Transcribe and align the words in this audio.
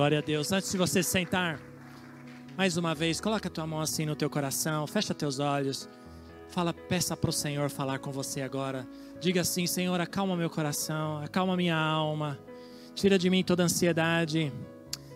Glória 0.00 0.20
a 0.20 0.22
Deus. 0.22 0.50
Antes 0.50 0.72
de 0.72 0.78
você 0.78 1.02
sentar, 1.02 1.60
mais 2.56 2.78
uma 2.78 2.94
vez, 2.94 3.20
coloca 3.20 3.48
a 3.48 3.50
tua 3.50 3.66
mão 3.66 3.82
assim 3.82 4.06
no 4.06 4.16
teu 4.16 4.30
coração, 4.30 4.86
fecha 4.86 5.12
teus 5.12 5.38
olhos. 5.38 5.86
Fala, 6.48 6.72
peça 6.72 7.14
para 7.14 7.28
o 7.28 7.32
Senhor 7.34 7.68
falar 7.68 7.98
com 7.98 8.10
você 8.10 8.40
agora. 8.40 8.88
Diga 9.20 9.42
assim: 9.42 9.66
Senhor, 9.66 10.00
acalma 10.00 10.34
meu 10.34 10.48
coração, 10.48 11.18
acalma 11.18 11.54
minha 11.54 11.76
alma. 11.76 12.38
Tira 12.94 13.18
de 13.18 13.28
mim 13.28 13.44
toda 13.44 13.62
ansiedade. 13.62 14.50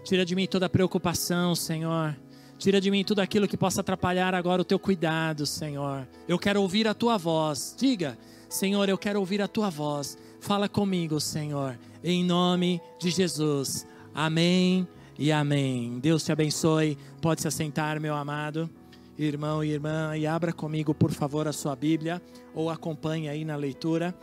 Tira 0.05 0.23
de 0.23 0.37
mim 0.37 0.47
toda 0.47 0.69
preocupação, 0.69 1.55
Senhor. 1.55 2.15
Tira 2.59 2.79
de 2.79 2.91
mim 2.91 3.03
tudo 3.03 3.21
aquilo 3.21 3.49
que 3.49 3.57
possa 3.57 3.81
atrapalhar 3.81 4.35
agora 4.35 4.61
o 4.61 4.67
teu 4.67 4.79
cuidado, 4.79 5.47
Senhor. 5.47 6.07
Eu 6.29 6.39
quero 6.39 6.61
ouvir 6.61 6.87
a 6.87 6.93
tua 6.93 7.17
voz. 7.17 7.75
Diga, 7.79 8.19
Senhor, 8.51 8.87
eu 8.87 8.99
quero 8.99 9.19
ouvir 9.19 9.41
a 9.41 9.49
tua 9.49 9.71
voz. 9.71 10.19
Fala 10.41 10.69
comigo, 10.69 11.19
Senhor, 11.21 11.79
em 12.05 12.23
nome 12.23 12.83
de 13.01 13.09
Jesus. 13.09 13.87
Amém 14.15 14.87
e 15.19 15.33
amém. 15.33 15.99
Deus 15.99 16.25
te 16.25 16.31
abençoe. 16.31 16.97
Pode 17.21 17.43
se 17.43 17.49
assentar, 17.49 18.01
meu 18.01 18.15
amado 18.15 18.71
irmão 19.17 19.63
e 19.63 19.71
irmã, 19.71 20.17
e 20.17 20.27
abra 20.27 20.53
comigo, 20.53 20.93
por 20.93 21.13
favor, 21.13 21.47
a 21.47 21.53
sua 21.53 21.77
Bíblia 21.77 22.21
ou 22.53 22.69
acompanhe 22.69 23.29
aí 23.29 23.45
na 23.45 23.55
leitura. 23.55 24.15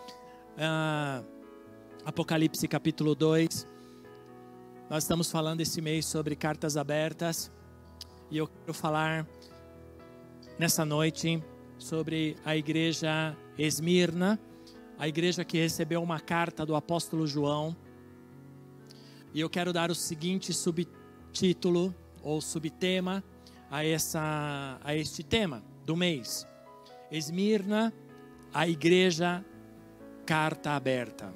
Ah, 0.57 1.23
Apocalipse 2.03 2.67
capítulo 2.67 3.15
2. 3.15 3.67
Nós 4.89 5.03
estamos 5.03 5.31
falando 5.31 5.61
esse 5.61 5.81
mês 5.81 6.05
sobre 6.05 6.35
cartas 6.35 6.75
abertas 6.75 7.49
e 8.29 8.37
eu 8.37 8.47
quero 8.47 8.73
falar 8.73 9.25
nessa 10.59 10.83
noite 10.83 11.41
sobre 11.77 12.35
a 12.43 12.55
igreja 12.57 13.35
Esmirna 13.57 14.39
a 15.01 15.07
igreja 15.07 15.43
que 15.43 15.57
recebeu 15.57 16.03
uma 16.03 16.19
carta 16.19 16.63
do 16.63 16.75
apóstolo 16.75 17.25
João. 17.25 17.75
E 19.33 19.39
eu 19.39 19.49
quero 19.49 19.71
dar 19.71 19.89
o 19.89 19.95
seguinte 19.95 20.53
subtítulo 20.53 21.93
ou 22.21 22.41
subtema 22.41 23.23
a, 23.69 23.85
essa, 23.85 24.79
a 24.83 24.95
este 24.95 25.23
tema 25.23 25.63
do 25.85 25.95
mês: 25.95 26.45
Esmirna, 27.11 27.93
a 28.53 28.67
igreja, 28.67 29.43
carta 30.25 30.71
aberta. 30.71 31.33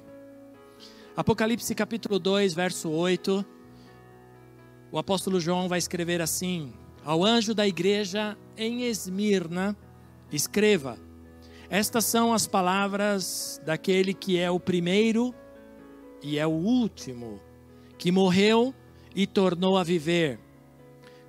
Apocalipse 1.16 1.74
capítulo 1.74 2.18
2, 2.18 2.52
verso 2.54 2.90
8. 2.90 3.44
O 4.92 4.98
apóstolo 4.98 5.40
João 5.40 5.68
vai 5.68 5.78
escrever 5.78 6.20
assim: 6.20 6.72
Ao 7.04 7.24
anjo 7.24 7.54
da 7.54 7.66
igreja 7.66 8.36
em 8.56 8.82
Esmirna, 8.82 9.76
escreva: 10.30 10.98
estas 11.68 12.04
são 12.04 12.32
as 12.32 12.46
palavras 12.46 13.60
daquele 13.64 14.14
que 14.14 14.38
é 14.38 14.48
o 14.48 14.60
primeiro 14.60 15.34
e 16.22 16.38
é 16.38 16.46
o 16.46 16.50
último, 16.50 17.40
que 17.98 18.12
morreu 18.12 18.74
e 19.14 19.26
tornou 19.26 19.76
a 19.76 19.84
viver. 19.84 20.38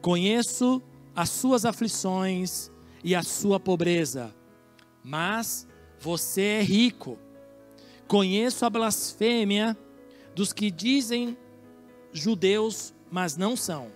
Conheço 0.02 0.82
as 1.16 1.30
suas 1.30 1.66
aflições 1.66 2.72
e 3.04 3.16
a 3.16 3.24
sua 3.24 3.60
pobreza, 3.60 4.36
mas 5.04 5.68
você 6.00 6.42
é 6.42 6.62
rico. 6.62 7.18
Conheço 8.08 8.66
a 8.66 8.70
blasfêmia 8.70 9.78
dos 10.36 10.54
que 10.54 10.70
dizem 10.70 11.38
judeus, 12.12 12.94
mas 13.10 13.36
não 13.38 13.56
são, 13.56 13.92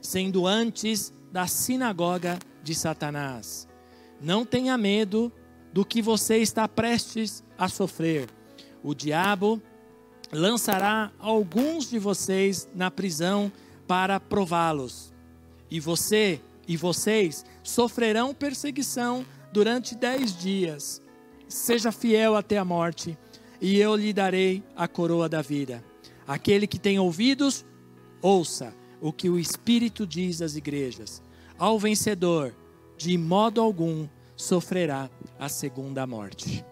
sendo 0.00 0.46
antes 0.46 1.12
da 1.30 1.46
sinagoga 1.46 2.38
de 2.62 2.74
Satanás. 2.74 3.68
Não 4.20 4.44
tenha 4.44 4.78
medo 4.78 5.32
do 5.72 5.84
que 5.84 6.00
você 6.00 6.38
está 6.38 6.68
prestes 6.68 7.42
a 7.58 7.68
sofrer. 7.68 8.28
O 8.82 8.94
diabo 8.94 9.60
lançará 10.32 11.12
alguns 11.18 11.90
de 11.90 11.98
vocês 11.98 12.66
na 12.74 12.90
prisão 12.90 13.52
para 13.86 14.18
prová-los. 14.18 15.12
E 15.70 15.78
você 15.78 16.40
e 16.66 16.76
vocês 16.76 17.44
sofrerão 17.62 18.34
perseguição 18.34 19.26
durante 19.52 19.94
dez 19.94 20.36
dias. 20.36 21.02
Seja 21.48 21.92
fiel 21.92 22.34
até 22.34 22.56
a 22.56 22.64
morte, 22.64 23.16
e 23.60 23.78
eu 23.78 23.94
lhe 23.94 24.12
darei 24.12 24.62
a 24.74 24.88
coroa 24.88 25.28
da 25.28 25.42
vida. 25.42 25.84
Aquele 26.26 26.66
que 26.66 26.78
tem 26.78 26.98
ouvidos, 26.98 27.64
ouça 28.22 28.74
o 29.00 29.12
que 29.12 29.28
o 29.28 29.38
Espírito 29.38 30.06
diz 30.06 30.40
às 30.40 30.56
igrejas. 30.56 31.22
Ao 31.58 31.78
vencedor, 31.78 32.54
de 32.96 33.18
modo 33.18 33.60
algum, 33.60 34.08
sofrerá 34.34 35.10
a 35.38 35.48
segunda 35.48 36.06
morte. 36.06 36.64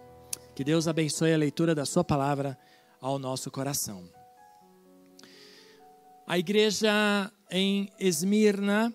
Que 0.55 0.63
Deus 0.63 0.87
abençoe 0.87 1.33
a 1.33 1.37
leitura 1.37 1.75
da 1.75 1.85
Sua 1.85 2.03
palavra 2.03 2.57
ao 3.01 3.17
nosso 3.17 3.49
coração. 3.49 4.07
A 6.27 6.37
igreja 6.37 7.29
em 7.49 7.91
Esmirna 7.99 8.93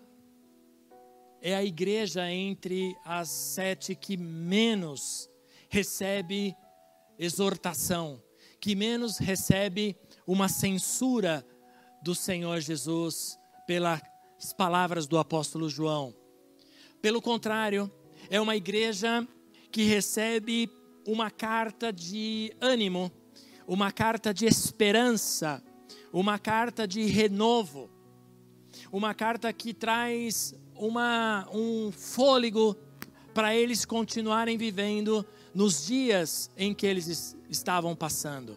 é 1.42 1.54
a 1.54 1.64
igreja 1.64 2.30
entre 2.30 2.96
as 3.04 3.28
sete 3.28 3.94
que 3.94 4.16
menos 4.16 5.28
recebe 5.68 6.56
exortação, 7.18 8.22
que 8.60 8.74
menos 8.74 9.18
recebe 9.18 9.96
uma 10.26 10.48
censura 10.48 11.46
do 12.02 12.14
Senhor 12.14 12.60
Jesus 12.60 13.38
pelas 13.66 14.00
palavras 14.56 15.06
do 15.06 15.18
apóstolo 15.18 15.68
João. 15.68 16.14
Pelo 17.02 17.20
contrário, 17.20 17.90
é 18.30 18.40
uma 18.40 18.56
igreja 18.56 19.26
que 19.70 19.82
recebe 19.82 20.70
uma 21.06 21.30
carta 21.30 21.92
de 21.92 22.52
ânimo, 22.60 23.12
uma 23.66 23.90
carta 23.90 24.32
de 24.32 24.46
esperança, 24.46 25.62
uma 26.12 26.38
carta 26.38 26.86
de 26.86 27.02
renovo, 27.04 27.90
uma 28.92 29.14
carta 29.14 29.52
que 29.52 29.74
traz 29.74 30.54
uma, 30.74 31.48
um 31.52 31.90
fôlego 31.90 32.76
para 33.34 33.54
eles 33.54 33.84
continuarem 33.84 34.56
vivendo 34.56 35.26
nos 35.54 35.86
dias 35.86 36.50
em 36.56 36.72
que 36.72 36.86
eles 36.86 37.36
estavam 37.50 37.94
passando. 37.94 38.56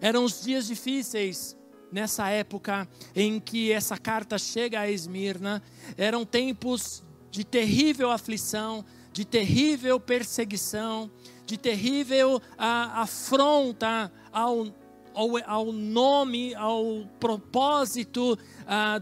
Eram 0.00 0.24
os 0.24 0.42
dias 0.42 0.66
difíceis 0.66 1.56
nessa 1.90 2.28
época 2.28 2.88
em 3.14 3.40
que 3.40 3.72
essa 3.72 3.96
carta 3.96 4.38
chega 4.38 4.80
a 4.80 4.90
Esmirna, 4.90 5.62
eram 5.96 6.24
tempos 6.24 7.02
de 7.30 7.44
terrível 7.44 8.10
aflição, 8.10 8.84
de 9.12 9.24
terrível 9.24 9.98
perseguição, 9.98 11.10
de 11.50 11.58
terrível 11.58 12.40
afronta 12.56 14.12
ao, 14.32 14.68
ao, 15.12 15.36
ao, 15.44 15.72
nome, 15.72 16.54
ao 16.54 17.04
propósito 17.18 18.38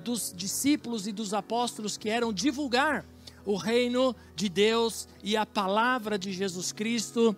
dos 0.03 0.32
discípulos 0.34 1.06
e 1.06 1.12
dos 1.12 1.34
apóstolos 1.34 1.98
que 1.98 2.09
eram 2.09 2.32
divulgar 2.32 3.04
o 3.44 3.54
reino 3.54 4.16
de 4.34 4.48
Deus 4.48 5.06
e 5.22 5.36
a 5.36 5.44
palavra 5.44 6.19
de 6.19 6.32
Jesus 6.32 6.72
Cristo. 6.72 7.36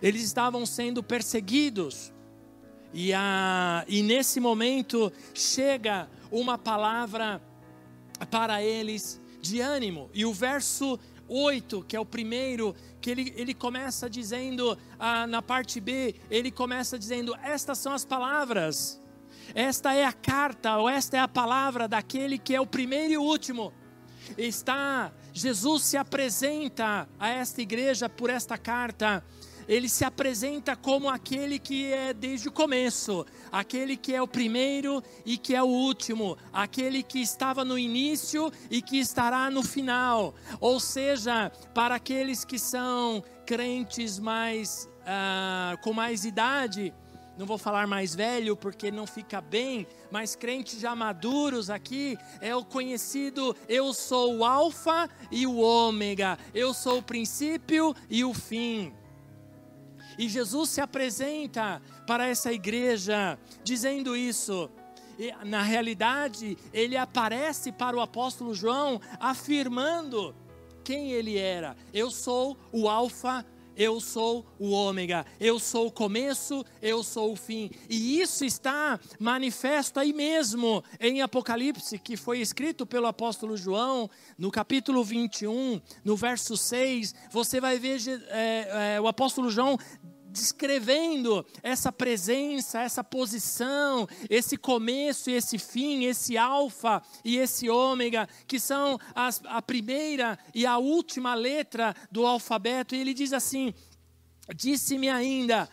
Eles 0.00 0.22
estavam 0.22 0.64
sendo 0.64 1.02
perseguidos. 1.02 2.12
E, 2.92 3.12
a, 3.12 3.84
e 3.88 4.04
nesse 4.04 4.38
momento 4.38 5.12
chega 5.34 6.08
uma 6.30 6.56
palavra 6.56 7.42
para 8.30 8.62
eles 8.62 9.20
de 9.40 9.60
ânimo. 9.60 10.08
E 10.14 10.24
o 10.24 10.32
verso 10.32 10.96
8, 11.28 11.84
que 11.88 11.96
é 11.96 12.00
o 12.00 12.04
primeiro, 12.04 12.74
que 13.04 13.10
ele, 13.10 13.34
ele 13.36 13.52
começa 13.52 14.08
dizendo, 14.08 14.78
ah, 14.98 15.26
na 15.26 15.42
parte 15.42 15.78
B, 15.78 16.14
ele 16.30 16.50
começa 16.50 16.98
dizendo: 16.98 17.36
Estas 17.42 17.76
são 17.76 17.92
as 17.92 18.02
palavras, 18.02 18.98
esta 19.54 19.92
é 19.92 20.06
a 20.06 20.12
carta, 20.12 20.78
ou 20.78 20.88
esta 20.88 21.18
é 21.18 21.20
a 21.20 21.28
palavra 21.28 21.86
daquele 21.86 22.38
que 22.38 22.54
é 22.54 22.60
o 22.62 22.66
primeiro 22.66 23.12
e 23.12 23.18
o 23.18 23.22
último. 23.22 23.74
Está, 24.38 25.12
Jesus 25.34 25.82
se 25.82 25.98
apresenta 25.98 27.06
a 27.18 27.28
esta 27.28 27.60
igreja 27.60 28.08
por 28.08 28.30
esta 28.30 28.56
carta, 28.56 29.22
ele 29.68 29.88
se 29.88 30.04
apresenta 30.04 30.76
como 30.76 31.08
aquele 31.08 31.58
que 31.58 31.92
é 31.92 32.12
desde 32.12 32.48
o 32.48 32.52
começo, 32.52 33.26
aquele 33.50 33.96
que 33.96 34.14
é 34.14 34.20
o 34.20 34.28
primeiro 34.28 35.02
e 35.24 35.36
que 35.36 35.54
é 35.54 35.62
o 35.62 35.66
último, 35.66 36.36
aquele 36.52 37.02
que 37.02 37.20
estava 37.20 37.64
no 37.64 37.78
início 37.78 38.52
e 38.70 38.82
que 38.82 38.98
estará 38.98 39.50
no 39.50 39.62
final. 39.62 40.34
Ou 40.60 40.78
seja, 40.80 41.50
para 41.74 41.94
aqueles 41.94 42.44
que 42.44 42.58
são 42.58 43.22
crentes 43.46 44.18
mais 44.18 44.88
ah, 45.06 45.76
com 45.82 45.92
mais 45.92 46.24
idade, 46.24 46.92
não 47.36 47.46
vou 47.46 47.58
falar 47.58 47.86
mais 47.86 48.14
velho 48.14 48.56
porque 48.56 48.90
não 48.90 49.06
fica 49.06 49.40
bem, 49.40 49.86
mas 50.10 50.36
crentes 50.36 50.80
já 50.80 50.94
maduros 50.94 51.68
aqui, 51.68 52.16
é 52.40 52.54
o 52.54 52.64
conhecido 52.64 53.56
eu 53.68 53.92
sou 53.92 54.38
o 54.38 54.44
Alfa 54.44 55.08
e 55.30 55.46
o 55.46 55.58
Ômega, 55.58 56.38
eu 56.54 56.72
sou 56.72 56.98
o 56.98 57.02
princípio 57.02 57.94
e 58.08 58.24
o 58.24 58.32
fim. 58.32 58.92
E 60.18 60.28
Jesus 60.28 60.70
se 60.70 60.80
apresenta 60.80 61.80
para 62.06 62.26
essa 62.26 62.52
igreja 62.52 63.38
dizendo 63.62 64.16
isso. 64.16 64.70
E, 65.18 65.32
na 65.44 65.62
realidade, 65.62 66.56
ele 66.72 66.96
aparece 66.96 67.70
para 67.70 67.96
o 67.96 68.00
apóstolo 68.00 68.54
João 68.54 69.00
afirmando 69.20 70.34
quem 70.82 71.12
ele 71.12 71.38
era. 71.38 71.76
Eu 71.92 72.10
sou 72.10 72.56
o 72.72 72.88
Alfa 72.88 73.44
eu 73.76 74.00
sou 74.00 74.46
o 74.58 74.70
ômega, 74.70 75.26
eu 75.40 75.58
sou 75.58 75.88
o 75.88 75.92
começo, 75.92 76.64
eu 76.80 77.02
sou 77.02 77.32
o 77.32 77.36
fim. 77.36 77.70
E 77.88 78.20
isso 78.20 78.44
está 78.44 79.00
manifesto 79.18 79.98
aí 79.98 80.12
mesmo 80.12 80.82
em 81.00 81.22
Apocalipse, 81.22 81.98
que 81.98 82.16
foi 82.16 82.40
escrito 82.40 82.86
pelo 82.86 83.06
apóstolo 83.06 83.56
João, 83.56 84.08
no 84.38 84.50
capítulo 84.50 85.02
21, 85.02 85.80
no 86.04 86.16
verso 86.16 86.56
6. 86.56 87.14
Você 87.30 87.60
vai 87.60 87.78
ver 87.78 87.98
é, 88.28 88.94
é, 88.96 89.00
o 89.00 89.08
apóstolo 89.08 89.50
João 89.50 89.78
descrevendo 90.34 91.46
essa 91.62 91.92
presença, 91.92 92.82
essa 92.82 93.04
posição, 93.04 94.08
esse 94.28 94.56
começo 94.56 95.30
e 95.30 95.34
esse 95.34 95.58
fim, 95.58 96.04
esse 96.04 96.36
alfa 96.36 97.00
e 97.24 97.36
esse 97.36 97.70
ômega, 97.70 98.28
que 98.46 98.58
são 98.58 98.98
as, 99.14 99.40
a 99.44 99.62
primeira 99.62 100.36
e 100.52 100.66
a 100.66 100.76
última 100.76 101.34
letra 101.34 101.94
do 102.10 102.26
alfabeto. 102.26 102.96
E 102.96 102.98
ele 102.98 103.14
diz 103.14 103.32
assim: 103.32 103.72
Disse-me 104.54 105.08
ainda, 105.08 105.70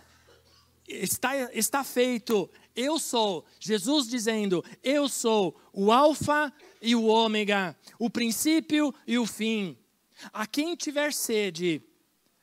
está, 0.88 1.36
está 1.54 1.84
feito, 1.84 2.48
eu 2.76 3.00
sou, 3.00 3.44
Jesus 3.60 4.08
dizendo, 4.08 4.64
eu 4.84 5.10
sou 5.10 5.60
o 5.74 5.92
alfa 5.92 6.54
e 6.80 6.96
o 6.96 7.06
ômega, 7.06 7.76
o 7.98 8.12
princípio 8.12 8.94
e 9.08 9.18
o 9.18 9.26
fim. 9.26 9.76
A 10.32 10.46
quem 10.46 10.76
tiver 10.76 11.12
sede, 11.12 11.82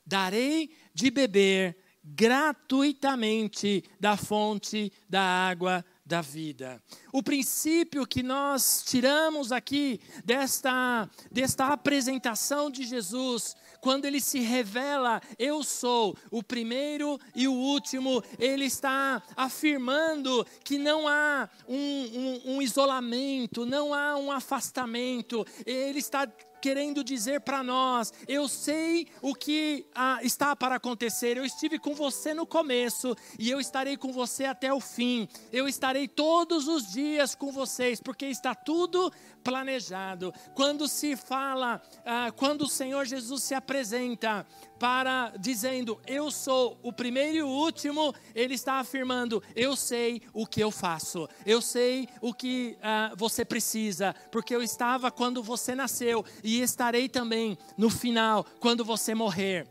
darei 0.04 0.70
de 0.92 1.12
beber 1.12 1.77
gratuitamente 2.14 3.84
da 4.00 4.16
fonte 4.16 4.92
da 5.08 5.22
água 5.22 5.84
da 6.08 6.22
vida. 6.22 6.82
O 7.12 7.22
princípio 7.22 8.06
que 8.06 8.22
nós 8.22 8.82
tiramos 8.86 9.52
aqui 9.52 10.00
desta, 10.24 11.08
desta 11.30 11.66
apresentação 11.66 12.70
de 12.70 12.84
Jesus, 12.84 13.54
quando 13.82 14.06
ele 14.06 14.20
se 14.20 14.40
revela, 14.40 15.20
eu 15.38 15.62
sou 15.62 16.16
o 16.30 16.42
primeiro 16.42 17.20
e 17.34 17.46
o 17.46 17.52
último, 17.52 18.22
ele 18.38 18.64
está 18.64 19.22
afirmando 19.36 20.46
que 20.64 20.78
não 20.78 21.06
há 21.06 21.48
um, 21.68 21.76
um, 21.76 22.54
um 22.54 22.62
isolamento, 22.62 23.66
não 23.66 23.92
há 23.92 24.16
um 24.16 24.32
afastamento, 24.32 25.46
ele 25.66 25.98
está 25.98 26.26
querendo 26.60 27.02
dizer 27.04 27.40
para 27.40 27.62
nós: 27.62 28.12
eu 28.26 28.48
sei 28.48 29.06
o 29.22 29.34
que 29.34 29.86
ah, 29.94 30.20
está 30.22 30.54
para 30.54 30.76
acontecer, 30.76 31.36
eu 31.36 31.44
estive 31.44 31.78
com 31.78 31.94
você 31.94 32.34
no 32.34 32.46
começo 32.46 33.14
e 33.38 33.50
eu 33.50 33.60
estarei 33.60 33.96
com 33.96 34.12
você 34.12 34.44
até 34.44 34.72
o 34.72 34.80
fim, 34.80 35.28
eu 35.52 35.68
estarei 35.68 36.06
todos 36.08 36.68
os 36.68 36.90
dias 36.92 37.34
com 37.34 37.50
vocês, 37.50 38.00
porque 38.00 38.26
está 38.26 38.54
tudo 38.54 39.12
planejado. 39.42 40.32
Quando 40.54 40.86
se 40.88 41.16
fala, 41.16 41.80
ah, 42.04 42.30
quando 42.36 42.62
o 42.62 42.68
Senhor 42.68 43.04
Jesus 43.04 43.42
se 43.42 43.54
apresenta 43.54 44.46
para 44.78 45.32
dizendo 45.38 46.00
eu 46.06 46.30
sou 46.30 46.78
o 46.82 46.92
primeiro 46.92 47.36
e 47.36 47.42
o 47.42 47.48
último, 47.48 48.14
ele 48.34 48.54
está 48.54 48.74
afirmando 48.74 49.42
eu 49.56 49.74
sei 49.74 50.22
o 50.32 50.46
que 50.46 50.60
eu 50.60 50.70
faço, 50.70 51.28
eu 51.44 51.60
sei 51.60 52.08
o 52.20 52.32
que 52.32 52.76
ah, 52.82 53.12
você 53.16 53.44
precisa, 53.44 54.14
porque 54.30 54.54
eu 54.54 54.62
estava 54.62 55.10
quando 55.10 55.42
você 55.42 55.74
nasceu 55.74 56.24
e 56.48 56.62
estarei 56.62 57.10
também 57.10 57.58
no 57.76 57.90
final 57.90 58.44
quando 58.58 58.82
você 58.82 59.14
morrer. 59.14 59.68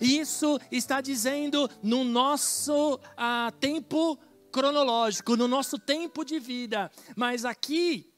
Isso 0.00 0.60
está 0.70 1.00
dizendo 1.00 1.68
no 1.82 2.04
nosso 2.04 3.00
ah, 3.16 3.52
tempo 3.58 4.16
cronológico, 4.52 5.36
no 5.36 5.48
nosso 5.48 5.76
tempo 5.76 6.24
de 6.24 6.38
vida, 6.38 6.90
mas 7.16 7.44
aqui 7.44 8.09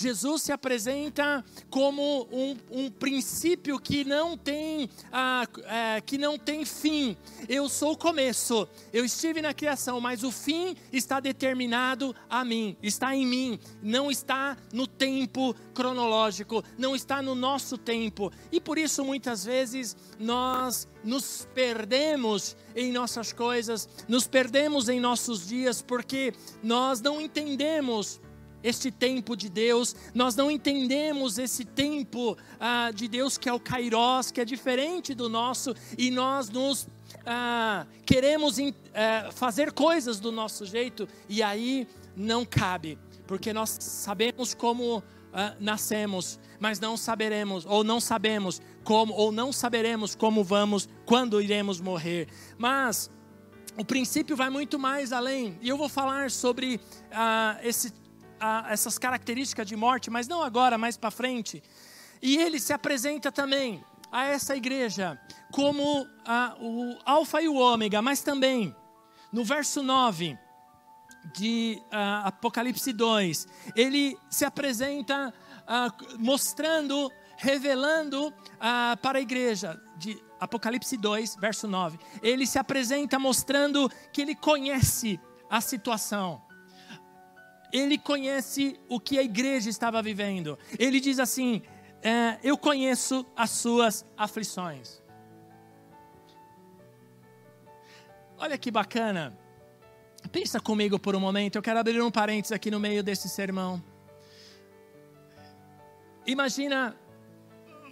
Jesus 0.00 0.42
se 0.42 0.52
apresenta 0.52 1.44
como 1.68 2.28
um, 2.30 2.56
um 2.70 2.90
princípio 2.90 3.80
que 3.80 4.04
não 4.04 4.38
tem 4.38 4.88
ah, 5.10 5.44
é, 5.64 6.00
que 6.00 6.16
não 6.16 6.38
tem 6.38 6.64
fim. 6.64 7.16
Eu 7.48 7.68
sou 7.68 7.92
o 7.92 7.96
começo. 7.96 8.68
Eu 8.92 9.04
estive 9.04 9.42
na 9.42 9.52
criação, 9.52 10.00
mas 10.00 10.22
o 10.22 10.30
fim 10.30 10.76
está 10.92 11.18
determinado 11.18 12.14
a 12.30 12.44
mim, 12.44 12.76
está 12.80 13.14
em 13.16 13.26
mim. 13.26 13.58
Não 13.82 14.08
está 14.08 14.56
no 14.72 14.86
tempo 14.86 15.52
cronológico, 15.74 16.62
não 16.78 16.94
está 16.94 17.20
no 17.20 17.34
nosso 17.34 17.76
tempo. 17.76 18.32
E 18.52 18.60
por 18.60 18.78
isso 18.78 19.04
muitas 19.04 19.44
vezes 19.44 19.96
nós 20.16 20.86
nos 21.02 21.48
perdemos 21.52 22.56
em 22.76 22.92
nossas 22.92 23.32
coisas, 23.32 23.88
nos 24.06 24.28
perdemos 24.28 24.88
em 24.88 25.00
nossos 25.00 25.48
dias 25.48 25.82
porque 25.82 26.32
nós 26.62 27.00
não 27.00 27.20
entendemos 27.20 28.20
este 28.62 28.90
tempo 28.90 29.36
de 29.36 29.48
Deus, 29.48 29.94
nós 30.14 30.34
não 30.34 30.50
entendemos 30.50 31.38
esse 31.38 31.64
tempo 31.64 32.36
ah, 32.58 32.90
de 32.94 33.08
Deus 33.08 33.38
que 33.38 33.48
é 33.48 33.52
o 33.52 33.60
Kairos, 33.60 34.30
que 34.30 34.40
é 34.40 34.44
diferente 34.44 35.14
do 35.14 35.28
nosso, 35.28 35.74
e 35.96 36.10
nós 36.10 36.48
nos 36.48 36.88
ah, 37.24 37.86
queremos 38.04 38.58
in, 38.58 38.74
ah, 38.94 39.30
fazer 39.32 39.72
coisas 39.72 40.20
do 40.20 40.32
nosso 40.32 40.66
jeito, 40.66 41.08
e 41.28 41.42
aí 41.42 41.86
não 42.16 42.44
cabe, 42.44 42.98
porque 43.26 43.52
nós 43.52 43.76
sabemos 43.80 44.54
como 44.54 45.02
ah, 45.32 45.54
nascemos, 45.60 46.38
mas 46.58 46.80
não 46.80 46.96
saberemos, 46.96 47.64
ou 47.66 47.84
não 47.84 48.00
sabemos 48.00 48.60
como, 48.82 49.12
ou 49.14 49.30
não 49.30 49.52
saberemos 49.52 50.14
como 50.14 50.42
vamos, 50.42 50.88
quando 51.04 51.40
iremos 51.40 51.80
morrer. 51.80 52.28
Mas 52.56 53.10
o 53.76 53.84
princípio 53.84 54.34
vai 54.34 54.50
muito 54.50 54.78
mais 54.78 55.12
além, 55.12 55.56
e 55.60 55.68
eu 55.68 55.76
vou 55.76 55.88
falar 55.88 56.30
sobre 56.30 56.80
ah, 57.12 57.58
esse 57.62 57.92
a, 58.40 58.66
essas 58.70 58.98
características 58.98 59.66
de 59.66 59.76
morte, 59.76 60.10
mas 60.10 60.28
não 60.28 60.42
agora, 60.42 60.78
mais 60.78 60.96
para 60.96 61.10
frente. 61.10 61.62
E 62.22 62.36
ele 62.36 62.58
se 62.58 62.72
apresenta 62.72 63.30
também 63.30 63.84
a 64.10 64.24
essa 64.24 64.56
igreja 64.56 65.20
como 65.52 66.06
a, 66.24 66.56
o 66.60 66.96
Alfa 67.04 67.42
e 67.42 67.48
o 67.48 67.56
Ômega, 67.56 68.00
mas 68.02 68.22
também 68.22 68.74
no 69.32 69.44
verso 69.44 69.82
9 69.82 70.38
de 71.34 71.82
uh, 71.86 72.26
Apocalipse 72.26 72.92
2, 72.92 73.46
ele 73.74 74.16
se 74.30 74.44
apresenta 74.44 75.32
uh, 75.64 76.18
mostrando, 76.18 77.10
revelando 77.36 78.28
uh, 78.28 78.96
para 79.02 79.18
a 79.18 79.20
igreja 79.20 79.78
de 79.96 80.18
Apocalipse 80.40 80.96
2, 80.96 81.36
verso 81.36 81.66
9. 81.66 81.98
Ele 82.22 82.46
se 82.46 82.58
apresenta 82.58 83.18
mostrando 83.18 83.90
que 84.12 84.22
ele 84.22 84.34
conhece 84.34 85.20
a 85.50 85.60
situação 85.60 86.42
ele 87.72 87.98
conhece 87.98 88.78
o 88.88 88.98
que 88.98 89.18
a 89.18 89.22
igreja 89.22 89.68
estava 89.68 90.02
vivendo. 90.02 90.58
Ele 90.78 91.00
diz 91.00 91.18
assim: 91.18 91.62
é, 92.02 92.38
Eu 92.42 92.56
conheço 92.56 93.26
as 93.36 93.50
suas 93.50 94.06
aflições. 94.16 95.02
Olha 98.38 98.56
que 98.56 98.70
bacana. 98.70 99.36
Pensa 100.30 100.60
comigo 100.60 100.98
por 100.98 101.14
um 101.16 101.20
momento. 101.20 101.56
Eu 101.56 101.62
quero 101.62 101.78
abrir 101.78 102.00
um 102.00 102.10
parênteses 102.10 102.52
aqui 102.52 102.70
no 102.70 102.78
meio 102.78 103.02
desse 103.02 103.28
sermão. 103.28 103.82
Imagina 106.26 106.96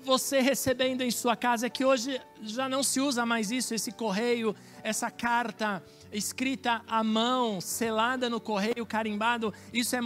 você 0.02 0.40
recebendo 0.40 1.02
em 1.02 1.10
sua 1.10 1.34
casa, 1.34 1.68
que 1.68 1.84
hoje 1.84 2.20
já 2.42 2.68
não 2.68 2.82
se 2.82 3.00
usa 3.00 3.26
mais 3.26 3.50
isso, 3.50 3.74
esse 3.74 3.90
correio, 3.90 4.54
essa 4.82 5.10
carta 5.10 5.82
escrita 6.12 6.82
à 6.86 7.02
mão, 7.02 7.60
selada 7.60 8.28
no 8.30 8.40
correio, 8.40 8.86
carimbado, 8.86 9.52
isso 9.72 9.96
é, 9.96 10.00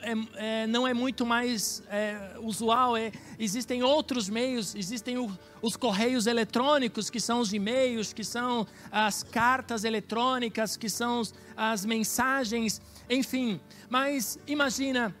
é, 0.00 0.12
é 0.34 0.66
não 0.66 0.86
é 0.86 0.94
muito 0.94 1.24
mais 1.24 1.82
é, 1.88 2.36
usual. 2.40 2.96
É, 2.96 3.12
existem 3.38 3.82
outros 3.82 4.28
meios, 4.28 4.74
existem 4.74 5.18
o, 5.18 5.30
os 5.62 5.76
correios 5.76 6.26
eletrônicos, 6.26 7.10
que 7.10 7.20
são 7.20 7.40
os 7.40 7.52
e-mails, 7.52 8.12
que 8.12 8.24
são 8.24 8.66
as 8.90 9.22
cartas 9.22 9.84
eletrônicas, 9.84 10.76
que 10.76 10.88
são 10.88 11.22
as 11.56 11.84
mensagens, 11.84 12.80
enfim. 13.08 13.60
Mas 13.88 14.38
imagina 14.46 15.14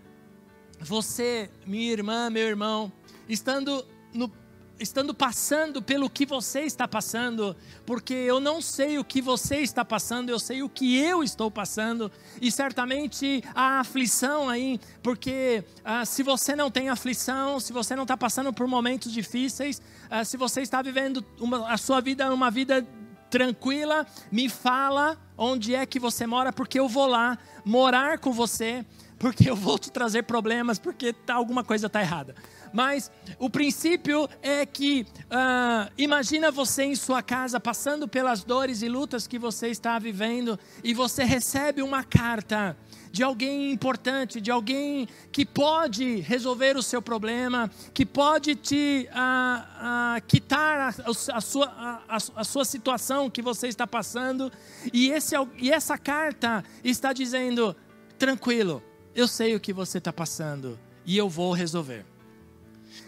você, 0.80 1.50
minha 1.66 1.92
irmã, 1.92 2.28
meu 2.30 2.46
irmão, 2.46 2.92
estando 3.28 3.84
no, 4.12 4.30
estando 4.78 5.14
passando 5.14 5.80
pelo 5.80 6.10
que 6.10 6.26
você 6.26 6.60
está 6.60 6.86
passando, 6.86 7.56
porque 7.84 8.12
eu 8.12 8.40
não 8.40 8.60
sei 8.60 8.98
o 8.98 9.04
que 9.04 9.22
você 9.22 9.56
está 9.56 9.84
passando, 9.84 10.30
eu 10.30 10.38
sei 10.38 10.62
o 10.62 10.68
que 10.68 10.98
eu 10.98 11.22
estou 11.22 11.50
passando, 11.50 12.10
e 12.40 12.50
certamente 12.50 13.42
há 13.54 13.80
aflição 13.80 14.48
aí, 14.48 14.78
porque 15.02 15.64
ah, 15.84 16.04
se 16.04 16.22
você 16.22 16.54
não 16.54 16.70
tem 16.70 16.88
aflição, 16.88 17.58
se 17.58 17.72
você 17.72 17.96
não 17.96 18.02
está 18.02 18.16
passando 18.16 18.52
por 18.52 18.66
momentos 18.66 19.12
difíceis, 19.12 19.80
ah, 20.10 20.24
se 20.24 20.36
você 20.36 20.60
está 20.60 20.82
vivendo 20.82 21.24
uma, 21.40 21.72
a 21.72 21.76
sua 21.76 22.00
vida 22.00 22.32
uma 22.32 22.50
vida 22.50 22.86
tranquila, 23.30 24.06
me 24.30 24.48
fala 24.48 25.18
onde 25.36 25.74
é 25.74 25.84
que 25.84 25.98
você 25.98 26.26
mora, 26.26 26.52
porque 26.52 26.78
eu 26.78 26.88
vou 26.88 27.06
lá 27.06 27.38
morar 27.64 28.18
com 28.18 28.32
você, 28.32 28.84
porque 29.18 29.48
eu 29.48 29.56
vou 29.56 29.78
te 29.78 29.90
trazer 29.90 30.22
problemas, 30.22 30.78
porque 30.78 31.12
tá, 31.12 31.34
alguma 31.34 31.64
coisa 31.64 31.86
está 31.86 32.00
errada. 32.00 32.34
Mas 32.76 33.10
o 33.38 33.48
princípio 33.48 34.28
é 34.42 34.66
que, 34.66 35.06
uh, 35.30 35.90
imagina 35.96 36.50
você 36.50 36.84
em 36.84 36.94
sua 36.94 37.22
casa 37.22 37.58
passando 37.58 38.06
pelas 38.06 38.44
dores 38.44 38.82
e 38.82 38.88
lutas 38.88 39.26
que 39.26 39.38
você 39.38 39.68
está 39.68 39.98
vivendo 39.98 40.58
e 40.84 40.92
você 40.92 41.24
recebe 41.24 41.80
uma 41.80 42.04
carta 42.04 42.76
de 43.10 43.22
alguém 43.22 43.72
importante, 43.72 44.42
de 44.42 44.50
alguém 44.50 45.08
que 45.32 45.46
pode 45.46 46.16
resolver 46.16 46.76
o 46.76 46.82
seu 46.82 47.00
problema, 47.00 47.70
que 47.94 48.04
pode 48.04 48.54
te 48.54 49.08
uh, 49.10 50.18
uh, 50.18 50.26
quitar 50.26 50.78
a, 50.78 50.88
a, 51.08 51.40
sua, 51.40 52.02
a, 52.06 52.16
a, 52.36 52.44
sua 52.44 52.64
situação 52.66 53.30
que 53.30 53.40
você 53.40 53.68
está 53.68 53.86
passando, 53.86 54.52
e, 54.92 55.08
esse, 55.08 55.34
e 55.56 55.70
essa 55.70 55.96
carta 55.96 56.62
está 56.84 57.14
dizendo: 57.14 57.74
tranquilo, 58.18 58.82
eu 59.14 59.26
sei 59.26 59.54
o 59.54 59.60
que 59.60 59.72
você 59.72 59.96
está 59.96 60.12
passando 60.12 60.78
e 61.06 61.16
eu 61.16 61.26
vou 61.26 61.54
resolver. 61.54 62.04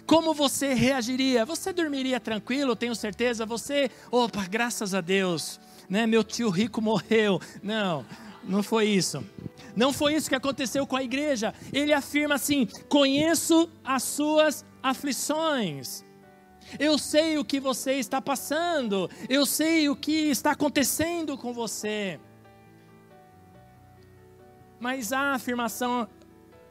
Como 0.08 0.32
você 0.32 0.72
reagiria? 0.72 1.44
Você 1.44 1.70
dormiria 1.70 2.18
tranquilo, 2.18 2.74
tenho 2.74 2.94
certeza? 2.94 3.44
Você, 3.44 3.90
opa, 4.10 4.42
graças 4.48 4.94
a 4.94 5.02
Deus, 5.02 5.60
né? 5.86 6.06
Meu 6.06 6.24
tio 6.24 6.48
rico 6.48 6.80
morreu. 6.80 7.38
Não, 7.62 8.06
não 8.42 8.62
foi 8.62 8.86
isso. 8.86 9.22
Não 9.76 9.92
foi 9.92 10.14
isso 10.14 10.30
que 10.30 10.34
aconteceu 10.34 10.86
com 10.86 10.96
a 10.96 11.02
igreja. 11.02 11.52
Ele 11.70 11.92
afirma 11.92 12.36
assim: 12.36 12.66
conheço 12.88 13.70
as 13.84 14.02
suas 14.02 14.64
aflições. 14.82 16.02
Eu 16.78 16.96
sei 16.96 17.36
o 17.36 17.44
que 17.44 17.60
você 17.60 17.92
está 17.92 18.18
passando. 18.18 19.10
Eu 19.28 19.44
sei 19.44 19.90
o 19.90 19.94
que 19.94 20.30
está 20.30 20.52
acontecendo 20.52 21.36
com 21.36 21.52
você. 21.52 22.18
Mas 24.80 25.12
a 25.12 25.34
afirmação 25.34 26.08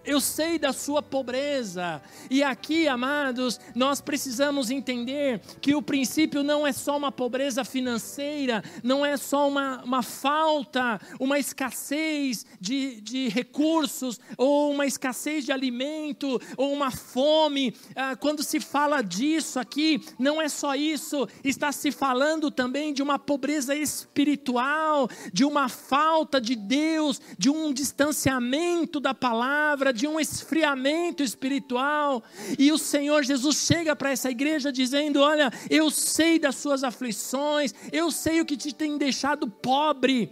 eu 0.08 0.22
sei 0.22 0.58
da 0.58 0.72
sua 0.72 1.04
pobreza. 1.04 2.02
E 2.32 2.42
aqui, 2.42 2.88
amados, 2.88 3.60
nós 3.76 4.00
precisamos 4.00 4.72
entender 4.72 5.42
que 5.62 5.76
o 5.76 5.82
princípio 5.82 6.42
não 6.42 6.66
é 6.66 6.72
só 6.72 6.96
uma 6.96 7.12
pobreza 7.12 7.66
financeira, 7.66 8.64
não 8.82 9.06
é 9.06 9.18
só 9.18 9.50
uma, 9.50 9.84
uma 9.84 10.02
falta, 10.02 11.00
uma 11.20 11.38
escassez 11.38 12.46
de, 12.60 13.02
de 13.02 13.28
recursos, 13.28 14.18
ou 14.38 14.72
uma 14.72 14.86
escassez 14.86 15.44
de 15.44 15.52
alimento, 15.52 16.42
ou 16.56 16.72
uma 16.72 16.90
fome. 16.90 17.76
Ah, 17.94 18.16
quando 18.16 18.44
se 18.44 18.62
fala 18.62 19.02
disso 19.02 19.60
aqui, 19.60 20.02
não 20.18 20.42
é 20.42 20.48
só 20.48 20.74
isso, 20.74 21.28
está 21.44 21.74
se 21.74 21.92
falando 21.92 22.50
também 22.50 22.94
de 22.94 23.04
uma 23.04 23.20
pobreza 23.20 23.76
espiritual, 23.76 25.10
de 25.34 25.44
uma 25.44 25.68
falta 25.68 26.40
de 26.40 26.56
Deus, 26.56 27.20
de 27.38 27.50
um 27.50 27.74
distanciamento 27.74 29.02
da 29.02 29.14
palavra, 29.14 29.97
de 29.98 30.08
um 30.08 30.20
esfriamento 30.20 31.22
espiritual. 31.22 32.24
E 32.58 32.72
o 32.72 32.78
Senhor 32.78 33.24
Jesus 33.24 33.58
chega 33.58 33.96
para 33.96 34.12
essa 34.12 34.32
igreja 34.32 34.72
dizendo: 34.72 35.20
Olha, 35.20 35.52
eu 35.70 35.90
sei 35.90 36.40
das 36.40 36.56
suas 36.56 36.84
aflições, 36.84 37.74
eu 37.92 38.10
sei 38.12 38.40
o 38.40 38.46
que 38.46 38.56
te 38.56 38.74
tem 38.74 38.98
deixado 38.98 39.50
pobre. 39.50 40.32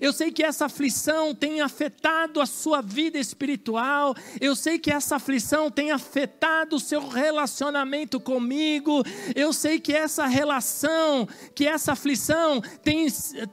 Eu 0.00 0.12
sei 0.12 0.30
que 0.30 0.42
essa 0.42 0.66
aflição 0.66 1.34
tem 1.34 1.60
afetado 1.60 2.40
a 2.40 2.46
sua 2.46 2.80
vida 2.80 3.18
espiritual. 3.18 4.14
Eu 4.40 4.56
sei 4.56 4.78
que 4.78 4.90
essa 4.90 5.16
aflição 5.16 5.70
tem 5.70 5.90
afetado 5.90 6.76
o 6.76 6.80
seu 6.80 7.06
relacionamento 7.06 8.18
comigo. 8.18 9.02
Eu 9.34 9.52
sei 9.52 9.78
que 9.78 9.92
essa 9.92 10.26
relação, 10.26 11.28
que 11.54 11.66
essa 11.66 11.92
aflição 11.92 12.60
tem, 12.82 13.06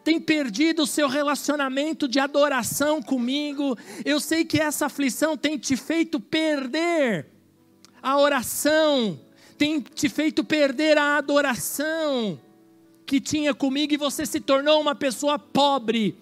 tem 0.03 0.19
perdido 0.19 0.83
o 0.83 0.87
seu 0.87 1.07
relacionamento 1.07 2.07
de 2.07 2.19
adoração 2.19 3.01
comigo. 3.01 3.77
Eu 4.03 4.19
sei 4.19 4.43
que 4.45 4.59
essa 4.59 4.87
aflição 4.87 5.37
tem 5.37 5.57
te 5.57 5.75
feito 5.75 6.19
perder 6.19 7.27
a 8.01 8.17
oração, 8.17 9.19
tem 9.57 9.79
te 9.79 10.09
feito 10.09 10.43
perder 10.43 10.97
a 10.97 11.17
adoração 11.17 12.39
que 13.05 13.19
tinha 13.19 13.53
comigo 13.53 13.93
e 13.93 13.97
você 13.97 14.25
se 14.25 14.39
tornou 14.39 14.79
uma 14.79 14.95
pessoa 14.95 15.37
pobre 15.37 16.15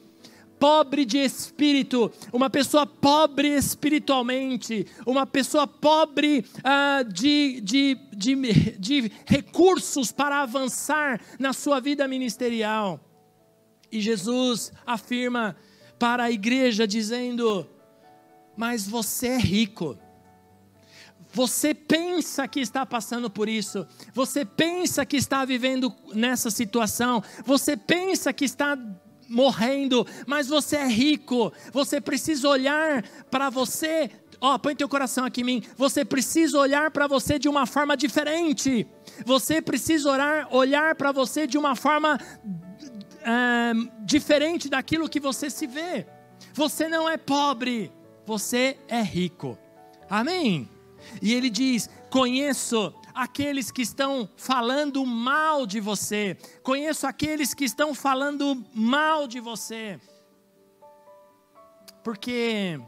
pobre 0.59 1.05
de 1.05 1.17
espírito, 1.17 2.11
uma 2.33 2.49
pessoa 2.49 2.85
pobre 2.85 3.47
espiritualmente, 3.47 4.85
uma 5.05 5.25
pessoa 5.25 5.65
pobre 5.65 6.45
ah, 6.63 7.03
de, 7.03 7.61
de, 7.61 7.97
de, 8.11 8.35
de 8.77 9.11
recursos 9.25 10.11
para 10.11 10.41
avançar 10.41 11.21
na 11.39 11.53
sua 11.53 11.79
vida 11.79 12.07
ministerial. 12.07 12.99
E 13.91 14.01
Jesus 14.01 14.71
afirma 14.85 15.55
para 15.97 16.25
a 16.25 16.31
igreja, 16.31 16.87
dizendo: 16.87 17.67
Mas 18.55 18.87
você 18.87 19.27
é 19.27 19.37
rico. 19.37 19.97
Você 21.31 21.75
pensa 21.75 22.47
que 22.47 22.59
está 22.59 22.85
passando 22.87 23.29
por 23.29 23.47
isso, 23.47 23.85
você 24.13 24.43
pensa 24.43 25.05
que 25.05 25.15
está 25.15 25.45
vivendo 25.45 25.93
nessa 26.13 26.49
situação, 26.49 27.23
você 27.45 27.77
pensa 27.77 28.33
que 28.33 28.45
está 28.45 28.75
morrendo, 29.29 30.05
mas 30.25 30.47
você 30.47 30.77
é 30.77 30.87
rico. 30.87 31.53
Você 31.71 32.01
precisa 32.01 32.49
olhar 32.49 33.03
para 33.29 33.49
você. 33.49 34.09
Ó, 34.41 34.55
oh, 34.55 34.59
põe 34.59 34.75
teu 34.75 34.87
coração 34.87 35.25
aqui 35.25 35.41
em 35.41 35.43
mim. 35.43 35.63
Você 35.77 36.03
precisa 36.03 36.57
olhar 36.57 36.91
para 36.91 37.07
você 37.07 37.37
de 37.37 37.49
uma 37.49 37.65
forma 37.65 37.95
diferente. 37.95 38.87
Você 39.25 39.61
precisa 39.61 40.09
orar, 40.09 40.47
olhar 40.51 40.95
para 40.95 41.11
você 41.11 41.45
de 41.45 41.57
uma 41.57 41.75
forma 41.75 42.17
uh, 42.45 44.05
diferente 44.05 44.69
daquilo 44.69 45.09
que 45.09 45.19
você 45.19 45.49
se 45.49 45.67
vê. 45.67 46.07
Você 46.53 46.87
não 46.87 47.07
é 47.07 47.17
pobre, 47.17 47.91
você 48.25 48.77
é 48.87 49.01
rico. 49.01 49.57
Amém? 50.09 50.69
E 51.21 51.33
ele 51.33 51.49
diz: 51.49 51.89
Conheço 52.09 52.93
aqueles 53.13 53.71
que 53.71 53.81
estão 53.81 54.29
falando 54.35 55.05
mal 55.05 55.65
de 55.65 55.79
você, 55.79 56.37
conheço 56.63 57.07
aqueles 57.07 57.53
que 57.53 57.65
estão 57.65 57.93
falando 57.93 58.65
mal 58.73 59.27
de 59.27 59.39
você. 59.39 59.99
Porque 62.03 62.79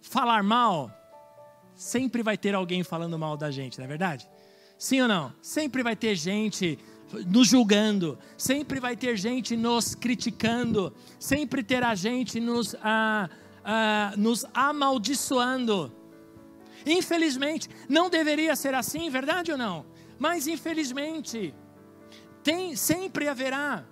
falar 0.00 0.42
mal, 0.42 0.90
sempre 1.74 2.22
vai 2.22 2.36
ter 2.36 2.54
alguém 2.54 2.82
falando 2.82 3.18
mal 3.18 3.36
da 3.36 3.50
gente, 3.50 3.78
não 3.78 3.84
é 3.84 3.88
verdade? 3.88 4.28
Sim 4.78 5.02
ou 5.02 5.08
não? 5.08 5.32
Sempre 5.40 5.82
vai 5.82 5.96
ter 5.96 6.14
gente 6.16 6.78
nos 7.26 7.48
julgando, 7.48 8.18
sempre 8.36 8.80
vai 8.80 8.96
ter 8.96 9.16
gente 9.16 9.56
nos 9.56 9.94
criticando, 9.94 10.92
sempre 11.18 11.62
terá 11.62 11.94
gente 11.94 12.40
nos, 12.40 12.74
ah, 12.82 13.28
ah, 13.64 14.12
nos 14.16 14.44
amaldiçoando. 14.52 15.92
Infelizmente, 16.86 17.68
não 17.88 18.08
deveria 18.08 18.54
ser 18.54 18.74
assim, 18.74 19.10
verdade 19.10 19.50
ou 19.50 19.58
não? 19.58 19.84
Mas 20.18 20.46
infelizmente, 20.46 21.52
tem, 22.42 22.76
sempre 22.76 23.28
haverá. 23.28 23.84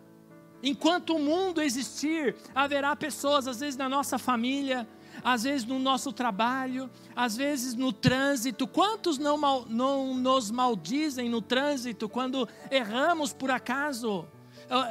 Enquanto 0.62 1.16
o 1.16 1.18
mundo 1.18 1.60
existir, 1.60 2.36
haverá 2.54 2.94
pessoas, 2.96 3.48
às 3.48 3.60
vezes 3.60 3.76
na 3.76 3.88
nossa 3.88 4.16
família, 4.16 4.88
às 5.22 5.42
vezes 5.42 5.66
no 5.66 5.78
nosso 5.78 6.12
trabalho, 6.12 6.88
às 7.14 7.36
vezes 7.36 7.74
no 7.74 7.92
trânsito. 7.92 8.66
Quantos 8.66 9.18
não, 9.18 9.36
mal, 9.36 9.66
não 9.68 10.14
nos 10.14 10.50
maldizem 10.50 11.28
no 11.28 11.42
trânsito 11.42 12.08
quando 12.08 12.48
erramos 12.70 13.32
por 13.32 13.50
acaso? 13.50 14.26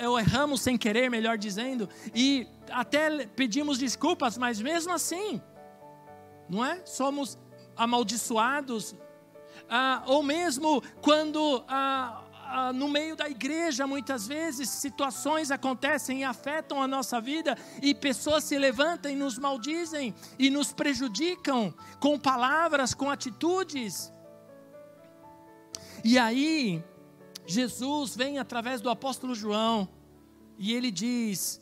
Ou 0.05 0.19
erramos 0.19 0.61
sem 0.61 0.77
querer, 0.77 1.09
melhor 1.09 1.35
dizendo, 1.37 1.89
e 2.13 2.45
até 2.69 3.25
pedimos 3.25 3.79
desculpas, 3.79 4.37
mas 4.37 4.61
mesmo 4.61 4.93
assim, 4.93 5.41
não 6.47 6.63
é? 6.63 6.85
Somos 6.85 7.39
amaldiçoados, 7.75 8.95
ah, 9.69 10.03
ou 10.05 10.21
mesmo 10.23 10.81
quando 11.01 11.63
ah, 11.67 12.23
ah, 12.55 12.71
no 12.71 12.87
meio 12.87 13.15
da 13.15 13.27
igreja, 13.27 13.87
muitas 13.87 14.27
vezes, 14.27 14.69
situações 14.69 15.49
acontecem 15.49 16.21
e 16.21 16.23
afetam 16.23 16.81
a 16.81 16.87
nossa 16.87 17.19
vida, 17.19 17.57
e 17.81 17.95
pessoas 17.95 18.43
se 18.43 18.57
levantam 18.57 19.11
e 19.11 19.15
nos 19.15 19.39
maldizem 19.39 20.13
e 20.37 20.49
nos 20.51 20.71
prejudicam 20.71 21.73
com 21.99 22.19
palavras, 22.19 22.93
com 22.93 23.09
atitudes. 23.09 24.13
E 26.03 26.19
aí, 26.19 26.83
Jesus 27.45 28.15
vem 28.15 28.37
através 28.37 28.81
do 28.81 28.89
apóstolo 28.89 29.33
João 29.33 29.89
e 30.57 30.73
ele 30.73 30.91
diz: 30.91 31.59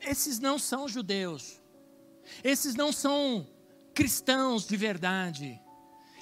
esses 0.00 0.38
não 0.38 0.58
são 0.58 0.88
judeus, 0.88 1.60
esses 2.42 2.74
não 2.74 2.92
são 2.92 3.46
cristãos 3.98 4.64
de 4.64 4.76
verdade. 4.76 5.60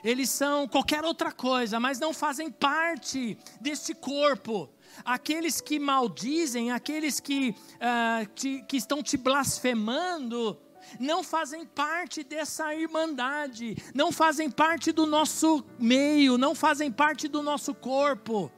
eles 0.03 0.31
são 0.31 0.67
qualquer 0.67 1.05
outra 1.05 1.31
coisa, 1.31 1.79
mas 1.79 1.99
não 1.99 2.15
fazem 2.15 2.51
parte 2.51 3.37
deste 3.61 3.93
corpo. 3.95 4.71
Aqueles 5.05 5.61
que 5.61 5.79
maldizem, 5.79 6.71
aqueles 6.71 7.21
que, 7.21 7.51
uh, 7.51 8.27
te, 8.35 8.65
que 8.67 8.79
estão 8.79 9.03
te 9.03 9.19
blasfemando, 9.19 10.59
não 10.99 11.23
fazem 11.23 11.67
parte 11.67 12.25
dessa 12.25 12.75
irmandade, 12.75 13.77
não 13.95 14.11
fazem 14.11 14.51
parte 14.51 14.91
do 14.91 15.05
nosso 15.05 15.63
meio, 15.79 16.39
não 16.39 16.55
fazem 16.55 16.91
parte 16.91 17.29
do 17.29 17.43
nosso 17.43 17.75
corpo. 17.75 18.51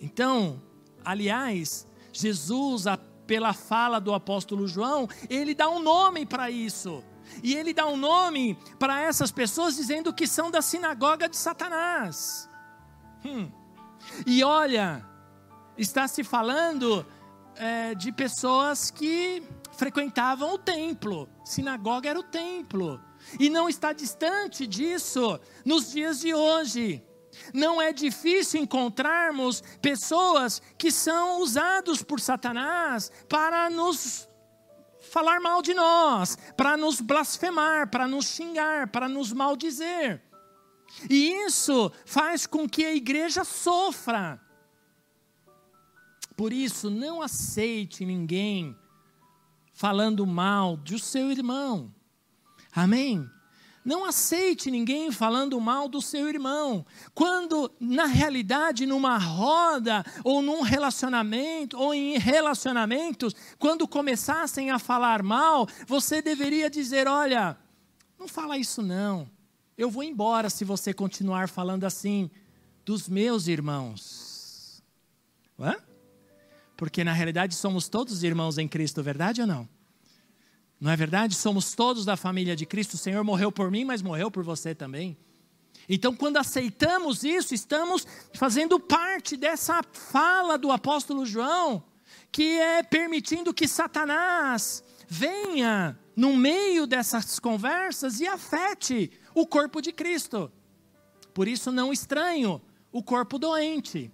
Então, 0.00 0.60
aliás, 1.04 1.86
Jesus, 2.12 2.86
pela 3.28 3.52
fala 3.52 4.00
do 4.00 4.14
apóstolo 4.14 4.66
João, 4.66 5.06
ele 5.28 5.54
dá 5.54 5.68
um 5.68 5.80
nome 5.80 6.24
para 6.24 6.50
isso. 6.50 7.04
E 7.42 7.54
ele 7.54 7.74
dá 7.74 7.86
um 7.86 7.96
nome 7.96 8.58
para 8.78 9.02
essas 9.02 9.30
pessoas 9.30 9.76
dizendo 9.76 10.14
que 10.14 10.26
são 10.26 10.50
da 10.50 10.62
sinagoga 10.62 11.28
de 11.28 11.36
Satanás. 11.36 12.48
Hum. 13.22 13.50
E 14.26 14.42
olha, 14.42 15.04
está 15.76 16.08
se 16.08 16.24
falando 16.24 17.04
é, 17.54 17.94
de 17.94 18.10
pessoas 18.10 18.90
que 18.90 19.42
frequentavam 19.76 20.54
o 20.54 20.58
templo. 20.58 21.28
Sinagoga 21.44 22.08
era 22.08 22.18
o 22.18 22.22
templo. 22.22 22.98
E 23.38 23.50
não 23.50 23.68
está 23.68 23.92
distante 23.92 24.66
disso 24.66 25.38
nos 25.66 25.92
dias 25.92 26.20
de 26.20 26.32
hoje. 26.32 27.04
Não 27.52 27.80
é 27.80 27.92
difícil 27.92 28.60
encontrarmos 28.60 29.62
pessoas 29.80 30.62
que 30.76 30.90
são 30.90 31.40
usados 31.40 32.02
por 32.02 32.20
Satanás 32.20 33.10
para 33.28 33.70
nos 33.70 34.28
falar 35.10 35.40
mal 35.40 35.62
de 35.62 35.74
nós, 35.74 36.36
para 36.56 36.76
nos 36.76 37.00
blasfemar, 37.00 37.90
para 37.90 38.06
nos 38.06 38.26
xingar, 38.26 38.88
para 38.88 39.08
nos 39.08 39.32
maldizer. 39.32 40.22
E 41.08 41.46
isso 41.46 41.92
faz 42.04 42.46
com 42.46 42.68
que 42.68 42.84
a 42.84 42.94
igreja 42.94 43.44
sofra. 43.44 44.40
Por 46.36 46.52
isso, 46.52 46.88
não 46.88 47.20
aceite 47.20 48.04
ninguém 48.04 48.76
falando 49.72 50.26
mal 50.26 50.76
do 50.76 50.98
seu 50.98 51.30
irmão. 51.30 51.94
Amém? 52.72 53.28
Não 53.88 54.04
aceite 54.04 54.70
ninguém 54.70 55.10
falando 55.10 55.58
mal 55.58 55.88
do 55.88 56.02
seu 56.02 56.28
irmão. 56.28 56.84
Quando, 57.14 57.72
na 57.80 58.04
realidade, 58.04 58.84
numa 58.84 59.16
roda, 59.16 60.04
ou 60.22 60.42
num 60.42 60.60
relacionamento, 60.60 61.78
ou 61.78 61.94
em 61.94 62.18
relacionamentos, 62.18 63.34
quando 63.58 63.88
começassem 63.88 64.70
a 64.70 64.78
falar 64.78 65.22
mal, 65.22 65.66
você 65.86 66.20
deveria 66.20 66.68
dizer: 66.68 67.08
olha, 67.08 67.56
não 68.18 68.28
fala 68.28 68.58
isso 68.58 68.82
não. 68.82 69.26
Eu 69.74 69.90
vou 69.90 70.02
embora 70.02 70.50
se 70.50 70.66
você 70.66 70.92
continuar 70.92 71.48
falando 71.48 71.84
assim 71.84 72.30
dos 72.84 73.08
meus 73.08 73.48
irmãos. 73.48 74.82
Hã? 75.58 75.76
Porque 76.76 77.02
na 77.02 77.14
realidade 77.14 77.54
somos 77.54 77.88
todos 77.88 78.22
irmãos 78.22 78.58
em 78.58 78.68
Cristo, 78.68 79.02
verdade 79.02 79.40
ou 79.40 79.46
não? 79.46 79.66
Não 80.80 80.90
é 80.90 80.96
verdade? 80.96 81.34
Somos 81.34 81.74
todos 81.74 82.04
da 82.04 82.16
família 82.16 82.54
de 82.54 82.64
Cristo. 82.64 82.94
O 82.94 82.98
Senhor 82.98 83.24
morreu 83.24 83.50
por 83.50 83.70
mim, 83.70 83.84
mas 83.84 84.02
morreu 84.02 84.30
por 84.30 84.44
você 84.44 84.74
também. 84.74 85.16
Então, 85.88 86.14
quando 86.14 86.36
aceitamos 86.36 87.24
isso, 87.24 87.54
estamos 87.54 88.06
fazendo 88.34 88.78
parte 88.78 89.36
dessa 89.36 89.82
fala 89.92 90.58
do 90.58 90.70
apóstolo 90.70 91.24
João, 91.24 91.82
que 92.30 92.58
é 92.58 92.82
permitindo 92.82 93.54
que 93.54 93.66
Satanás 93.66 94.84
venha 95.08 95.98
no 96.14 96.36
meio 96.36 96.86
dessas 96.86 97.38
conversas 97.38 98.20
e 98.20 98.26
afete 98.26 99.10
o 99.34 99.46
corpo 99.46 99.80
de 99.80 99.92
Cristo. 99.92 100.52
Por 101.32 101.48
isso, 101.48 101.72
não 101.72 101.92
estranho 101.92 102.60
o 102.92 103.02
corpo 103.02 103.38
doente, 103.38 104.12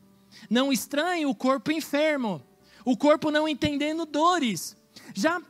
não 0.49 0.73
estranho 0.73 1.29
o 1.29 1.35
corpo 1.35 1.73
enfermo, 1.73 2.43
o 2.85 2.97
corpo 2.97 3.31
não 3.31 3.49
entendendo 3.49 4.07
dores. 4.07 4.77
Já 5.15 5.43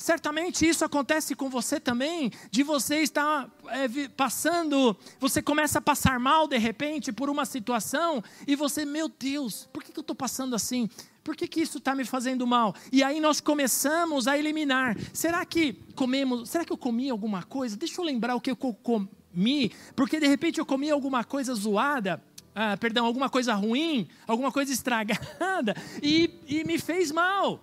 Certamente 0.00 0.66
isso 0.66 0.82
acontece 0.82 1.34
com 1.34 1.50
você 1.50 1.78
também, 1.78 2.32
de 2.50 2.62
você 2.62 3.02
estar 3.02 3.50
é, 3.68 4.08
passando, 4.08 4.96
você 5.20 5.42
começa 5.42 5.78
a 5.78 5.82
passar 5.82 6.18
mal 6.18 6.48
de 6.48 6.56
repente 6.56 7.12
por 7.12 7.28
uma 7.28 7.44
situação 7.44 8.24
e 8.46 8.56
você, 8.56 8.86
meu 8.86 9.10
Deus, 9.10 9.68
por 9.70 9.84
que, 9.84 9.92
eu 9.94 10.00
estou 10.00 10.16
passando 10.16 10.56
assim? 10.56 10.88
Por 11.22 11.36
que, 11.36 11.46
que 11.46 11.60
isso 11.60 11.76
está 11.76 11.94
me 11.94 12.06
fazendo 12.06 12.46
mal? 12.46 12.74
E 12.90 13.02
aí 13.02 13.20
nós 13.20 13.42
começamos 13.42 14.26
a 14.26 14.38
eliminar. 14.38 14.96
Será 15.12 15.44
que 15.44 15.74
comemos? 15.94 16.48
Será 16.48 16.64
que 16.64 16.72
eu 16.72 16.78
comi 16.78 17.10
alguma 17.10 17.42
coisa? 17.42 17.76
Deixa 17.76 18.00
eu 18.00 18.04
lembrar 18.06 18.34
o 18.34 18.40
que 18.40 18.50
eu 18.50 18.56
comi, 18.56 19.70
porque 19.94 20.18
de 20.18 20.26
repente 20.26 20.58
eu 20.58 20.64
comi 20.64 20.90
alguma 20.90 21.24
coisa 21.24 21.54
zoada. 21.54 22.24
Ah, 22.54 22.74
perdão, 22.74 23.04
alguma 23.04 23.28
coisa 23.28 23.52
ruim, 23.52 24.08
alguma 24.26 24.50
coisa 24.50 24.72
estragada 24.72 25.76
e, 26.02 26.40
e 26.48 26.64
me 26.64 26.78
fez 26.78 27.12
mal. 27.12 27.60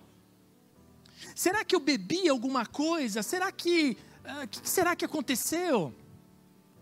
Será 1.34 1.64
que 1.64 1.74
eu 1.74 1.80
bebi 1.80 2.28
alguma 2.28 2.66
coisa? 2.66 3.22
Será 3.22 3.50
que. 3.50 3.96
O 4.24 4.44
uh, 4.44 4.48
que 4.48 4.68
será 4.68 4.94
que 4.94 5.04
aconteceu? 5.04 5.94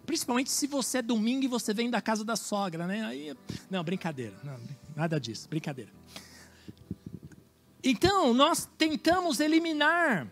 Principalmente 0.04 0.50
se 0.50 0.66
você 0.66 0.98
é 0.98 1.02
domingo 1.02 1.44
e 1.44 1.48
você 1.48 1.74
vem 1.74 1.90
da 1.90 2.00
casa 2.00 2.24
da 2.24 2.36
sogra, 2.36 2.86
né? 2.86 3.04
Aí, 3.04 3.36
não, 3.70 3.82
brincadeira. 3.82 4.34
Não, 4.42 4.56
nada 4.94 5.18
disso, 5.18 5.48
brincadeira. 5.48 5.90
Então, 7.82 8.34
nós 8.34 8.68
tentamos 8.78 9.40
eliminar, 9.40 10.26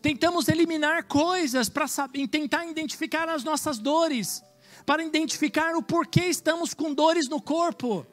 tentamos 0.00 0.48
eliminar 0.48 1.04
coisas 1.04 1.68
para 1.68 1.86
tentar 2.30 2.66
identificar 2.66 3.28
as 3.28 3.44
nossas 3.44 3.78
dores, 3.78 4.42
para 4.84 5.02
identificar 5.02 5.74
o 5.74 5.82
porquê 5.82 6.26
estamos 6.26 6.74
com 6.74 6.92
dores 6.92 7.28
no 7.28 7.40
corpo 7.40 8.06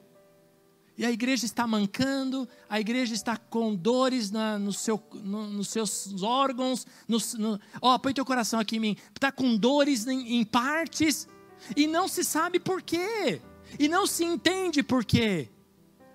e 1.00 1.06
a 1.06 1.12
igreja 1.12 1.46
está 1.46 1.66
mancando, 1.66 2.46
a 2.70 2.78
igreja 2.78 3.14
está 3.14 3.38
com 3.38 3.74
dores 3.74 4.30
na, 4.32 4.60
no 4.60 4.74
seu, 4.74 5.02
no, 5.24 5.48
nos 5.48 5.70
seus 5.70 6.22
órgãos, 6.22 6.86
no, 7.08 7.58
ó, 7.82 7.98
põe 7.98 8.14
teu 8.14 8.26
coração 8.26 8.60
aqui 8.60 8.76
em 8.76 8.80
mim, 8.82 8.98
está 9.16 9.32
com 9.32 9.56
dores 9.56 10.06
em, 10.08 10.36
em 10.36 10.44
partes, 10.44 11.26
e 11.74 11.88
não 11.88 12.10
se 12.10 12.22
sabe 12.26 12.60
por 12.60 12.82
quê, 12.82 13.42
e 13.80 13.88
não 13.88 14.06
se 14.06 14.26
entende 14.26 14.84
por 14.84 15.06
quê, 15.06 15.48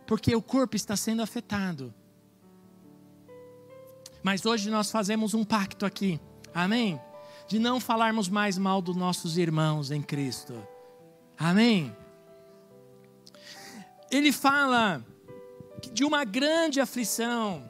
porque 0.07 0.37
o 0.37 0.43
corpo 0.43 0.77
está 0.77 0.95
sendo 0.95 1.23
afetado. 1.23 1.93
Mas 4.23 4.45
hoje 4.45 4.69
nós 4.69 4.91
fazemos 4.91 5.33
um 5.33 5.45
pacto 5.45 5.87
aqui, 5.87 6.21
amém? 6.53 7.01
De 7.49 7.59
não 7.59 7.81
falarmos 7.81 8.29
mais 8.29 8.59
mal 8.59 8.83
dos 8.83 8.97
nossos 8.97 9.39
irmãos 9.39 9.91
em 9.91 10.03
Cristo, 10.03 10.63
amém? 11.39 11.91
Ele 14.17 14.31
fala 14.31 15.05
de 15.93 16.05
uma 16.05 16.25
grande 16.25 16.81
aflição. 16.81 17.67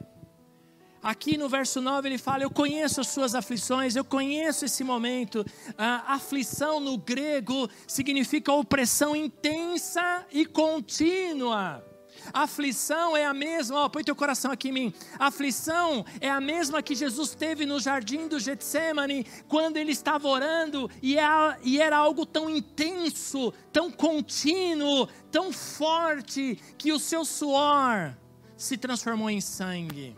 Aqui 1.01 1.37
no 1.37 1.49
verso 1.49 1.81
9 1.81 2.07
ele 2.07 2.17
fala: 2.17 2.43
Eu 2.43 2.51
conheço 2.51 3.01
as 3.01 3.07
suas 3.07 3.35
aflições, 3.35 3.95
eu 3.95 4.05
conheço 4.05 4.65
esse 4.65 4.83
momento. 4.83 5.45
A 5.77 6.13
aflição 6.13 6.79
no 6.79 6.97
grego 6.97 7.69
significa 7.87 8.51
opressão 8.51 9.15
intensa 9.15 10.25
e 10.31 10.45
contínua. 10.45 11.83
Aflição 12.33 13.15
é 13.15 13.25
a 13.25 13.33
mesma, 13.33 13.81
ó, 13.81 13.89
põe 13.89 14.03
teu 14.03 14.15
coração 14.15 14.51
aqui 14.51 14.69
em 14.69 14.71
mim. 14.71 14.93
Aflição 15.19 16.05
é 16.19 16.29
a 16.29 16.41
mesma 16.41 16.81
que 16.81 16.95
Jesus 16.95 17.35
teve 17.35 17.65
no 17.65 17.79
jardim 17.79 18.27
do 18.27 18.39
Getsemane, 18.39 19.25
quando 19.47 19.77
ele 19.77 19.91
estava 19.91 20.27
orando, 20.27 20.89
e 21.01 21.17
era, 21.17 21.53
é 21.53 21.59
e 21.63 21.81
era 21.81 21.97
algo 21.97 22.25
tão 22.25 22.49
intenso, 22.49 23.53
tão 23.71 23.91
contínuo, 23.91 25.07
tão 25.31 25.51
forte, 25.51 26.59
que 26.77 26.91
o 26.91 26.99
seu 26.99 27.25
suor 27.25 28.15
se 28.55 28.77
transformou 28.77 29.29
em 29.29 29.41
sangue. 29.41 30.15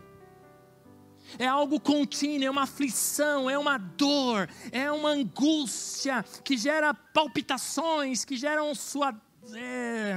É 1.38 1.46
algo 1.46 1.78
contínuo, 1.78 2.46
é 2.46 2.50
uma 2.50 2.62
aflição, 2.62 3.50
é 3.50 3.58
uma 3.58 3.76
dor, 3.76 4.48
é 4.72 4.90
uma 4.90 5.10
angústia 5.10 6.24
que 6.42 6.56
gera 6.56 6.94
palpitações, 6.94 8.24
que 8.24 8.36
geram 8.36 8.74
sua 8.74 9.12
é, 9.54 10.16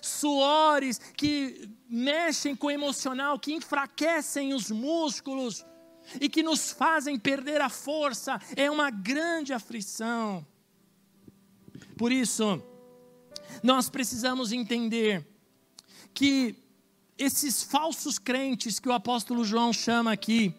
suores 0.00 0.98
que 1.16 1.68
mexem 1.88 2.54
com 2.54 2.68
o 2.68 2.70
emocional, 2.70 3.38
que 3.38 3.52
enfraquecem 3.52 4.54
os 4.54 4.70
músculos 4.70 5.64
e 6.20 6.28
que 6.28 6.42
nos 6.42 6.70
fazem 6.70 7.18
perder 7.18 7.60
a 7.60 7.68
força, 7.68 8.40
é 8.56 8.70
uma 8.70 8.90
grande 8.90 9.52
aflição. 9.52 10.46
Por 11.96 12.10
isso, 12.10 12.62
nós 13.62 13.88
precisamos 13.88 14.52
entender 14.52 15.26
que 16.14 16.56
esses 17.18 17.62
falsos 17.62 18.18
crentes 18.18 18.78
que 18.78 18.88
o 18.88 18.92
apóstolo 18.92 19.44
João 19.44 19.72
chama 19.72 20.12
aqui, 20.12 20.54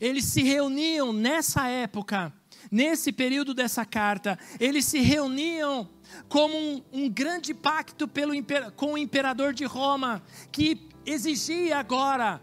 eles 0.00 0.24
se 0.26 0.42
reuniam 0.42 1.12
nessa 1.12 1.66
época, 1.66 2.32
nesse 2.70 3.10
período 3.10 3.52
dessa 3.52 3.84
carta, 3.84 4.38
eles 4.60 4.84
se 4.84 5.00
reuniam 5.00 5.88
como 6.28 6.56
um, 6.56 6.82
um 6.92 7.08
grande 7.08 7.52
pacto 7.54 8.06
pelo, 8.06 8.32
com 8.76 8.94
o 8.94 8.98
imperador 8.98 9.52
de 9.52 9.64
Roma, 9.64 10.22
que 10.50 10.88
exigia 11.04 11.78
agora 11.78 12.40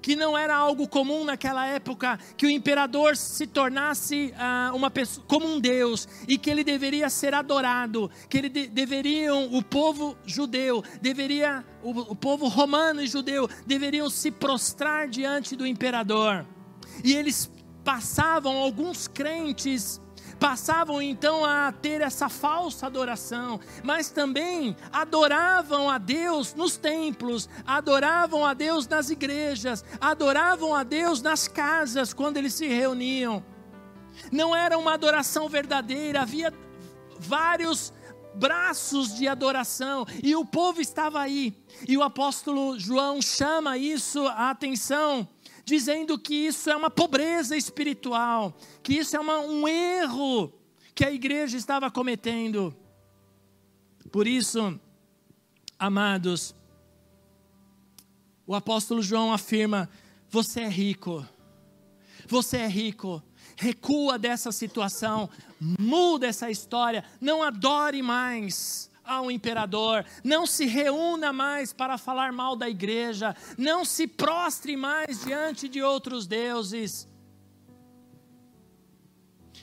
que 0.00 0.14
não 0.14 0.36
era 0.36 0.54
algo 0.54 0.86
comum 0.86 1.24
naquela 1.24 1.66
época, 1.66 2.18
que 2.36 2.44
o 2.44 2.50
imperador 2.50 3.16
se 3.16 3.46
tornasse 3.46 4.34
ah, 4.36 4.70
uma 4.74 4.90
pessoa 4.90 5.24
como 5.26 5.46
um 5.46 5.58
deus 5.58 6.06
e 6.28 6.36
que 6.36 6.50
ele 6.50 6.62
deveria 6.62 7.08
ser 7.08 7.32
adorado, 7.32 8.10
que 8.28 8.36
ele 8.36 8.50
de, 8.50 8.66
deveriam 8.66 9.54
o 9.54 9.62
povo 9.62 10.14
judeu, 10.26 10.84
deveria 11.00 11.64
o, 11.82 12.12
o 12.12 12.16
povo 12.16 12.48
romano 12.48 13.00
e 13.00 13.06
judeu 13.06 13.48
deveriam 13.66 14.10
se 14.10 14.30
prostrar 14.30 15.08
diante 15.08 15.56
do 15.56 15.66
imperador. 15.66 16.46
E 17.02 17.14
eles 17.14 17.50
passavam 17.82 18.58
alguns 18.58 19.08
crentes 19.08 20.00
passavam 20.44 21.00
então 21.00 21.42
a 21.42 21.72
ter 21.72 22.02
essa 22.02 22.28
falsa 22.28 22.84
adoração, 22.84 23.58
mas 23.82 24.10
também 24.10 24.76
adoravam 24.92 25.88
a 25.88 25.96
Deus 25.96 26.52
nos 26.52 26.76
templos, 26.76 27.48
adoravam 27.66 28.44
a 28.44 28.52
Deus 28.52 28.86
nas 28.86 29.08
igrejas, 29.08 29.82
adoravam 29.98 30.74
a 30.74 30.82
Deus 30.82 31.22
nas 31.22 31.48
casas 31.48 32.12
quando 32.12 32.36
eles 32.36 32.52
se 32.52 32.66
reuniam. 32.66 33.42
Não 34.30 34.54
era 34.54 34.76
uma 34.76 34.92
adoração 34.92 35.48
verdadeira, 35.48 36.20
havia 36.20 36.52
vários 37.18 37.90
braços 38.34 39.14
de 39.14 39.26
adoração 39.26 40.04
e 40.22 40.36
o 40.36 40.44
povo 40.44 40.78
estava 40.78 41.22
aí. 41.22 41.56
E 41.88 41.96
o 41.96 42.02
apóstolo 42.02 42.78
João 42.78 43.22
chama 43.22 43.78
isso 43.78 44.26
a 44.26 44.50
atenção 44.50 45.26
dizendo 45.64 46.18
que 46.18 46.34
isso 46.34 46.68
é 46.70 46.76
uma 46.76 46.90
pobreza 46.90 47.56
espiritual, 47.56 48.56
que 48.82 48.94
isso 48.94 49.16
é 49.16 49.20
uma, 49.20 49.38
um 49.40 49.66
erro 49.66 50.52
que 50.94 51.04
a 51.04 51.10
igreja 51.10 51.56
estava 51.56 51.90
cometendo. 51.90 52.74
Por 54.12 54.26
isso, 54.26 54.78
amados, 55.78 56.54
o 58.46 58.54
apóstolo 58.54 59.02
João 59.02 59.32
afirma: 59.32 59.88
você 60.28 60.60
é 60.60 60.68
rico, 60.68 61.26
você 62.28 62.58
é 62.58 62.68
rico, 62.68 63.22
recua 63.56 64.18
dessa 64.18 64.52
situação, 64.52 65.30
muda 65.58 66.26
essa 66.26 66.50
história, 66.50 67.04
não 67.20 67.42
adore 67.42 68.02
mais 68.02 68.90
ao 69.04 69.30
imperador, 69.30 70.04
não 70.22 70.46
se 70.46 70.66
reúna 70.66 71.32
mais 71.32 71.72
para 71.72 71.98
falar 71.98 72.32
mal 72.32 72.56
da 72.56 72.68
igreja, 72.68 73.36
não 73.58 73.84
se 73.84 74.06
prostre 74.06 74.76
mais 74.76 75.24
diante 75.24 75.68
de 75.68 75.82
outros 75.82 76.26
deuses. 76.26 77.08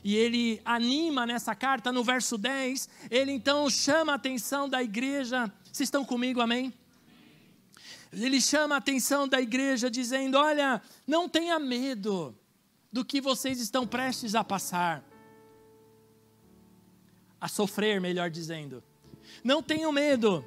E 0.04 0.16
ele 0.16 0.62
anima 0.66 1.26
nessa 1.26 1.54
carta, 1.54 1.92
no 1.92 2.04
verso 2.04 2.38
10, 2.38 2.90
ele 3.10 3.32
então 3.32 3.70
chama 3.70 4.14
a 4.14 4.16
atenção 4.16 4.68
da 4.68 4.82
igreja. 4.82 5.52
Vocês 5.66 5.88
estão 5.88 6.04
comigo, 6.04 6.42
amém? 6.42 6.74
Ele 8.12 8.42
chama 8.42 8.76
a 8.76 8.78
atenção 8.80 9.28
da 9.28 9.40
igreja, 9.40 9.90
dizendo: 9.90 10.38
Olha, 10.38 10.82
não 11.08 11.30
tenha 11.30 11.58
medo 11.60 12.36
do 12.92 13.06
que 13.06 13.22
vocês 13.22 13.62
estão 13.62 13.88
prestes 13.88 14.36
a 14.36 14.44
passar, 14.44 15.04
a 17.40 17.48
sofrer, 17.48 18.02
melhor 18.02 18.30
dizendo. 18.30 18.84
Não 19.44 19.62
tenham 19.62 19.92
medo 19.92 20.46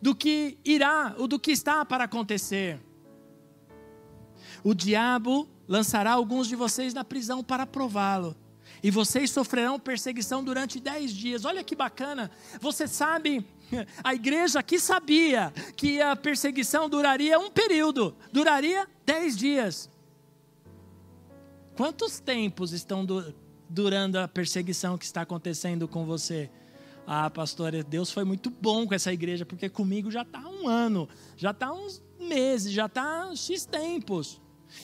do 0.00 0.14
que 0.14 0.58
irá, 0.64 1.14
ou 1.18 1.28
do 1.28 1.38
que 1.38 1.52
está 1.52 1.84
para 1.84 2.04
acontecer. 2.04 2.80
O 4.64 4.74
diabo 4.74 5.48
lançará 5.68 6.12
alguns 6.12 6.48
de 6.48 6.56
vocês 6.56 6.92
na 6.92 7.04
prisão 7.04 7.42
para 7.42 7.66
prová-lo. 7.66 8.36
E 8.82 8.90
vocês 8.90 9.30
sofrerão 9.30 9.78
perseguição 9.78 10.44
durante 10.44 10.80
dez 10.80 11.12
dias. 11.12 11.44
Olha 11.44 11.64
que 11.64 11.74
bacana. 11.74 12.30
Você 12.60 12.86
sabe, 12.86 13.46
a 14.02 14.14
igreja 14.14 14.58
aqui 14.60 14.78
sabia 14.78 15.52
que 15.76 16.00
a 16.00 16.14
perseguição 16.14 16.88
duraria 16.88 17.38
um 17.38 17.50
período, 17.50 18.16
duraria 18.32 18.88
dez 19.04 19.36
dias. 19.36 19.88
Quantos 21.76 22.18
tempos 22.18 22.72
estão 22.72 23.06
durando 23.68 24.16
a 24.16 24.26
perseguição 24.28 24.96
que 24.96 25.04
está 25.04 25.22
acontecendo 25.22 25.86
com 25.86 26.04
você? 26.04 26.50
Ah, 27.06 27.30
pastora, 27.30 27.84
Deus 27.84 28.10
foi 28.10 28.24
muito 28.24 28.50
bom 28.50 28.86
com 28.86 28.92
essa 28.92 29.12
igreja, 29.12 29.46
porque 29.46 29.68
comigo 29.68 30.10
já 30.10 30.22
está 30.22 30.40
um 30.40 30.66
ano, 30.66 31.08
já 31.36 31.52
está 31.52 31.72
uns 31.72 32.02
meses, 32.18 32.72
já 32.72 32.86
está 32.86 33.30
X 33.36 33.64
tempos. 33.64 34.40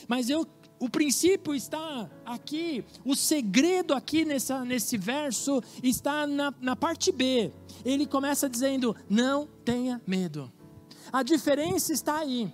Mas 0.06 0.30
eu, 0.30 0.46
o 0.78 0.88
princípio 0.88 1.52
está 1.52 2.08
aqui, 2.24 2.84
o 3.04 3.16
segredo 3.16 3.92
aqui 3.92 4.24
nessa, 4.24 4.64
nesse 4.64 4.96
verso 4.96 5.60
está 5.82 6.24
na, 6.24 6.54
na 6.60 6.76
parte 6.76 7.10
B. 7.10 7.52
Ele 7.84 8.06
começa 8.06 8.48
dizendo: 8.48 8.94
não 9.10 9.48
tenha 9.64 10.00
medo. 10.06 10.50
A 11.12 11.24
diferença 11.24 11.92
está 11.92 12.18
aí. 12.18 12.52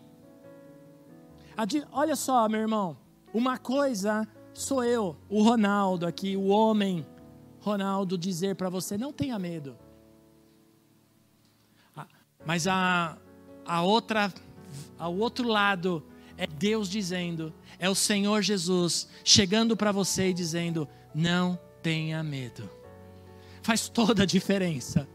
Di, 1.67 1.85
olha 1.93 2.17
só, 2.17 2.49
meu 2.49 2.61
irmão, 2.61 2.97
uma 3.35 3.59
coisa 3.59 4.27
sou 4.55 4.83
eu, 4.83 5.17
o 5.29 5.43
Ronaldo 5.43 6.07
aqui, 6.07 6.37
o 6.37 6.47
homem 6.47 7.07
Ronaldo 7.69 8.17
dizer 8.17 8.57
para 8.57 8.71
você: 8.71 8.97
não 8.97 9.13
tenha 9.13 9.39
medo. 9.39 9.77
Ah, 11.95 12.07
mas 12.45 12.67
a, 12.67 13.19
a 13.67 13.83
outra, 13.83 14.33
ao 14.99 15.15
outro 15.17 15.47
lado, 15.47 16.03
é 16.37 16.47
Deus 16.47 16.89
dizendo, 16.89 17.53
é 17.79 17.89
o 17.91 17.95
Senhor 17.95 18.43
Jesus 18.43 19.09
chegando 19.23 19.77
para 19.77 19.93
você 19.93 20.31
e 20.31 20.35
dizendo: 20.35 20.89
não 21.15 21.59
tenha 21.83 22.23
medo. 22.23 22.69
Faz 23.63 23.89
toda 23.89 24.23
a 24.23 24.27
diferença. 24.27 25.07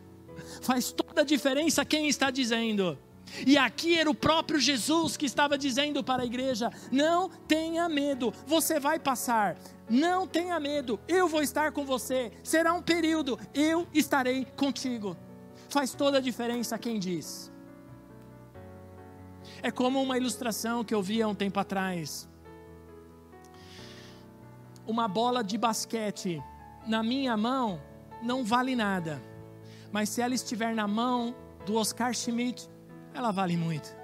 Faz 0.62 0.92
toda 0.92 1.22
a 1.22 1.26
diferença 1.26 1.84
quem 1.84 2.08
está 2.08 2.30
dizendo. 2.30 2.98
E 3.46 3.58
aqui 3.58 3.98
era 3.98 4.10
o 4.10 4.16
próprio 4.16 4.60
Jesus 4.60 5.18
que 5.18 5.26
estava 5.26 5.58
dizendo 5.58 6.04
para 6.04 6.24
a 6.24 6.26
igreja: 6.26 6.70
não 6.92 7.30
tenha 7.30 7.90
medo, 7.90 8.34
você 8.46 8.80
vai 8.80 9.00
passar. 9.00 9.58
Não 9.90 10.26
tenha 10.26 10.60
medo, 10.60 11.00
eu 11.08 11.28
vou 11.28 11.42
estar 11.42 11.72
com 11.72 11.86
você. 11.86 12.32
Será 12.44 12.74
um 12.74 12.82
período, 12.82 13.40
eu 13.54 13.88
estarei 13.94 14.46
contigo. 14.56 15.18
Faz 15.70 15.94
toda 15.94 16.20
a 16.20 16.22
diferença 16.22 16.78
quem 16.78 17.00
diz. 17.00 17.52
É 19.62 19.72
como 19.72 20.02
uma 20.02 20.18
ilustração 20.18 20.84
que 20.84 20.94
eu 20.94 21.02
vi 21.02 21.22
há 21.22 21.28
um 21.28 21.36
tempo 21.36 21.60
atrás. 21.60 22.30
Uma 24.86 25.08
bola 25.08 25.44
de 25.44 25.58
basquete 25.58 26.42
na 26.86 27.02
minha 27.02 27.36
mão 27.38 27.82
não 28.22 28.44
vale 28.44 28.76
nada, 28.76 29.22
mas 29.92 30.10
se 30.10 30.22
ela 30.22 30.34
estiver 30.34 30.76
na 30.76 30.88
mão 30.88 31.36
do 31.66 31.76
Oscar 31.76 32.14
Schmidt, 32.14 32.70
ela 33.14 33.32
vale 33.32 33.56
muito. 33.56 34.04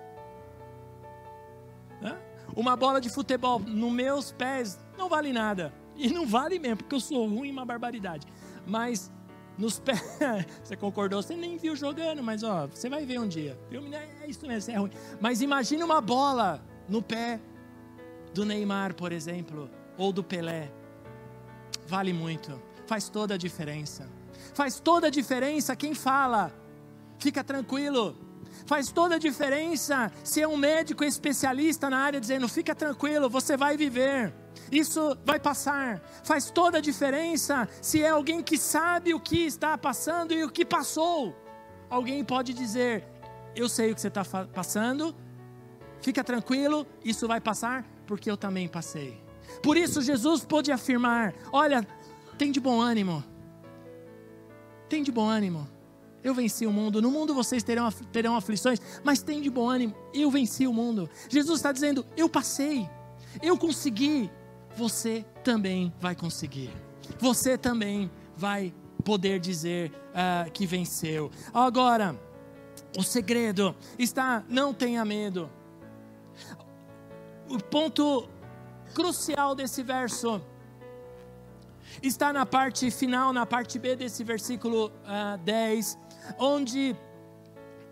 Uma 2.55 2.75
bola 2.75 2.99
de 2.99 3.09
futebol 3.09 3.59
nos 3.59 3.91
meus 3.91 4.31
pés 4.31 4.79
não 4.97 5.07
vale 5.07 5.31
nada. 5.31 5.73
E 5.95 6.09
não 6.09 6.25
vale 6.25 6.59
mesmo, 6.59 6.77
porque 6.77 6.95
eu 6.95 6.99
sou 6.99 7.27
ruim, 7.27 7.51
uma 7.51 7.65
barbaridade. 7.65 8.25
Mas 8.65 9.11
nos 9.57 9.79
pés, 9.79 10.01
você 10.63 10.75
concordou, 10.75 11.21
você 11.21 11.35
nem 11.35 11.57
viu 11.57 11.75
jogando, 11.75 12.23
mas 12.23 12.43
ó, 12.43 12.67
você 12.67 12.89
vai 12.89 13.05
ver 13.05 13.19
um 13.19 13.27
dia. 13.27 13.59
É 14.21 14.27
isso 14.27 14.45
mesmo, 14.47 14.73
é 14.73 14.77
ruim. 14.77 14.91
Mas 15.19 15.41
imagine 15.41 15.83
uma 15.83 16.01
bola 16.01 16.63
no 16.87 17.01
pé 17.01 17.39
do 18.33 18.45
Neymar, 18.45 18.93
por 18.95 19.11
exemplo, 19.11 19.69
ou 19.97 20.11
do 20.11 20.23
Pelé. 20.23 20.71
Vale 21.87 22.13
muito, 22.13 22.61
faz 22.85 23.09
toda 23.09 23.35
a 23.35 23.37
diferença. 23.37 24.09
Faz 24.53 24.79
toda 24.79 25.07
a 25.07 25.09
diferença 25.09 25.75
quem 25.75 25.93
fala. 25.93 26.53
Fica 27.17 27.43
tranquilo, 27.43 28.15
Faz 28.65 28.91
toda 28.91 29.15
a 29.15 29.19
diferença 29.19 30.11
se 30.23 30.41
é 30.41 30.47
um 30.47 30.57
médico 30.57 31.03
especialista 31.03 31.89
na 31.89 31.99
área 31.99 32.19
dizendo: 32.19 32.47
fica 32.47 32.75
tranquilo, 32.75 33.29
você 33.29 33.57
vai 33.57 33.77
viver. 33.77 34.33
Isso 34.71 35.17
vai 35.25 35.39
passar. 35.39 36.01
Faz 36.23 36.51
toda 36.51 36.77
a 36.77 36.81
diferença 36.81 37.67
se 37.81 38.03
é 38.03 38.09
alguém 38.09 38.41
que 38.43 38.57
sabe 38.57 39.13
o 39.13 39.19
que 39.19 39.45
está 39.45 39.77
passando 39.77 40.33
e 40.33 40.43
o 40.43 40.49
que 40.49 40.65
passou. 40.65 41.35
Alguém 41.89 42.23
pode 42.23 42.53
dizer: 42.53 43.07
Eu 43.55 43.67
sei 43.67 43.91
o 43.91 43.95
que 43.95 44.01
você 44.01 44.09
está 44.09 44.23
passando, 44.23 45.15
fica 46.01 46.23
tranquilo, 46.23 46.85
isso 47.03 47.27
vai 47.27 47.41
passar, 47.41 47.85
porque 48.05 48.29
eu 48.29 48.37
também 48.37 48.67
passei. 48.67 49.21
Por 49.63 49.75
isso, 49.77 50.01
Jesus 50.01 50.45
pôde 50.45 50.71
afirmar: 50.71 51.33
Olha, 51.51 51.87
tem 52.37 52.51
de 52.51 52.59
bom 52.59 52.79
ânimo. 52.79 53.23
Tem 54.87 55.03
de 55.03 55.11
bom 55.11 55.27
ânimo 55.27 55.78
eu 56.23 56.33
venci 56.33 56.65
o 56.65 56.71
mundo. 56.71 57.01
No 57.01 57.11
mundo 57.11 57.33
vocês 57.33 57.63
terão, 57.63 57.89
terão 58.11 58.35
aflições, 58.35 58.79
mas 59.03 59.21
tem 59.21 59.41
de 59.41 59.49
bom 59.49 59.69
ânimo. 59.69 59.95
Eu 60.13 60.29
venci 60.29 60.67
o 60.67 60.73
mundo. 60.73 61.09
Jesus 61.29 61.59
está 61.59 61.71
dizendo: 61.71 62.05
Eu 62.15 62.29
passei, 62.29 62.89
eu 63.41 63.57
consegui. 63.57 64.29
Você 64.75 65.25
também 65.43 65.93
vai 65.99 66.15
conseguir. 66.15 66.71
Você 67.19 67.57
também 67.57 68.09
vai 68.35 68.73
poder 69.03 69.39
dizer 69.39 69.91
uh, 70.09 70.49
que 70.51 70.65
venceu. 70.65 71.31
Agora, 71.53 72.19
o 72.97 73.03
segredo 73.03 73.75
está: 73.97 74.43
não 74.49 74.73
tenha 74.73 75.03
medo. 75.05 75.49
O 77.49 77.57
ponto 77.57 78.29
crucial 78.93 79.55
desse 79.55 79.81
verso 79.81 80.41
está 82.01 82.31
na 82.31 82.45
parte 82.45 82.91
final, 82.91 83.33
na 83.33 83.45
parte 83.45 83.79
B 83.79 83.95
desse 83.95 84.23
versículo 84.23 84.87
uh, 84.87 84.91
ah, 85.05 85.39
10 85.43 85.97
onde 86.37 86.95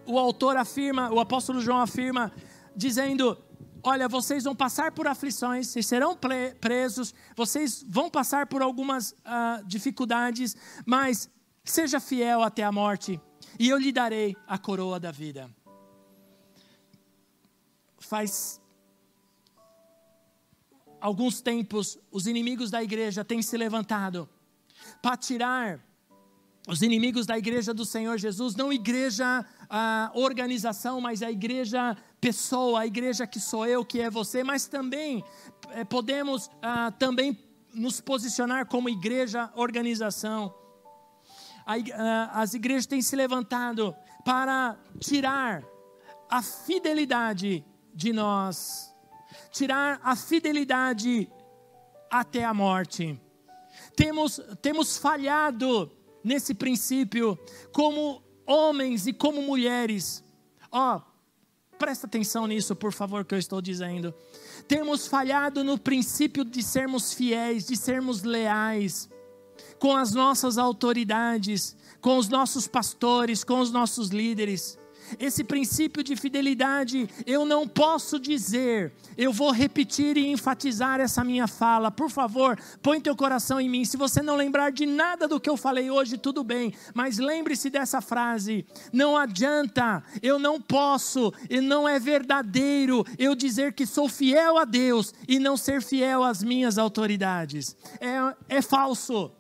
o 0.06 0.18
autor 0.18 0.56
afirma, 0.58 1.12
o 1.12 1.20
apóstolo 1.20 1.62
João 1.62 1.80
afirma, 1.80 2.32
dizendo: 2.76 3.38
olha, 3.84 4.08
vocês 4.08 4.44
vão 4.44 4.56
passar 4.56 4.92
por 4.92 5.08
aflições, 5.08 5.68
vocês 5.68 5.86
serão 5.86 6.18
presos, 6.60 7.14
vocês 7.36 7.84
vão 7.88 8.10
passar 8.10 8.48
por 8.48 8.62
algumas 8.62 9.12
uh, 9.12 9.66
dificuldades, 9.66 10.56
mas 10.86 11.30
seja 11.64 12.00
fiel 12.00 12.42
até 12.44 12.64
a 12.64 12.72
morte, 12.72 13.20
e 13.60 13.70
eu 13.70 13.78
lhe 13.78 13.92
darei 13.92 14.36
a 14.48 14.58
coroa 14.58 15.00
da 15.00 15.12
vida. 15.12 15.50
Faz 18.00 18.62
alguns 21.00 21.42
tempos, 21.42 21.98
os 22.12 22.28
inimigos 22.28 22.72
da 22.72 22.82
igreja 22.82 23.24
têm 23.24 23.42
se 23.42 23.58
levantado 23.58 24.30
para 25.02 25.18
tirar 25.18 25.87
os 26.68 26.82
inimigos 26.82 27.26
da 27.26 27.38
igreja 27.38 27.74
do 27.74 27.86
Senhor 27.86 28.18
Jesus, 28.18 28.54
não 28.54 28.74
igreja 28.74 29.46
a 29.70 30.12
organização, 30.14 31.00
mas 31.00 31.24
a 31.24 31.32
igreja 31.32 31.96
pessoa, 32.20 32.82
a 32.82 32.86
igreja 32.86 33.26
que 33.26 33.40
sou 33.40 33.66
eu, 33.66 33.86
que 33.86 34.02
é 34.02 34.10
você, 34.10 34.44
mas 34.44 34.68
também 34.68 35.24
é, 35.70 35.86
podemos 35.86 36.52
ah, 36.62 36.92
também 36.92 37.40
nos 37.74 38.02
posicionar 38.02 38.66
como 38.66 38.90
igreja 38.90 39.50
organização. 39.56 40.54
A, 41.66 41.76
ah, 41.94 42.42
as 42.42 42.54
igrejas 42.54 42.86
têm 42.86 43.02
se 43.02 43.16
levantado 43.16 43.96
para 44.26 44.78
tirar 45.00 45.64
a 46.30 46.42
fidelidade 46.42 47.64
de 47.94 48.12
nós, 48.12 48.94
tirar 49.52 50.02
a 50.04 50.18
fidelidade 50.18 51.32
até 52.12 52.44
a 52.44 52.54
morte. 52.54 53.18
Temos, 53.96 54.42
temos 54.62 54.98
falhado 54.98 55.97
nesse 56.28 56.54
princípio 56.54 57.40
como 57.72 58.22
homens 58.46 59.08
e 59.08 59.14
como 59.14 59.42
mulheres. 59.42 60.24
Ó, 60.72 60.98
oh, 60.98 61.78
presta 61.78 62.06
atenção 62.06 62.46
nisso, 62.46 62.76
por 62.76 62.92
favor, 62.92 63.26
que 63.26 63.34
eu 63.34 63.40
estou 63.40 63.62
dizendo. 63.62 64.14
Temos 64.68 65.08
falhado 65.08 65.64
no 65.64 65.78
princípio 65.78 66.44
de 66.44 66.62
sermos 66.62 67.14
fiéis, 67.14 67.66
de 67.66 67.76
sermos 67.76 68.24
leais 68.24 69.10
com 69.80 69.96
as 69.96 70.12
nossas 70.12 70.58
autoridades, 70.58 71.76
com 72.02 72.18
os 72.18 72.28
nossos 72.28 72.68
pastores, 72.68 73.44
com 73.44 73.60
os 73.60 73.72
nossos 73.72 74.10
líderes 74.10 74.78
esse 75.20 75.44
princípio 75.44 76.04
de 76.04 76.16
fidelidade, 76.16 77.10
eu 77.26 77.46
não 77.46 77.68
posso 77.68 78.20
dizer, 78.20 78.94
eu 79.18 79.32
vou 79.32 79.52
repetir 79.52 80.18
e 80.18 80.28
enfatizar 80.28 81.00
essa 81.00 81.24
minha 81.24 81.48
fala. 81.48 81.90
Por 81.92 82.10
favor, 82.10 82.60
põe 82.82 83.00
teu 83.00 83.16
coração 83.16 83.60
em 83.60 83.70
mim. 83.70 83.86
Se 83.86 83.98
você 83.98 84.22
não 84.22 84.36
lembrar 84.36 84.72
de 84.72 84.86
nada 84.86 85.28
do 85.28 85.40
que 85.40 85.50
eu 85.50 85.58
falei 85.58 85.90
hoje, 85.90 86.18
tudo 86.18 86.44
bem, 86.44 86.74
mas 86.94 87.18
lembre-se 87.18 87.70
dessa 87.70 88.02
frase: 88.02 88.66
não 88.92 89.18
adianta, 89.18 90.04
eu 90.22 90.38
não 90.38 90.62
posso, 90.62 91.34
e 91.50 91.62
não 91.62 91.88
é 91.88 92.00
verdadeiro 92.00 93.06
eu 93.18 93.36
dizer 93.36 93.74
que 93.74 93.86
sou 93.86 94.10
fiel 94.10 94.58
a 94.58 94.66
Deus 94.66 95.14
e 95.28 95.40
não 95.40 95.58
ser 95.58 95.82
fiel 95.82 96.24
às 96.24 96.44
minhas 96.44 96.78
autoridades. 96.78 97.76
É, 98.00 98.58
é 98.58 98.62
falso. 98.62 99.32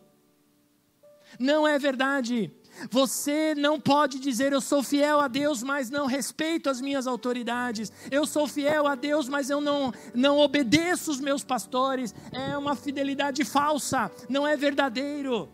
Não 1.39 1.67
é 1.67 1.77
verdade. 1.77 2.51
Você 2.89 3.55
não 3.55 3.79
pode 3.79 4.19
dizer 4.19 4.53
eu 4.53 4.61
sou 4.61 4.83
fiel 4.83 5.19
a 5.19 5.27
Deus, 5.27 5.63
mas 5.63 5.89
não 5.89 6.05
respeito 6.05 6.69
as 6.69 6.81
minhas 6.81 7.07
autoridades. 7.07 7.91
Eu 8.11 8.25
sou 8.25 8.47
fiel 8.47 8.87
a 8.87 8.95
Deus, 8.95 9.27
mas 9.27 9.49
eu 9.49 9.59
não, 9.59 9.93
não 10.13 10.39
obedeço 10.39 11.11
os 11.11 11.19
meus 11.19 11.43
pastores. 11.43 12.13
É 12.31 12.57
uma 12.57 12.75
fidelidade 12.75 13.43
falsa, 13.43 14.11
não 14.29 14.47
é 14.47 14.55
verdadeiro. 14.55 15.49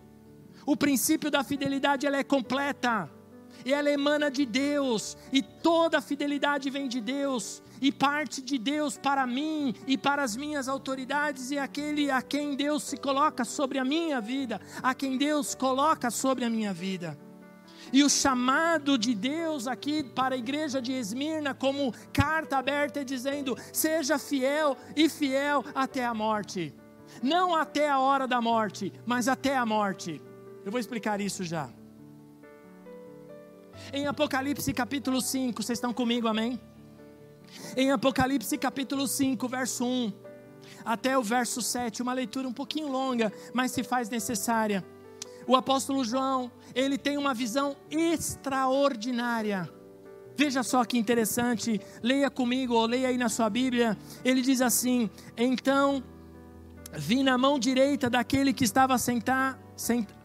O 0.66 0.78
princípio 0.78 1.30
da 1.30 1.44
fidelidade 1.44 2.06
ela 2.06 2.18
é 2.18 2.24
completa. 2.24 3.10
E 3.66 3.74
ela 3.74 3.90
emana 3.90 4.30
de 4.30 4.46
Deus, 4.46 5.16
e 5.32 5.42
toda 5.42 6.02
fidelidade 6.02 6.70
vem 6.70 6.88
de 6.88 7.00
Deus, 7.00 7.64
e 7.84 7.92
parte 7.92 8.42
de 8.42 8.58
Deus 8.58 8.98
para 8.98 9.28
mim 9.28 9.76
e 9.86 9.98
para 9.98 10.24
as 10.24 10.38
minhas 10.38 10.70
autoridades 10.70 11.52
e 11.52 11.60
aquele 11.60 12.10
a 12.10 12.22
quem 12.22 12.56
Deus 12.56 12.84
se 12.84 12.96
coloca 12.96 13.44
sobre 13.44 13.78
a 13.78 13.84
minha 13.84 14.22
vida, 14.22 14.62
a 14.82 14.96
quem 14.96 15.18
Deus 15.18 15.54
coloca 15.54 16.10
sobre 16.10 16.46
a 16.46 16.50
minha 16.50 16.74
vida. 16.74 17.20
E 17.92 18.02
o 18.02 18.10
chamado 18.10 18.98
de 18.98 19.14
Deus 19.14 19.68
aqui 19.68 20.02
para 20.02 20.34
a 20.34 20.38
igreja 20.38 20.82
de 20.82 20.94
Esmirna, 20.94 21.54
como 21.54 21.94
carta 22.14 22.58
aberta, 22.58 23.02
é 23.02 23.04
dizendo: 23.04 23.58
seja 23.74 24.18
fiel 24.18 24.78
e 24.96 25.10
fiel 25.10 25.66
até 25.76 26.06
a 26.06 26.14
morte. 26.14 26.74
Não 27.22 27.54
até 27.54 27.90
a 27.90 28.00
hora 28.00 28.26
da 28.26 28.40
morte, 28.40 28.94
mas 29.06 29.28
até 29.28 29.58
a 29.58 29.66
morte. 29.66 30.22
Eu 30.64 30.72
vou 30.72 30.80
explicar 30.80 31.20
isso 31.20 31.44
já. 31.44 31.70
Em 33.92 34.08
Apocalipse 34.08 34.72
capítulo 34.72 35.22
5, 35.22 35.62
vocês 35.62 35.78
estão 35.78 35.94
comigo, 35.94 36.30
amém? 36.30 36.58
Em 37.76 37.92
Apocalipse 37.92 38.58
capítulo 38.58 39.08
5, 39.08 39.48
verso 39.48 39.86
1 39.86 40.14
até 40.86 41.18
o 41.18 41.24
verso 41.24 41.62
7, 41.62 42.02
uma 42.02 42.14
leitura 42.14 42.48
um 42.48 42.54
pouquinho 42.54 42.88
longa, 42.88 43.32
mas 43.54 43.72
se 43.72 43.84
faz 43.84 44.10
necessária. 44.10 44.84
O 45.48 45.56
apóstolo 45.56 46.04
João, 46.04 46.52
ele 46.74 46.98
tem 46.98 47.18
uma 47.18 47.34
visão 47.34 47.76
extraordinária. 47.90 49.70
Veja 50.36 50.64
só 50.64 50.84
que 50.84 50.98
interessante, 50.98 51.80
leia 52.02 52.30
comigo 52.30 52.74
ou 52.74 52.86
leia 52.86 53.10
aí 53.10 53.18
na 53.18 53.30
sua 53.30 53.50
Bíblia. 53.50 53.98
Ele 54.24 54.42
diz 54.42 54.62
assim: 54.62 55.10
Então 55.38 56.04
vi 56.94 57.24
na 57.24 57.38
mão 57.38 57.60
direita 57.60 58.10
daquele 58.10 58.54
que 58.54 58.64
estava 58.64 58.98
sentado 58.98 59.62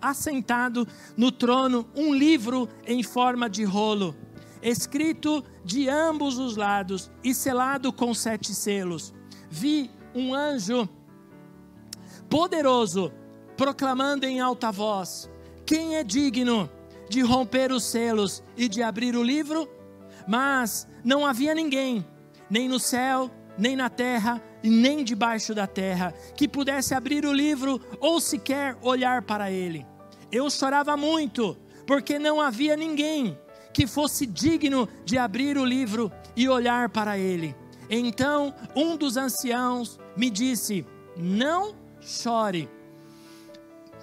assentado 0.01 0.87
no 1.17 1.33
trono 1.33 1.88
um 1.97 2.14
livro 2.14 2.69
em 2.87 3.03
forma 3.03 3.49
de 3.49 3.64
rolo, 3.64 4.14
escrito 4.62 5.44
de 5.64 5.88
ambos 5.88 6.38
os 6.38 6.57
lados 6.57 7.11
e 7.23 7.35
selado 7.35 7.92
com 7.92 8.12
sete 8.14 8.55
selos. 8.55 9.14
Vi 9.51 9.90
um 10.14 10.35
anjo 10.35 10.88
poderoso 12.29 13.12
proclamando 13.57 14.27
em 14.27 14.40
alta 14.40 14.71
voz: 14.71 15.31
Quem 15.64 15.97
é 15.97 16.05
digno 16.05 16.71
de 17.09 17.21
romper 17.21 17.73
os 17.73 17.85
selos 17.85 18.42
e 18.57 18.68
de 18.68 18.83
abrir 18.83 19.16
o 19.16 19.23
livro? 19.23 19.68
Mas 20.27 20.87
não 21.03 21.25
havia 21.27 21.55
ninguém, 21.55 22.07
nem 22.51 22.68
no 22.68 22.79
céu, 22.79 23.31
nem 23.57 23.75
na 23.75 23.88
terra, 23.88 24.42
e 24.62 24.68
nem 24.68 25.03
debaixo 25.03 25.55
da 25.55 25.66
terra, 25.66 26.12
que 26.37 26.49
pudesse 26.49 26.94
abrir 26.94 27.25
o 27.25 27.33
livro 27.33 27.81
ou 28.01 28.21
sequer 28.21 28.77
olhar 28.83 29.23
para 29.23 29.51
ele. 29.51 29.87
Eu 30.31 30.51
chorava 30.51 30.97
muito, 30.97 31.57
porque 31.87 32.18
não 32.18 32.40
havia 32.40 32.77
ninguém 32.77 33.38
que 33.72 33.87
fosse 33.87 34.26
digno 34.26 34.88
de 35.04 35.18
abrir 35.18 35.57
o 35.57 35.64
livro 35.64 36.11
e 36.37 36.48
olhar 36.48 36.88
para 36.88 37.18
ele. 37.18 37.54
Então 37.90 38.54
um 38.74 38.96
dos 38.96 39.16
anciãos 39.16 39.98
me 40.16 40.31
disse: 40.31 40.85
Não 41.16 41.74
chore. 42.00 42.68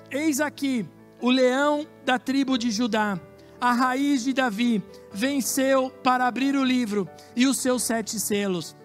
Eis 0.09 0.39
aqui 0.39 0.87
o 1.21 1.29
leão 1.29 1.87
da 2.05 2.19
tribo 2.19 2.57
de 2.57 2.71
Judá, 2.71 3.19
a 3.59 3.71
raiz 3.71 4.23
de 4.23 4.33
Davi, 4.33 4.83
venceu 5.11 5.89
para 5.89 6.27
abrir 6.27 6.55
o 6.55 6.63
livro 6.63 7.09
e 7.35 7.47
os 7.47 7.57
seus 7.57 7.83
sete 7.83 8.19
selos. 8.19 8.75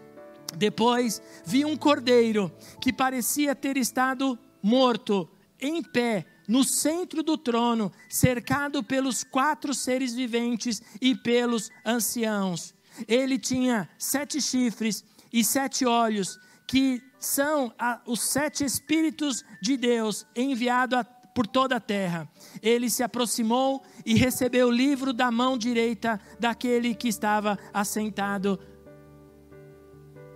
Depois 0.57 1.23
vi 1.45 1.65
um 1.65 1.77
cordeiro 1.77 2.51
que 2.81 2.93
parecia 2.93 3.55
ter 3.55 3.77
estado 3.77 4.39
morto, 4.63 5.29
em 5.61 5.83
pé, 5.83 6.27
no 6.51 6.65
centro 6.65 7.23
do 7.23 7.39
trono, 7.39 7.93
cercado 8.09 8.83
pelos 8.83 9.23
quatro 9.23 9.73
seres 9.73 10.13
viventes 10.13 10.83
e 11.01 11.15
pelos 11.15 11.71
anciãos. 11.87 12.75
Ele 13.07 13.39
tinha 13.39 13.89
sete 13.97 14.41
chifres 14.41 15.05
e 15.33 15.45
sete 15.45 15.87
olhos, 15.87 16.41
que 16.67 17.01
são 17.21 17.73
a, 17.79 18.01
os 18.05 18.21
sete 18.21 18.65
Espíritos 18.65 19.45
de 19.63 19.77
Deus 19.77 20.27
enviados 20.35 21.05
por 21.37 21.47
toda 21.47 21.77
a 21.77 21.81
terra. 21.81 22.29
Ele 22.61 22.91
se 22.91 23.05
aproximou 23.05 23.85
e 24.05 24.17
recebeu 24.17 24.67
o 24.67 24.73
livro 24.73 25.13
da 25.13 25.31
mão 25.31 25.57
direita 25.57 26.21
daquele 26.41 26.97
que 26.97 27.07
estava 27.07 27.57
assentado 27.73 28.59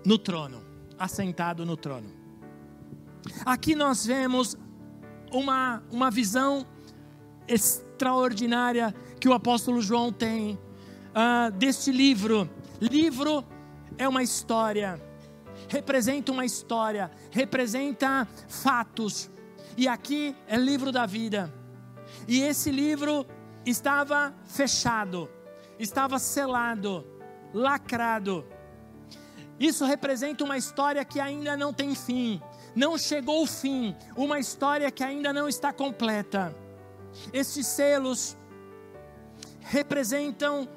no 0.06 0.16
trono, 0.16 0.64
assentado 0.96 1.66
no 1.66 1.76
trono. 1.76 2.08
Aqui 3.44 3.74
nós 3.74 4.06
vemos 4.06 4.56
uma, 5.34 5.82
uma 5.90 6.10
visão 6.10 6.64
extraordinária 7.48 8.94
que 9.20 9.28
o 9.28 9.32
apóstolo 9.32 9.82
João 9.82 10.12
tem 10.12 10.54
uh, 10.54 11.50
deste 11.52 11.90
livro. 11.90 12.48
Livro 12.80 13.44
é 13.98 14.08
uma 14.08 14.22
história, 14.22 15.00
representa 15.68 16.30
uma 16.30 16.44
história, 16.44 17.10
representa 17.30 18.26
fatos. 18.48 19.30
E 19.76 19.88
aqui 19.88 20.36
é 20.46 20.56
livro 20.56 20.92
da 20.92 21.04
vida. 21.04 21.52
E 22.28 22.40
esse 22.40 22.70
livro 22.70 23.26
estava 23.66 24.32
fechado, 24.44 25.28
estava 25.78 26.18
selado, 26.18 27.04
lacrado. 27.52 28.44
Isso 29.58 29.84
representa 29.84 30.44
uma 30.44 30.56
história 30.56 31.04
que 31.04 31.18
ainda 31.18 31.56
não 31.56 31.72
tem 31.72 31.94
fim, 31.94 32.40
não 32.74 32.98
chegou 32.98 33.42
o 33.42 33.46
fim, 33.46 33.94
uma 34.16 34.38
história 34.38 34.90
que 34.90 35.04
ainda 35.04 35.32
não 35.32 35.48
está 35.48 35.72
completa. 35.72 36.54
Estes 37.32 37.66
selos 37.66 38.36
representam 39.60 40.68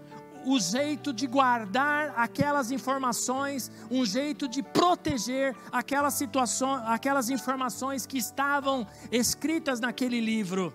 o 0.45 0.60
jeito 0.60 1.12
de 1.12 1.27
guardar 1.27 2.13
aquelas 2.15 2.71
informações, 2.71 3.69
um 3.91 4.05
jeito 4.05 4.47
de 4.47 4.63
proteger 4.63 5.53
aquelas 5.71 6.13
situações, 6.13 6.81
aquelas 6.86 7.29
informações 7.29 8.05
que 8.05 8.17
estavam 8.17 8.88
escritas 9.12 9.79
naquele 9.81 10.21
livro. 10.21 10.73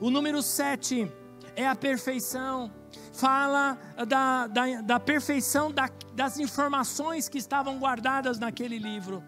O 0.00 0.10
número 0.10 0.40
7 0.40 1.12
é 1.54 1.66
a 1.66 1.74
perfeição. 1.76 2.72
Fala 3.12 3.78
da, 4.08 4.46
da, 4.46 4.80
da 4.82 5.00
perfeição 5.00 5.70
da, 5.70 5.90
das 6.14 6.38
informações 6.38 7.28
que 7.28 7.38
estavam 7.38 7.78
guardadas 7.78 8.38
naquele 8.38 8.78
livro. 8.78 9.22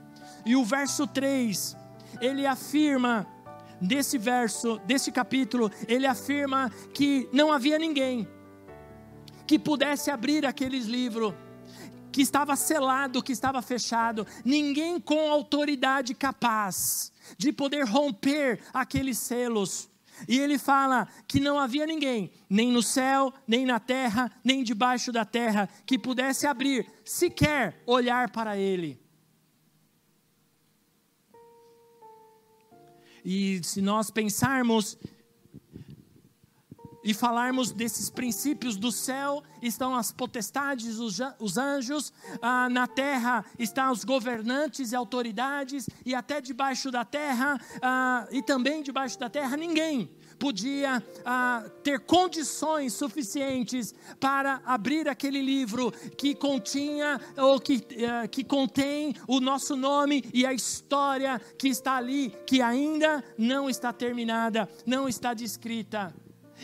E 0.48 0.56
o 0.56 0.64
verso 0.64 1.06
3, 1.06 1.76
ele 2.22 2.46
afirma, 2.46 3.26
desse 3.78 4.16
verso, 4.16 4.78
desse 4.86 5.12
capítulo, 5.12 5.70
ele 5.86 6.06
afirma 6.06 6.72
que 6.94 7.28
não 7.34 7.52
havia 7.52 7.78
ninguém 7.78 8.26
que 9.46 9.58
pudesse 9.58 10.10
abrir 10.10 10.46
aqueles 10.46 10.86
livros 10.86 11.34
que 12.10 12.22
estava 12.22 12.56
selado, 12.56 13.22
que 13.22 13.30
estava 13.30 13.60
fechado, 13.60 14.26
ninguém 14.42 14.98
com 14.98 15.30
autoridade 15.30 16.14
capaz 16.14 17.12
de 17.36 17.52
poder 17.52 17.84
romper 17.84 18.58
aqueles 18.72 19.18
selos. 19.18 19.90
E 20.26 20.38
ele 20.38 20.56
fala 20.56 21.06
que 21.26 21.40
não 21.40 21.58
havia 21.58 21.84
ninguém, 21.84 22.32
nem 22.48 22.72
no 22.72 22.82
céu, 22.82 23.34
nem 23.46 23.66
na 23.66 23.78
terra, 23.78 24.32
nem 24.42 24.64
debaixo 24.64 25.12
da 25.12 25.26
terra, 25.26 25.68
que 25.84 25.98
pudesse 25.98 26.46
abrir, 26.46 26.90
sequer 27.04 27.82
olhar 27.86 28.30
para 28.30 28.56
ele. 28.56 29.07
E 33.30 33.62
se 33.62 33.82
nós 33.82 34.10
pensarmos 34.10 34.96
e 37.04 37.12
falarmos 37.12 37.70
desses 37.70 38.08
princípios 38.08 38.74
do 38.74 38.90
céu, 38.90 39.42
estão 39.60 39.94
as 39.94 40.10
potestades, 40.10 40.98
os, 40.98 41.58
anjos, 41.58 42.10
ah, 42.40 42.70
na 42.70 42.86
terra 42.86 43.44
estão 43.58 43.92
os 43.92 44.02
governantes 44.02 44.92
e 44.92 44.96
autoridades, 44.96 45.90
e 46.06 46.14
até 46.14 46.40
debaixo 46.40 46.90
da 46.90 47.04
terra, 47.04 47.60
ah, 47.82 48.26
e 48.30 48.42
também 48.42 48.82
debaixo 48.82 49.18
da 49.18 49.28
terra, 49.28 49.58
ninguém 49.58 50.10
podia 50.38 51.02
ah, 51.24 51.64
ter 51.82 52.00
condições 52.00 52.92
suficientes 52.92 53.94
para 54.20 54.62
abrir 54.64 55.08
aquele 55.08 55.42
livro 55.42 55.90
que 56.16 56.34
continha 56.34 57.20
ou 57.36 57.60
que, 57.60 57.84
ah, 58.04 58.28
que 58.28 58.44
contém 58.44 59.14
o 59.26 59.40
nosso 59.40 59.76
nome 59.76 60.24
e 60.32 60.46
a 60.46 60.52
história 60.52 61.40
que 61.58 61.68
está 61.68 61.96
ali, 61.96 62.32
que 62.46 62.62
ainda 62.62 63.22
não 63.36 63.68
está 63.68 63.92
terminada, 63.92 64.68
não 64.86 65.08
está 65.08 65.34
descrita. 65.34 66.14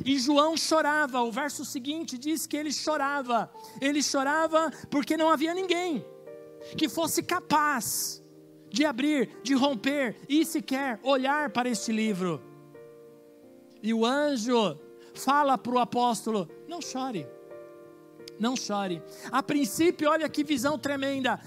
E 0.05 0.19
João 0.19 0.57
chorava, 0.57 1.21
o 1.23 1.31
verso 1.31 1.65
seguinte 1.65 2.19
diz 2.19 2.47
que 2.47 2.57
ele 2.57 2.73
chorava. 2.73 3.51
Ele 3.81 4.03
chorava 4.03 4.71
porque 4.91 5.17
não 5.17 5.31
havia 5.31 5.55
ninguém 5.55 6.05
que 6.77 6.89
fosse 6.89 7.23
capaz 7.23 8.23
de 8.71 8.85
abrir, 8.85 9.31
de 9.43 9.55
romper 9.55 10.17
e 10.29 10.45
sequer 10.45 10.99
olhar 11.03 11.51
para 11.51 11.69
este 11.69 11.93
livro. 11.93 12.54
E 13.85 13.93
o 13.93 14.07
anjo 14.07 14.79
fala 15.15 15.59
para 15.59 15.75
o 15.75 15.79
apóstolo: 15.79 16.49
não 16.67 16.81
chore, 16.81 17.27
não 18.41 18.57
chore. 18.57 19.03
A 19.31 19.43
princípio, 19.43 20.11
olha 20.11 20.27
que 20.27 20.43
visão 20.43 20.79
tremenda. 20.79 21.39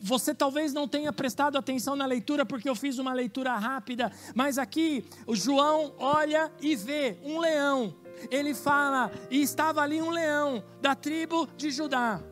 Você 0.00 0.34
talvez 0.34 0.72
não 0.72 0.88
tenha 0.88 1.12
prestado 1.12 1.58
atenção 1.58 1.94
na 1.94 2.06
leitura, 2.06 2.46
porque 2.46 2.68
eu 2.68 2.74
fiz 2.74 2.98
uma 2.98 3.12
leitura 3.12 3.54
rápida, 3.56 4.10
mas 4.34 4.56
aqui 4.56 5.04
o 5.26 5.36
João 5.36 5.92
olha 5.98 6.50
e 6.62 6.74
vê 6.74 7.18
um 7.22 7.38
leão. 7.40 7.94
Ele 8.30 8.54
fala, 8.54 9.10
e 9.30 9.42
estava 9.42 9.82
ali 9.82 10.00
um 10.00 10.10
leão 10.10 10.64
da 10.80 10.94
tribo 10.94 11.46
de 11.56 11.70
Judá. 11.70 12.22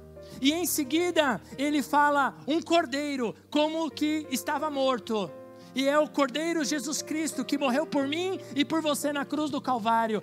E 0.40 0.52
em 0.52 0.64
seguida 0.64 1.40
ele 1.58 1.82
fala 1.82 2.34
um 2.46 2.62
cordeiro, 2.62 3.34
como 3.50 3.90
que 3.90 4.26
estava 4.30 4.70
morto 4.70 5.30
e 5.74 5.88
é 5.88 5.98
o 5.98 6.08
Cordeiro 6.08 6.64
Jesus 6.64 7.02
Cristo 7.02 7.44
que 7.44 7.58
morreu 7.58 7.86
por 7.86 8.06
mim 8.06 8.38
e 8.54 8.64
por 8.64 8.80
você 8.80 9.12
na 9.12 9.24
cruz 9.24 9.50
do 9.50 9.60
Calvário. 9.60 10.22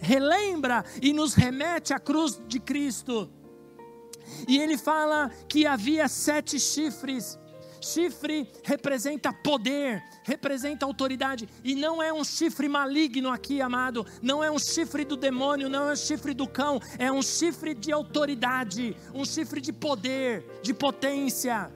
Relembra 0.00 0.84
e 1.02 1.12
nos 1.12 1.34
remete 1.34 1.92
à 1.92 1.98
cruz 1.98 2.40
de 2.46 2.60
Cristo. 2.60 3.30
E 4.46 4.58
ele 4.58 4.78
fala 4.78 5.30
que 5.48 5.66
havia 5.66 6.08
sete 6.08 6.58
chifres. 6.58 7.38
Chifre 7.82 8.46
representa 8.62 9.32
poder, 9.32 10.02
representa 10.22 10.84
autoridade, 10.84 11.48
e 11.64 11.74
não 11.74 12.02
é 12.02 12.12
um 12.12 12.22
chifre 12.22 12.68
maligno 12.68 13.30
aqui, 13.30 13.62
amado, 13.62 14.06
não 14.20 14.44
é 14.44 14.50
um 14.50 14.58
chifre 14.58 15.02
do 15.02 15.16
demônio, 15.16 15.66
não 15.66 15.88
é 15.88 15.92
um 15.94 15.96
chifre 15.96 16.34
do 16.34 16.46
cão, 16.46 16.78
é 16.98 17.10
um 17.10 17.22
chifre 17.22 17.72
de 17.72 17.90
autoridade, 17.90 18.94
um 19.14 19.24
chifre 19.24 19.62
de 19.62 19.72
poder, 19.72 20.44
de 20.62 20.74
potência. 20.74 21.72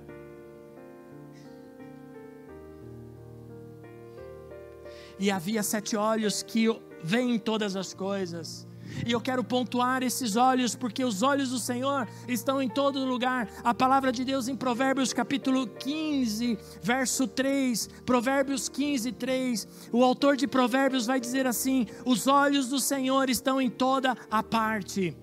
E 5.24 5.30
havia 5.30 5.62
sete 5.62 5.96
olhos 5.96 6.42
que 6.42 6.68
veem 7.02 7.38
todas 7.38 7.76
as 7.76 7.94
coisas. 7.94 8.68
E 9.06 9.12
eu 9.12 9.18
quero 9.22 9.42
pontuar 9.42 10.02
esses 10.02 10.36
olhos, 10.36 10.76
porque 10.76 11.02
os 11.02 11.22
olhos 11.22 11.48
do 11.48 11.58
Senhor 11.58 12.06
estão 12.28 12.60
em 12.60 12.68
todo 12.68 13.06
lugar. 13.06 13.48
A 13.64 13.72
palavra 13.72 14.12
de 14.12 14.22
Deus 14.22 14.48
em 14.48 14.54
Provérbios 14.54 15.14
capítulo 15.14 15.66
15, 15.66 16.58
verso 16.82 17.26
3. 17.26 17.88
Provérbios 18.04 18.68
15, 18.68 19.12
3. 19.12 19.66
O 19.90 20.04
autor 20.04 20.36
de 20.36 20.46
Provérbios 20.46 21.06
vai 21.06 21.18
dizer 21.18 21.46
assim: 21.46 21.86
Os 22.04 22.26
olhos 22.26 22.68
do 22.68 22.78
Senhor 22.78 23.30
estão 23.30 23.58
em 23.58 23.70
toda 23.70 24.14
a 24.30 24.42
parte, 24.42 25.16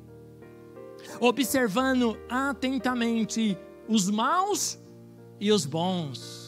observando 1.19 2.17
atentamente 2.27 3.55
os 3.87 4.09
maus 4.09 4.79
e 5.39 5.51
os 5.51 5.63
bons 5.67 6.40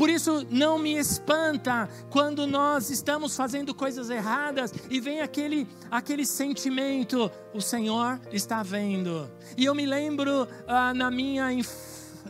por 0.00 0.08
isso, 0.08 0.46
não 0.48 0.78
me 0.78 0.96
espanta 0.96 1.86
quando 2.08 2.46
nós 2.46 2.88
estamos 2.88 3.36
fazendo 3.36 3.74
coisas 3.74 4.08
erradas 4.08 4.72
e 4.88 4.98
vem 4.98 5.20
aquele, 5.20 5.68
aquele 5.90 6.24
sentimento: 6.24 7.30
o 7.52 7.60
Senhor 7.60 8.18
está 8.32 8.62
vendo. 8.62 9.30
E 9.58 9.66
eu 9.66 9.74
me 9.74 9.84
lembro 9.84 10.48
ah, 10.66 10.94
na 10.94 11.10
minha 11.10 11.48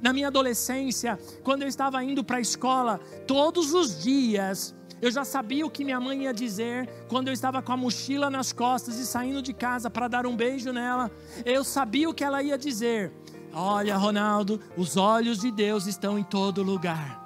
na 0.03 0.13
minha 0.13 0.27
adolescência, 0.27 1.17
quando 1.45 1.63
eu 1.63 1.69
estava 1.69 2.03
indo 2.03 2.25
para 2.25 2.39
a 2.39 2.41
escola, 2.41 2.99
todos 3.25 3.73
os 3.73 4.03
dias, 4.03 4.75
eu 5.01 5.13
já 5.13 5.25
sabia 5.25 5.65
o 5.65 5.71
que 5.71 5.85
minha 5.85 6.01
mãe 6.01 6.25
ia 6.25 6.35
dizer 6.35 6.89
quando 7.09 7.29
eu 7.29 7.33
estava 7.33 7.63
com 7.63 7.71
a 7.71 7.77
mochila 7.77 8.29
nas 8.29 8.53
costas 8.53 8.99
e 8.99 9.07
saindo 9.07 9.41
de 9.41 9.53
casa 9.53 9.89
para 9.89 10.09
dar 10.09 10.27
um 10.27 10.35
beijo 10.35 10.73
nela. 10.73 11.09
Eu 11.45 11.63
sabia 11.63 12.11
o 12.11 12.15
que 12.15 12.25
ela 12.25 12.43
ia 12.43 12.59
dizer. 12.59 13.13
Olha, 13.53 13.97
Ronaldo, 13.97 14.61
os 14.77 14.97
olhos 14.97 15.39
de 15.39 15.53
Deus 15.53 15.87
estão 15.87 16.19
em 16.19 16.25
todo 16.25 16.65
lugar. 16.65 17.20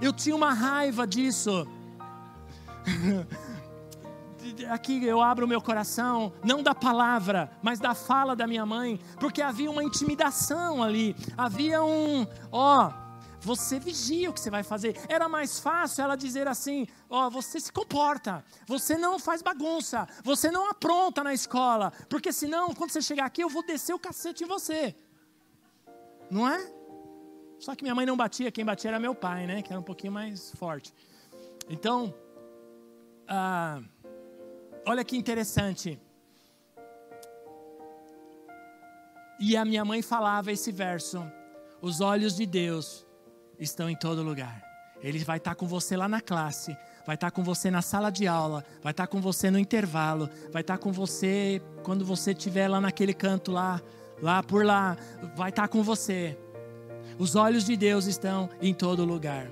Eu 0.00 0.12
tinha 0.12 0.36
uma 0.36 0.52
raiva 0.52 1.06
disso. 1.06 1.66
Aqui 4.70 5.04
eu 5.04 5.20
abro 5.20 5.44
o 5.44 5.48
meu 5.48 5.60
coração, 5.60 6.32
não 6.44 6.62
da 6.62 6.74
palavra, 6.74 7.50
mas 7.62 7.78
da 7.78 7.94
fala 7.94 8.34
da 8.34 8.46
minha 8.46 8.64
mãe, 8.64 8.98
porque 9.20 9.42
havia 9.42 9.70
uma 9.70 9.84
intimidação 9.84 10.82
ali, 10.82 11.14
havia 11.36 11.82
um, 11.82 12.26
ó, 12.50 12.90
você 13.40 13.78
vigia 13.78 14.30
o 14.30 14.32
que 14.32 14.40
você 14.40 14.50
vai 14.50 14.62
fazer. 14.62 14.96
Era 15.08 15.28
mais 15.28 15.58
fácil 15.58 16.02
ela 16.02 16.16
dizer 16.16 16.48
assim: 16.48 16.86
ó, 17.10 17.28
você 17.28 17.60
se 17.60 17.72
comporta, 17.72 18.44
você 18.66 18.96
não 18.96 19.18
faz 19.18 19.42
bagunça, 19.42 20.08
você 20.24 20.50
não 20.50 20.70
apronta 20.70 21.22
na 21.22 21.34
escola, 21.34 21.92
porque 22.08 22.32
senão, 22.32 22.74
quando 22.74 22.90
você 22.90 23.02
chegar 23.02 23.26
aqui, 23.26 23.42
eu 23.42 23.48
vou 23.48 23.64
descer 23.64 23.94
o 23.94 23.98
cacete 23.98 24.44
em 24.44 24.46
você. 24.46 24.94
Não 26.30 26.48
é? 26.48 26.77
Só 27.58 27.74
que 27.74 27.82
minha 27.82 27.94
mãe 27.94 28.06
não 28.06 28.16
batia, 28.16 28.50
quem 28.50 28.64
batia 28.64 28.90
era 28.90 29.00
meu 29.00 29.14
pai, 29.14 29.46
né? 29.46 29.62
Que 29.62 29.72
era 29.72 29.80
um 29.80 29.84
pouquinho 29.84 30.12
mais 30.12 30.52
forte. 30.52 30.94
Então, 31.68 32.14
ah, 33.26 33.80
olha 34.86 35.04
que 35.04 35.16
interessante. 35.16 36.00
E 39.40 39.56
a 39.56 39.64
minha 39.64 39.84
mãe 39.84 40.02
falava 40.02 40.50
esse 40.50 40.72
verso: 40.72 41.24
Os 41.80 42.00
olhos 42.00 42.36
de 42.36 42.46
Deus 42.46 43.06
estão 43.58 43.88
em 43.90 43.96
todo 43.96 44.22
lugar. 44.22 44.62
Ele 45.00 45.18
vai 45.20 45.38
estar 45.38 45.54
com 45.54 45.66
você 45.66 45.96
lá 45.96 46.08
na 46.08 46.20
classe, 46.20 46.76
vai 47.06 47.14
estar 47.14 47.30
com 47.30 47.44
você 47.44 47.70
na 47.70 47.82
sala 47.82 48.10
de 48.10 48.26
aula, 48.26 48.64
vai 48.82 48.90
estar 48.90 49.06
com 49.06 49.20
você 49.20 49.50
no 49.50 49.58
intervalo, 49.58 50.28
vai 50.50 50.62
estar 50.62 50.78
com 50.78 50.90
você 50.90 51.62
quando 51.84 52.04
você 52.04 52.32
estiver 52.32 52.66
lá 52.66 52.80
naquele 52.80 53.14
canto 53.14 53.52
lá, 53.52 53.80
lá 54.20 54.42
por 54.42 54.64
lá, 54.64 54.96
vai 55.36 55.50
estar 55.50 55.68
com 55.68 55.82
você. 55.82 56.36
Os 57.18 57.34
olhos 57.34 57.64
de 57.64 57.76
Deus 57.76 58.06
estão 58.06 58.48
em 58.62 58.72
todo 58.72 59.04
lugar. 59.04 59.50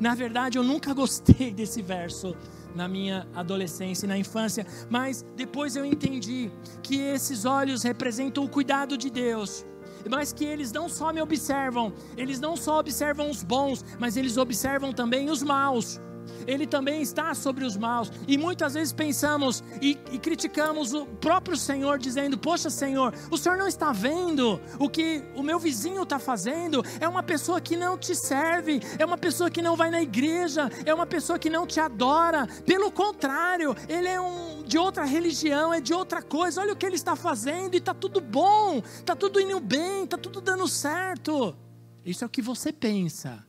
Na 0.00 0.14
verdade, 0.14 0.58
eu 0.58 0.64
nunca 0.64 0.92
gostei 0.92 1.50
desse 1.54 1.80
verso 1.80 2.36
na 2.74 2.88
minha 2.88 3.26
adolescência 3.34 4.06
e 4.06 4.08
na 4.08 4.18
infância, 4.18 4.66
mas 4.90 5.24
depois 5.36 5.76
eu 5.76 5.84
entendi 5.84 6.50
que 6.82 6.96
esses 6.96 7.44
olhos 7.44 7.82
representam 7.82 8.44
o 8.44 8.48
cuidado 8.48 8.96
de 8.96 9.10
Deus, 9.10 9.64
mas 10.10 10.32
que 10.32 10.44
eles 10.44 10.72
não 10.72 10.88
só 10.88 11.12
me 11.12 11.20
observam, 11.20 11.92
eles 12.16 12.40
não 12.40 12.56
só 12.56 12.80
observam 12.80 13.30
os 13.30 13.42
bons, 13.42 13.84
mas 13.98 14.16
eles 14.16 14.36
observam 14.36 14.92
também 14.92 15.30
os 15.30 15.42
maus. 15.42 16.00
Ele 16.46 16.66
também 16.66 17.02
está 17.02 17.34
sobre 17.34 17.64
os 17.64 17.76
maus. 17.76 18.10
E 18.26 18.36
muitas 18.36 18.74
vezes 18.74 18.92
pensamos 18.92 19.62
e, 19.80 19.98
e, 20.10 20.18
criticamos 20.18 20.92
o 20.92 21.06
próprio 21.06 21.56
Senhor, 21.56 21.98
dizendo: 21.98 22.38
Poxa, 22.38 22.70
Senhor, 22.70 23.14
o 23.30 23.36
Senhor 23.36 23.56
não 23.56 23.68
está 23.68 23.92
vendo 23.92 24.60
o 24.78 24.88
que 24.88 25.22
o 25.34 25.42
meu 25.42 25.58
vizinho 25.58 26.02
está 26.02 26.18
fazendo. 26.18 26.84
É 27.00 27.08
uma 27.08 27.22
pessoa 27.22 27.60
que 27.60 27.76
não 27.76 27.96
te 27.96 28.14
serve, 28.14 28.80
é 28.98 29.04
uma 29.04 29.18
pessoa 29.18 29.50
que 29.50 29.62
não 29.62 29.76
vai 29.76 29.90
na 29.90 30.02
igreja, 30.02 30.70
é 30.84 30.92
uma 30.94 31.06
pessoa 31.06 31.38
que 31.38 31.50
não 31.50 31.66
te 31.66 31.80
adora. 31.80 32.46
Pelo 32.66 32.90
contrário, 32.90 33.74
ele 33.88 34.08
é 34.08 34.20
um 34.20 34.62
de 34.62 34.78
outra 34.78 35.04
religião, 35.04 35.72
é 35.72 35.80
de 35.80 35.92
outra 35.92 36.22
coisa. 36.22 36.60
Olha 36.60 36.72
o 36.72 36.76
que 36.76 36.86
ele 36.86 36.96
está 36.96 37.14
fazendo 37.16 37.74
e 37.74 37.78
está 37.78 37.94
tudo 37.94 38.20
bom, 38.20 38.82
está 38.98 39.14
tudo 39.14 39.40
indo 39.40 39.60
bem, 39.60 40.04
está 40.04 40.16
tudo 40.16 40.40
dando 40.40 40.66
certo. 40.68 41.56
Isso 42.04 42.24
é 42.24 42.26
o 42.26 42.30
que 42.30 42.42
você 42.42 42.72
pensa. 42.72 43.44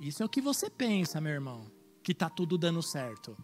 Isso 0.00 0.22
é 0.22 0.26
o 0.26 0.28
que 0.28 0.40
você 0.40 0.68
pensa, 0.68 1.20
meu 1.20 1.32
irmão, 1.32 1.70
que 2.02 2.12
está 2.12 2.28
tudo 2.28 2.58
dando 2.58 2.82
certo. 2.82 3.36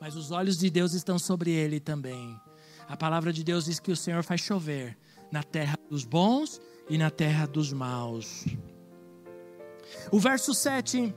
Mas 0.00 0.14
os 0.14 0.30
olhos 0.30 0.56
de 0.58 0.70
Deus 0.70 0.92
estão 0.92 1.18
sobre 1.18 1.50
ele 1.50 1.80
também. 1.80 2.40
A 2.88 2.96
palavra 2.96 3.32
de 3.32 3.42
Deus 3.42 3.64
diz 3.64 3.80
que 3.80 3.90
o 3.90 3.96
Senhor 3.96 4.22
faz 4.22 4.40
chover 4.40 4.96
na 5.30 5.42
terra 5.42 5.76
dos 5.90 6.04
bons 6.04 6.60
e 6.88 6.96
na 6.96 7.10
terra 7.10 7.46
dos 7.46 7.72
maus. 7.72 8.44
O 10.10 10.18
verso 10.20 10.54
7 10.54 11.14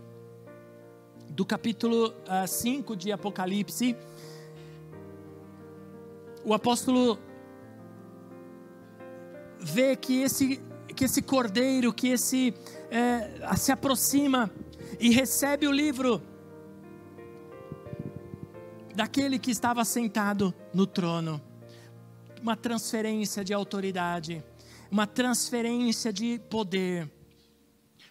do 1.29 1.45
capítulo 1.45 2.13
5 2.47 2.91
uh, 2.91 2.95
de 2.95 3.11
Apocalipse, 3.11 3.95
o 6.43 6.53
apóstolo 6.53 7.19
vê 9.59 9.95
que 9.95 10.21
esse 10.21 10.59
que 10.99 11.05
esse 11.05 11.21
cordeiro, 11.21 11.93
que 11.93 12.09
esse 12.09 12.53
é, 12.91 13.55
se 13.55 13.71
aproxima 13.71 14.51
e 14.99 15.11
recebe 15.11 15.65
o 15.65 15.71
livro 15.71 16.21
daquele 18.93 19.39
que 19.39 19.49
estava 19.49 19.85
sentado 19.85 20.53
no 20.73 20.85
trono. 20.85 21.41
Uma 22.41 22.57
transferência 22.57 23.45
de 23.45 23.53
autoridade, 23.53 24.43
uma 24.91 25.07
transferência 25.07 26.11
de 26.11 26.37
poder, 26.49 27.09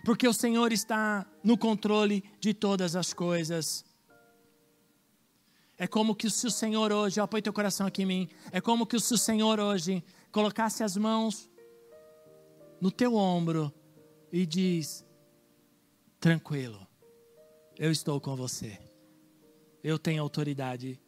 porque 0.02 0.26
o 0.26 0.32
Senhor 0.32 0.72
está 0.72 1.26
no 1.44 1.58
controle 1.58 2.24
de 2.40 2.54
todas 2.54 2.96
as 2.96 3.12
coisas. 3.12 3.84
É 5.76 5.86
como 5.86 6.14
que 6.14 6.30
se 6.30 6.46
o 6.46 6.50
Senhor 6.50 6.90
hoje, 6.90 7.20
ó, 7.20 7.26
põe 7.26 7.42
teu 7.42 7.52
coração 7.52 7.86
aqui 7.86 8.04
em 8.04 8.06
mim, 8.06 8.28
é 8.50 8.62
como 8.62 8.86
que 8.86 8.98
se 8.98 9.12
o 9.12 9.18
Senhor 9.18 9.60
hoje 9.60 10.02
colocasse 10.32 10.82
as 10.82 10.96
mãos 10.96 11.50
no 12.80 12.90
teu 12.90 13.14
ombro 13.14 13.72
e 14.32 14.46
diz: 14.46 15.04
tranquilo, 16.20 16.86
eu 17.78 17.90
estou 17.90 18.20
com 18.20 18.36
você. 18.36 18.78
Eu 19.82 19.98
tenho 19.98 20.22
autoridade 20.22 21.00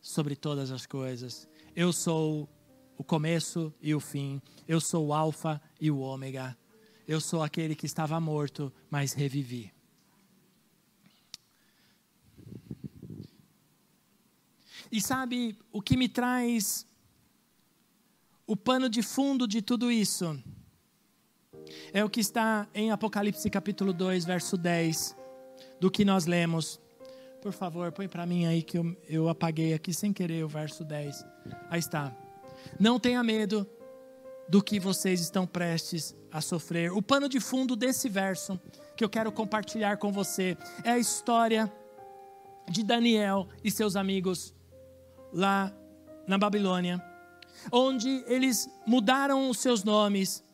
sobre 0.00 0.36
todas 0.36 0.70
as 0.70 0.86
coisas. 0.86 1.48
Eu 1.74 1.92
sou 1.92 2.48
o 2.96 3.04
começo 3.04 3.74
e 3.80 3.94
o 3.94 4.00
fim. 4.00 4.40
Eu 4.66 4.80
sou 4.80 5.08
o 5.08 5.14
Alfa 5.14 5.60
e 5.80 5.90
o 5.90 5.98
Ômega. 5.98 6.56
Eu 7.06 7.20
sou 7.20 7.42
aquele 7.42 7.74
que 7.74 7.86
estava 7.86 8.20
morto, 8.20 8.72
mas 8.88 9.12
revivi. 9.12 9.72
E 14.90 15.00
sabe 15.00 15.58
o 15.72 15.80
que 15.80 15.96
me 15.96 16.08
traz 16.08 16.86
o 18.46 18.54
pano 18.54 18.88
de 18.88 19.02
fundo 19.02 19.48
de 19.48 19.62
tudo 19.62 19.90
isso? 19.90 20.38
É 21.92 22.04
o 22.04 22.10
que 22.10 22.20
está 22.20 22.68
em 22.74 22.90
Apocalipse 22.90 23.48
capítulo 23.50 23.92
2, 23.92 24.24
verso 24.24 24.56
10, 24.56 25.16
do 25.80 25.90
que 25.90 26.04
nós 26.04 26.26
lemos. 26.26 26.80
Por 27.40 27.52
favor, 27.52 27.90
põe 27.92 28.08
para 28.08 28.24
mim 28.24 28.46
aí 28.46 28.62
que 28.62 28.78
eu, 28.78 28.96
eu 29.08 29.28
apaguei 29.28 29.74
aqui 29.74 29.92
sem 29.92 30.12
querer 30.12 30.44
o 30.44 30.48
verso 30.48 30.84
10. 30.84 31.24
Aí 31.70 31.80
está. 31.80 32.14
Não 32.78 33.00
tenha 33.00 33.22
medo 33.22 33.66
do 34.48 34.62
que 34.62 34.78
vocês 34.78 35.20
estão 35.20 35.46
prestes 35.46 36.14
a 36.30 36.40
sofrer. 36.40 36.92
O 36.92 37.02
pano 37.02 37.28
de 37.28 37.40
fundo 37.40 37.74
desse 37.74 38.08
verso 38.08 38.60
que 38.96 39.04
eu 39.04 39.08
quero 39.08 39.32
compartilhar 39.32 39.96
com 39.96 40.12
você 40.12 40.56
é 40.84 40.90
a 40.90 40.98
história 40.98 41.72
de 42.70 42.82
Daniel 42.82 43.48
e 43.64 43.70
seus 43.70 43.96
amigos 43.96 44.54
lá 45.32 45.72
na 46.26 46.38
Babilônia, 46.38 47.02
onde 47.70 48.22
eles 48.26 48.68
mudaram 48.86 49.48
os 49.50 49.58
seus 49.58 49.82
nomes 49.82 50.44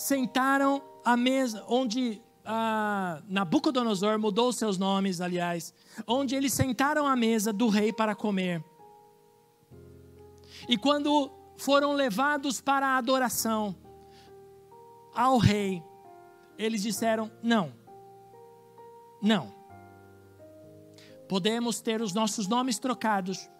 sentaram 0.00 0.82
à 1.04 1.14
mesa, 1.14 1.62
onde 1.68 2.22
ah, 2.42 3.22
Nabucodonosor 3.28 4.18
mudou 4.18 4.50
seus 4.50 4.78
nomes, 4.78 5.20
aliás, 5.20 5.74
onde 6.06 6.34
eles 6.34 6.54
sentaram 6.54 7.06
à 7.06 7.14
mesa 7.14 7.52
do 7.52 7.68
rei 7.68 7.92
para 7.92 8.14
comer. 8.14 8.64
E 10.66 10.78
quando 10.78 11.30
foram 11.58 11.92
levados 11.92 12.62
para 12.62 12.86
a 12.86 12.96
adoração 12.96 13.76
ao 15.14 15.36
rei, 15.36 15.82
eles 16.56 16.80
disseram: 16.80 17.30
não, 17.42 17.70
não. 19.20 19.54
Podemos 21.28 21.82
ter 21.82 22.00
os 22.00 22.14
nossos 22.14 22.48
nomes 22.48 22.78
trocados, 22.78 23.50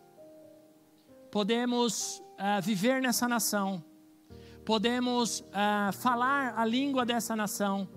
podemos 1.31 2.23
ah, 2.39 2.61
viver 2.61 3.03
nessa 3.03 3.29
nação, 3.29 3.85
podemos 4.71 5.41
uh, 5.41 5.93
falar 5.95 6.57
a 6.57 6.65
língua 6.65 7.05
dessa 7.05 7.35
nação, 7.35 7.89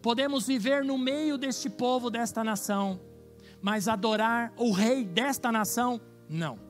podemos 0.00 0.46
viver 0.46 0.84
no 0.84 0.96
meio 0.96 1.36
deste 1.36 1.68
povo, 1.68 2.10
desta 2.10 2.44
nação, 2.44 3.00
mas 3.60 3.88
adorar 3.88 4.52
o 4.56 4.70
rei 4.70 5.04
desta 5.04 5.50
nação, 5.50 6.00
não. 6.28 6.60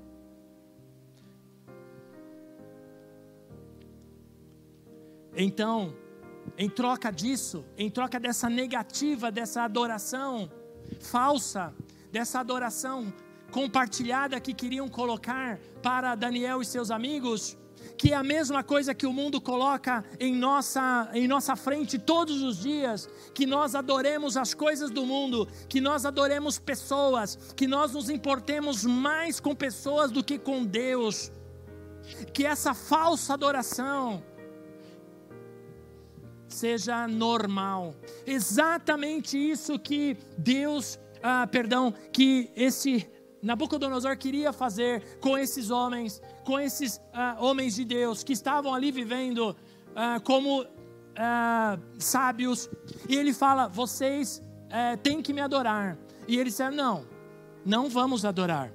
Então, 5.37 5.95
em 6.57 6.71
troca 6.71 7.11
disso, 7.11 7.63
em 7.77 7.91
troca 7.91 8.19
dessa 8.19 8.49
negativa, 8.49 9.31
dessa 9.31 9.65
adoração 9.65 10.51
falsa, 10.99 11.75
dessa 12.11 12.41
adoração 12.41 13.13
compartilhada 13.51 14.41
que 14.41 14.55
queriam 14.55 14.89
colocar 14.89 15.59
para 15.83 16.15
Daniel 16.15 16.63
e 16.63 16.65
seus 16.65 16.91
amigos, 16.91 17.55
que 17.97 18.13
é 18.13 18.17
a 18.17 18.23
mesma 18.23 18.63
coisa 18.63 18.95
que 18.95 19.07
o 19.07 19.13
mundo 19.13 19.41
coloca 19.41 20.05
em 20.21 20.35
nossa, 20.35 21.09
em 21.15 21.27
nossa 21.27 21.57
frente 21.57 21.99
todos 21.99 22.43
os 22.43 22.59
dias, 22.59 23.09
que 23.35 23.47
nós 23.47 23.75
adoremos 23.75 24.37
as 24.37 24.55
coisas 24.55 24.91
do 24.91 25.05
mundo, 25.05 25.49
que 25.69 25.81
nós 25.81 26.05
adoremos 26.05 26.59
pessoas, 26.59 27.37
que 27.57 27.67
nós 27.67 27.93
nos 27.93 28.11
importemos 28.11 28.85
mais 28.85 29.41
com 29.41 29.55
pessoas 29.55 30.11
do 30.11 30.23
que 30.23 30.39
com 30.39 30.65
Deus, 30.65 31.31
que 32.33 32.45
essa 32.45 32.75
falsa 32.75 33.35
adoração 33.35 34.23
seja 36.49 37.07
normal. 37.07 37.95
Exatamente 38.27 39.37
isso 39.37 39.79
que 39.79 40.17
Deus, 40.39 40.99
ah, 41.23 41.47
perdão, 41.47 41.93
que 42.13 42.51
esse 42.57 43.07
Nabucodonosor 43.43 44.17
queria 44.17 44.53
fazer 44.53 45.19
com 45.21 45.37
esses 45.37 45.71
homens, 45.71 46.21
com 46.45 46.59
esses 46.59 46.97
uh, 46.97 47.45
homens 47.45 47.75
de 47.75 47.85
Deus 47.85 48.23
que 48.23 48.33
estavam 48.33 48.75
ali 48.75 48.91
vivendo 48.91 49.51
uh, 49.51 50.21
como 50.23 50.63
uh, 50.63 50.67
sábios, 51.99 52.69
e 53.09 53.17
ele 53.17 53.33
fala: 53.33 53.69
vocês 53.69 54.43
eh, 54.71 54.97
têm 54.97 55.23
que 55.23 55.33
me 55.33 55.41
adorar. 55.41 55.97
E 56.27 56.37
eles 56.37 56.53
disseram: 56.55 56.77
não, 56.77 57.07
não 57.65 57.89
vamos 57.89 58.25
adorar, 58.25 58.73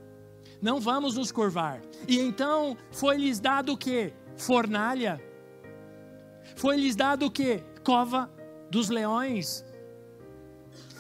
não 0.61 0.79
vamos 0.79 1.15
nos 1.15 1.31
curvar. 1.31 1.81
E 2.07 2.19
então 2.19 2.77
foi-lhes 2.91 3.39
dado 3.39 3.73
o 3.73 3.77
que? 3.77 4.13
Fornalha. 4.37 5.21
Foi-lhes 6.55 6.95
dado 6.95 7.25
o 7.25 7.31
que? 7.31 7.63
Cova 7.83 8.29
dos 8.69 8.89
leões. 8.89 9.65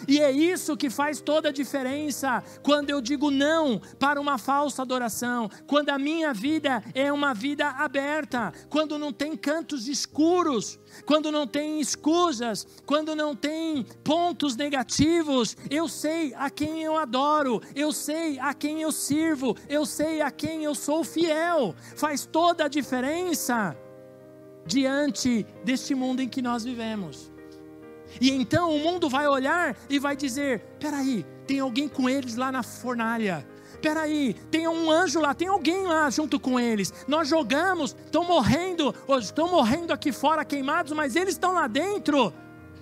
E 0.07 0.19
é 0.19 0.31
isso 0.31 0.77
que 0.77 0.89
faz 0.89 1.21
toda 1.21 1.49
a 1.49 1.51
diferença 1.51 2.43
quando 2.63 2.89
eu 2.89 3.01
digo 3.01 3.29
não 3.29 3.79
para 3.99 4.19
uma 4.19 4.37
falsa 4.37 4.81
adoração, 4.81 5.49
quando 5.67 5.89
a 5.89 5.99
minha 5.99 6.33
vida 6.33 6.83
é 6.93 7.11
uma 7.11 7.33
vida 7.33 7.67
aberta, 7.67 8.51
quando 8.69 8.97
não 8.97 9.11
tem 9.13 9.35
cantos 9.35 9.87
escuros, 9.87 10.79
quando 11.05 11.31
não 11.31 11.47
tem 11.47 11.79
escusas, 11.79 12.65
quando 12.85 13.15
não 13.15 13.35
tem 13.35 13.83
pontos 14.03 14.55
negativos. 14.55 15.55
Eu 15.69 15.87
sei 15.87 16.33
a 16.35 16.49
quem 16.49 16.83
eu 16.83 16.97
adoro, 16.97 17.61
eu 17.75 17.91
sei 17.91 18.39
a 18.39 18.53
quem 18.53 18.81
eu 18.81 18.91
sirvo, 18.91 19.55
eu 19.69 19.85
sei 19.85 20.21
a 20.21 20.31
quem 20.31 20.63
eu 20.63 20.75
sou 20.75 21.03
fiel. 21.03 21.75
Faz 21.95 22.25
toda 22.25 22.65
a 22.65 22.67
diferença 22.67 23.75
diante 24.65 25.45
deste 25.63 25.95
mundo 25.95 26.21
em 26.21 26.29
que 26.29 26.41
nós 26.41 26.63
vivemos. 26.63 27.30
E 28.19 28.31
então 28.31 28.75
o 28.75 28.79
mundo 28.79 29.09
vai 29.09 29.27
olhar 29.27 29.75
e 29.89 29.99
vai 29.99 30.15
dizer: 30.15 30.59
peraí, 30.79 31.25
tem 31.47 31.59
alguém 31.59 31.87
com 31.87 32.09
eles 32.09 32.35
lá 32.35 32.51
na 32.51 32.63
fornalha. 32.63 33.47
Peraí, 33.81 34.35
tem 34.51 34.67
um 34.67 34.91
anjo 34.91 35.19
lá, 35.19 35.33
tem 35.33 35.47
alguém 35.47 35.87
lá 35.87 36.09
junto 36.09 36.39
com 36.39 36.59
eles. 36.59 36.93
Nós 37.07 37.27
jogamos, 37.27 37.95
estão 38.05 38.23
morrendo, 38.23 38.93
estão 39.19 39.49
morrendo 39.49 39.91
aqui 39.91 40.11
fora 40.11 40.45
queimados, 40.45 40.91
mas 40.91 41.15
eles 41.15 41.33
estão 41.33 41.53
lá 41.53 41.67
dentro. 41.67 42.33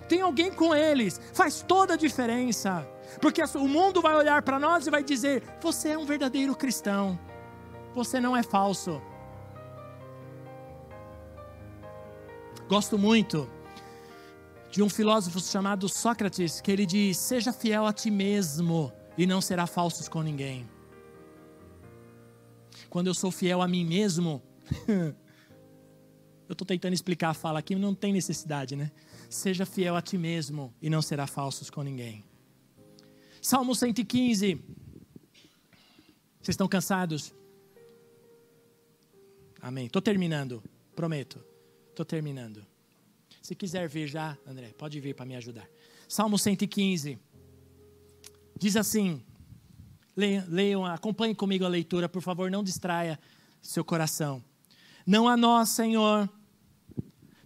tem 0.08 0.20
alguém 0.20 0.50
com 0.50 0.74
eles, 0.74 1.20
faz 1.32 1.62
toda 1.66 1.94
a 1.94 1.96
diferença. 1.96 2.86
Porque 3.20 3.42
o 3.54 3.68
mundo 3.68 4.02
vai 4.02 4.14
olhar 4.14 4.42
para 4.42 4.58
nós 4.58 4.86
e 4.86 4.90
vai 4.90 5.02
dizer: 5.02 5.42
você 5.60 5.90
é 5.90 5.98
um 5.98 6.04
verdadeiro 6.04 6.54
cristão, 6.54 7.18
você 7.94 8.20
não 8.20 8.36
é 8.36 8.42
falso. 8.42 9.00
Gosto 12.68 12.98
muito 12.98 13.48
de 14.70 14.82
um 14.82 14.88
filósofo 14.88 15.40
chamado 15.40 15.88
Sócrates, 15.88 16.60
que 16.60 16.70
ele 16.70 16.86
diz: 16.86 17.16
Seja 17.18 17.52
fiel 17.52 17.86
a 17.86 17.92
ti 17.92 18.10
mesmo 18.10 18.92
e 19.18 19.26
não 19.26 19.40
será 19.40 19.66
falsos 19.66 20.08
com 20.08 20.22
ninguém. 20.22 20.68
Quando 22.88 23.08
eu 23.08 23.14
sou 23.14 23.30
fiel 23.30 23.62
a 23.62 23.68
mim 23.68 23.84
mesmo, 23.84 24.42
eu 26.48 26.52
estou 26.52 26.66
tentando 26.66 26.94
explicar 26.94 27.30
a 27.30 27.34
fala 27.34 27.58
aqui, 27.58 27.74
não 27.74 27.94
tem 27.94 28.12
necessidade, 28.12 28.76
né? 28.76 28.90
Seja 29.28 29.66
fiel 29.66 29.96
a 29.96 30.02
ti 30.02 30.16
mesmo 30.16 30.74
e 30.80 30.88
não 30.88 31.02
será 31.02 31.26
falsos 31.26 31.70
com 31.70 31.82
ninguém. 31.82 32.24
Salmo 33.40 33.74
115. 33.74 34.54
Vocês 36.40 36.54
estão 36.54 36.68
cansados? 36.68 37.34
Amém. 39.60 39.86
Estou 39.86 40.00
terminando, 40.00 40.62
prometo. 40.96 41.44
Estou 41.90 42.04
terminando. 42.04 42.69
Se 43.40 43.54
quiser 43.54 43.88
vir 43.88 44.06
já, 44.06 44.36
André, 44.46 44.72
pode 44.76 45.00
vir 45.00 45.14
para 45.14 45.24
me 45.24 45.34
ajudar. 45.36 45.68
Salmo 46.08 46.38
115. 46.38 47.18
Diz 48.58 48.76
assim: 48.76 49.22
leiam, 50.14 50.84
acompanhem 50.84 51.34
comigo 51.34 51.64
a 51.64 51.68
leitura, 51.68 52.08
por 52.08 52.20
favor, 52.20 52.50
não 52.50 52.62
distraia 52.62 53.18
seu 53.62 53.84
coração. 53.84 54.44
Não 55.06 55.26
a 55.26 55.36
nós, 55.36 55.70
Senhor, 55.70 56.28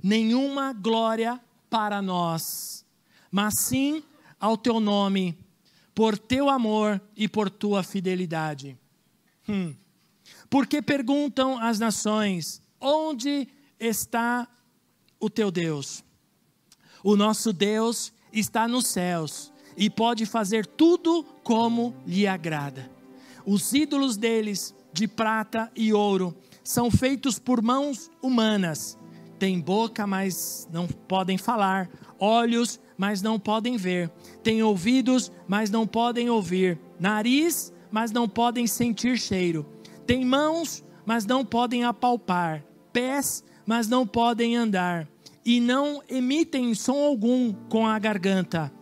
nenhuma 0.03 0.73
glória 0.73 1.41
para 1.71 2.03
nós, 2.03 2.85
mas 3.31 3.55
sim 3.59 4.03
ao 4.41 4.57
teu 4.57 4.81
nome, 4.81 5.39
por 5.95 6.19
teu 6.19 6.49
amor 6.49 7.01
e 7.17 7.29
por 7.29 7.49
tua 7.49 7.83
fidelidade. 7.83 8.77
Hum. 9.49 9.75
Porque 10.51 10.83
perguntam 10.83 11.59
as 11.59 11.79
nações: 11.79 12.61
onde 12.81 13.49
está 13.79 14.49
o 15.25 15.31
teu 15.31 15.51
Deus? 15.51 16.05
O 17.03 17.17
nosso 17.17 17.53
Deus 17.53 18.13
está 18.33 18.69
nos 18.69 18.87
céus 18.89 19.53
e 19.77 19.89
pode 19.89 20.27
fazer 20.27 20.67
tudo 20.67 21.25
como 21.43 21.95
lhe 22.07 22.27
agrada. 22.27 22.91
Os 23.47 23.73
ídolos 23.73 24.17
deles, 24.17 24.75
de 24.93 25.09
prata 25.09 25.71
e 25.75 25.93
ouro, 25.93 26.37
são 26.63 26.91
feitos 26.91 27.39
por 27.39 27.63
mãos 27.63 28.11
humanas. 28.23 28.99
Têm 29.39 29.61
boca, 29.61 30.07
mas 30.07 30.69
não 30.71 30.87
podem 30.87 31.39
falar, 31.39 31.91
olhos, 32.19 32.79
mas 32.97 33.23
não 33.23 33.39
podem 33.39 33.77
ver, 33.77 34.11
têm 34.43 34.63
ouvidos, 34.63 35.33
mas 35.49 35.71
não 35.71 35.87
podem 35.87 36.31
ouvir, 36.31 36.79
nariz, 37.01 37.73
mas 37.91 38.13
não 38.13 38.29
podem 38.29 38.67
sentir 38.67 39.19
cheiro, 39.19 39.67
têm 40.07 40.25
mãos, 40.25 40.85
mas 41.05 41.27
não 41.27 41.45
podem 41.45 41.85
apalpar, 41.85 42.65
pés, 42.93 43.43
mas 43.67 43.89
não 43.89 44.07
podem 44.07 44.57
andar, 44.57 45.09
e 45.45 45.61
não 45.61 46.03
emitem 46.09 46.75
som 46.75 47.05
algum 47.05 47.53
com 47.69 47.87
a 47.87 47.99
garganta 47.99 48.73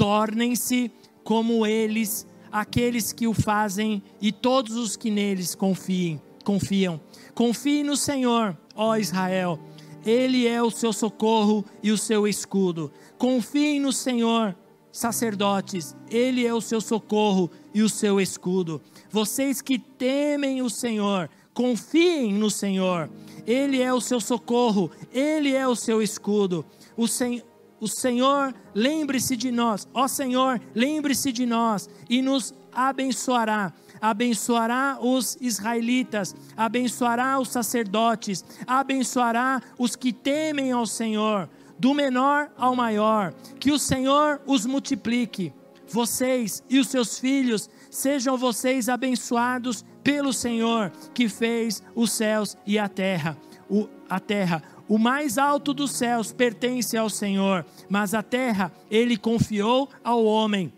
tornem-se 0.00 0.90
como 1.22 1.66
eles, 1.66 2.26
aqueles 2.50 3.12
que 3.12 3.26
o 3.26 3.34
fazem 3.34 4.02
e 4.18 4.32
todos 4.32 4.74
os 4.74 4.96
que 4.96 5.10
neles 5.10 5.54
confiem, 5.54 6.18
confiam. 6.42 6.98
Confie 7.34 7.82
no 7.82 7.94
Senhor, 7.98 8.56
ó 8.74 8.96
Israel. 8.96 9.60
Ele 10.02 10.48
é 10.48 10.62
o 10.62 10.70
seu 10.70 10.90
socorro 10.90 11.66
e 11.82 11.92
o 11.92 11.98
seu 11.98 12.26
escudo. 12.26 12.90
Confiem 13.18 13.78
no 13.78 13.92
Senhor, 13.92 14.56
sacerdotes. 14.90 15.94
Ele 16.10 16.46
é 16.46 16.54
o 16.54 16.62
seu 16.62 16.80
socorro 16.80 17.50
e 17.74 17.82
o 17.82 17.88
seu 17.90 18.18
escudo. 18.18 18.80
Vocês 19.10 19.60
que 19.60 19.78
temem 19.78 20.62
o 20.62 20.70
Senhor, 20.70 21.28
confiem 21.54 22.32
no 22.32 22.50
Senhor. 22.50 23.10
Ele 23.46 23.80
é 23.80 23.92
o 23.92 24.00
seu 24.00 24.20
socorro, 24.20 24.90
ele 25.12 25.54
é 25.54 25.66
o 25.66 25.74
seu 25.74 26.02
escudo. 26.02 26.64
O 26.96 27.08
Senhor 27.08 27.42
o 27.80 27.88
Senhor 27.88 28.54
lembre-se 28.74 29.34
de 29.34 29.50
nós, 29.50 29.88
ó 29.94 30.06
Senhor, 30.06 30.60
lembre-se 30.74 31.32
de 31.32 31.46
nós 31.46 31.88
e 32.10 32.20
nos 32.20 32.52
abençoará. 32.70 33.72
Abençoará 33.98 34.98
os 35.00 35.36
israelitas, 35.40 36.34
abençoará 36.56 37.38
os 37.38 37.48
sacerdotes, 37.48 38.44
abençoará 38.66 39.62
os 39.78 39.96
que 39.96 40.12
temem 40.12 40.72
ao 40.72 40.86
Senhor, 40.86 41.48
do 41.78 41.94
menor 41.94 42.50
ao 42.56 42.76
maior. 42.76 43.32
Que 43.58 43.72
o 43.72 43.78
Senhor 43.78 44.40
os 44.46 44.66
multiplique. 44.66 45.52
Vocês 45.88 46.62
e 46.68 46.78
os 46.78 46.88
seus 46.88 47.18
filhos 47.18 47.68
sejam 47.90 48.36
vocês 48.36 48.88
abençoados 48.88 49.84
pelo 50.02 50.32
Senhor 50.32 50.92
que 51.14 51.28
fez 51.28 51.82
os 51.94 52.12
céus 52.12 52.56
e 52.66 52.78
a 52.78 52.88
terra. 52.88 53.36
O, 53.68 53.88
a 54.08 54.18
terra. 54.18 54.62
O 54.88 54.98
mais 54.98 55.38
alto 55.38 55.72
dos 55.72 55.92
céus 55.92 56.32
pertence 56.32 56.96
ao 56.96 57.08
Senhor, 57.08 57.64
mas 57.88 58.12
a 58.12 58.22
terra 58.22 58.72
ele 58.90 59.16
confiou 59.16 59.88
ao 60.02 60.24
homem. 60.24 60.72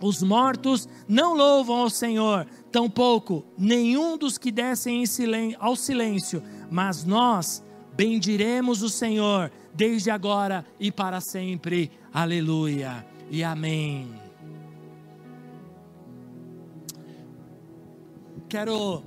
Os 0.00 0.22
mortos 0.22 0.88
não 1.06 1.36
louvam 1.36 1.76
ao 1.76 1.90
Senhor, 1.90 2.46
tampouco 2.72 3.44
nenhum 3.56 4.18
dos 4.18 4.36
que 4.36 4.50
descem 4.50 5.06
silêncio, 5.06 5.56
ao 5.60 5.76
silêncio, 5.76 6.42
mas 6.68 7.04
nós 7.04 7.62
bendiremos 7.96 8.82
o 8.82 8.88
Senhor 8.88 9.52
desde 9.72 10.10
agora 10.10 10.66
e 10.80 10.90
para 10.90 11.20
sempre. 11.20 11.92
Aleluia 12.12 13.06
e 13.30 13.44
amém. 13.44 14.23
Quero 18.54 19.02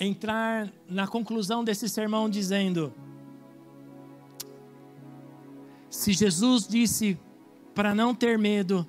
entrar 0.00 0.72
na 0.88 1.06
conclusão 1.06 1.62
desse 1.62 1.86
sermão 1.86 2.26
dizendo: 2.26 2.94
se 5.90 6.14
Jesus 6.14 6.66
disse 6.66 7.18
para 7.74 7.94
não 7.94 8.14
ter 8.14 8.38
medo, 8.38 8.88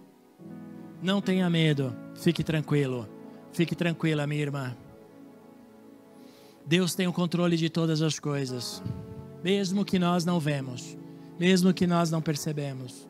não 1.03 1.19
tenha 1.19 1.49
medo, 1.49 1.93
fique 2.15 2.41
tranquilo, 2.41 3.05
fique 3.51 3.75
tranquila, 3.75 4.25
minha 4.25 4.43
irmã. 4.43 4.77
Deus 6.65 6.95
tem 6.95 7.05
o 7.05 7.11
controle 7.11 7.57
de 7.57 7.69
todas 7.69 8.01
as 8.01 8.17
coisas, 8.17 8.81
mesmo 9.43 9.83
que 9.83 9.99
nós 9.99 10.23
não 10.23 10.39
vemos, 10.39 10.97
mesmo 11.37 11.73
que 11.73 11.85
nós 11.85 12.09
não 12.09 12.21
percebemos. 12.21 13.09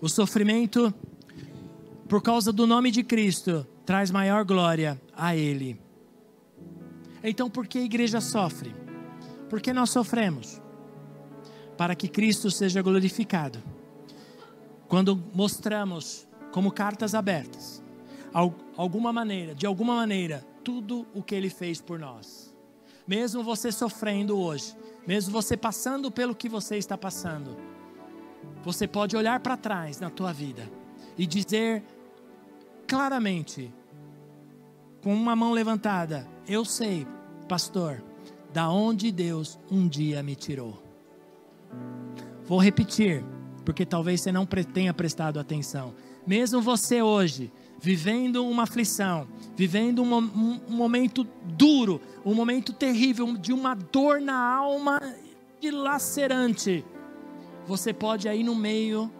O 0.00 0.08
sofrimento, 0.08 0.92
por 2.08 2.20
causa 2.20 2.52
do 2.52 2.66
nome 2.66 2.90
de 2.90 3.04
Cristo, 3.04 3.64
traz 3.88 4.10
maior 4.10 4.44
glória 4.44 5.00
a 5.16 5.34
Ele. 5.34 5.80
Então, 7.24 7.48
por 7.48 7.66
que 7.66 7.78
a 7.78 7.82
igreja 7.82 8.20
sofre? 8.20 8.74
Por 9.48 9.62
que 9.62 9.72
nós 9.72 9.88
sofremos? 9.88 10.60
Para 11.74 11.94
que 11.94 12.06
Cristo 12.06 12.50
seja 12.50 12.82
glorificado. 12.82 13.58
Quando 14.88 15.16
mostramos 15.32 16.28
como 16.52 16.70
cartas 16.70 17.14
abertas, 17.14 17.82
alguma 18.76 19.10
maneira, 19.10 19.54
de 19.54 19.64
alguma 19.64 19.94
maneira, 19.94 20.46
tudo 20.62 21.06
o 21.14 21.22
que 21.22 21.34
ele 21.34 21.48
fez 21.48 21.80
por 21.80 21.98
nós. 21.98 22.54
Mesmo 23.06 23.42
você 23.42 23.72
sofrendo 23.72 24.38
hoje, 24.38 24.76
mesmo 25.06 25.32
você 25.32 25.56
passando 25.56 26.10
pelo 26.10 26.34
que 26.34 26.46
você 26.50 26.76
está 26.76 26.98
passando, 26.98 27.56
você 28.62 28.86
pode 28.86 29.16
olhar 29.16 29.40
para 29.40 29.56
trás 29.56 29.98
na 29.98 30.10
tua 30.10 30.30
vida 30.30 30.70
e 31.16 31.26
dizer 31.26 31.82
claramente, 32.86 33.72
com 35.02 35.14
uma 35.14 35.36
mão 35.36 35.52
levantada: 35.52 36.26
Eu 36.46 36.64
sei, 36.64 37.06
pastor, 37.48 38.02
da 38.52 38.70
onde 38.70 39.12
Deus 39.12 39.58
um 39.70 39.86
dia 39.86 40.22
me 40.22 40.34
tirou. 40.34 40.82
Vou 42.44 42.58
repetir, 42.58 43.24
porque 43.64 43.84
talvez 43.84 44.20
você 44.20 44.32
não 44.32 44.46
tenha 44.46 44.94
prestado 44.94 45.38
atenção. 45.38 45.94
Mesmo 46.26 46.60
você 46.60 47.02
hoje, 47.02 47.52
vivendo 47.80 48.44
uma 48.44 48.64
aflição, 48.64 49.28
vivendo 49.56 50.02
um, 50.02 50.16
um, 50.16 50.60
um 50.68 50.76
momento 50.76 51.26
duro, 51.44 52.00
um 52.24 52.34
momento 52.34 52.72
terrível, 52.72 53.36
de 53.36 53.52
uma 53.52 53.74
dor 53.74 54.20
na 54.20 54.36
alma 54.36 55.00
dilacerante, 55.60 56.84
você 57.66 57.92
pode 57.92 58.28
aí 58.28 58.42
no 58.42 58.54
meio 58.54 59.10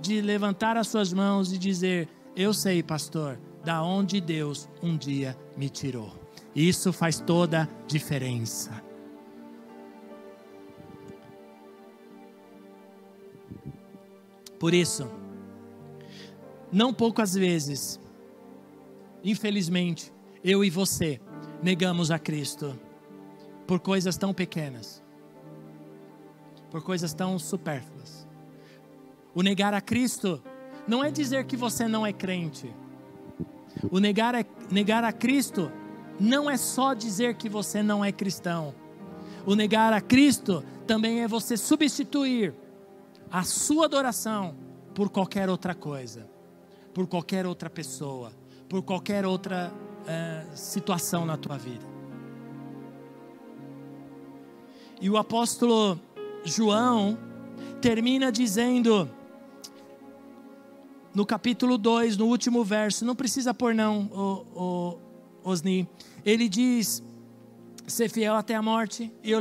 de 0.00 0.20
levantar 0.20 0.76
as 0.76 0.88
suas 0.88 1.12
mãos 1.12 1.52
e 1.52 1.58
dizer: 1.58 2.08
Eu 2.36 2.54
sei, 2.54 2.82
pastor, 2.82 3.38
da 3.66 3.82
onde 3.82 4.20
Deus 4.20 4.68
um 4.80 4.96
dia 4.96 5.36
me 5.56 5.68
tirou. 5.68 6.14
Isso 6.54 6.92
faz 6.92 7.18
toda 7.18 7.68
diferença. 7.88 8.80
Por 14.56 14.72
isso, 14.72 15.10
não 16.70 16.94
poucas 16.94 17.34
vezes, 17.34 17.98
infelizmente, 19.24 20.12
eu 20.44 20.64
e 20.64 20.70
você 20.70 21.20
negamos 21.60 22.12
a 22.12 22.20
Cristo 22.20 22.78
por 23.66 23.80
coisas 23.80 24.16
tão 24.16 24.32
pequenas, 24.32 25.02
por 26.70 26.84
coisas 26.84 27.12
tão 27.12 27.36
supérfluas, 27.36 28.28
O 29.34 29.42
negar 29.42 29.74
a 29.74 29.80
Cristo 29.80 30.40
não 30.86 31.02
é 31.02 31.10
dizer 31.10 31.44
que 31.46 31.56
você 31.56 31.88
não 31.88 32.06
é 32.06 32.12
crente. 32.12 32.72
O 33.90 33.98
negar 33.98 34.34
a, 34.34 34.44
negar 34.70 35.04
a 35.04 35.12
Cristo 35.12 35.70
não 36.18 36.50
é 36.50 36.56
só 36.56 36.94
dizer 36.94 37.36
que 37.36 37.48
você 37.48 37.82
não 37.82 38.04
é 38.04 38.10
cristão. 38.10 38.74
O 39.44 39.54
negar 39.54 39.92
a 39.92 40.00
Cristo 40.00 40.64
também 40.86 41.22
é 41.22 41.28
você 41.28 41.56
substituir 41.56 42.54
a 43.30 43.42
sua 43.42 43.86
adoração 43.86 44.56
por 44.94 45.10
qualquer 45.10 45.48
outra 45.50 45.74
coisa, 45.74 46.26
por 46.94 47.06
qualquer 47.06 47.46
outra 47.46 47.68
pessoa, 47.68 48.32
por 48.68 48.82
qualquer 48.82 49.26
outra 49.26 49.72
uh, 49.72 50.56
situação 50.56 51.26
na 51.26 51.36
tua 51.36 51.58
vida. 51.58 51.84
E 55.00 55.10
o 55.10 55.18
apóstolo 55.18 56.00
João 56.44 57.18
termina 57.82 58.32
dizendo, 58.32 59.10
no 61.16 61.24
capítulo 61.24 61.78
2, 61.78 62.18
no 62.18 62.26
último 62.26 62.62
verso, 62.62 63.02
não 63.02 63.16
precisa 63.16 63.54
pôr 63.54 63.74
não, 63.74 64.02
o, 64.12 64.98
o, 65.42 65.50
Osni, 65.50 65.88
ele 66.26 66.46
diz, 66.46 67.02
ser 67.86 68.10
fiel 68.10 68.34
até 68.34 68.54
a 68.54 68.60
morte, 68.60 69.10
e 69.24 69.30
eu 69.30 69.40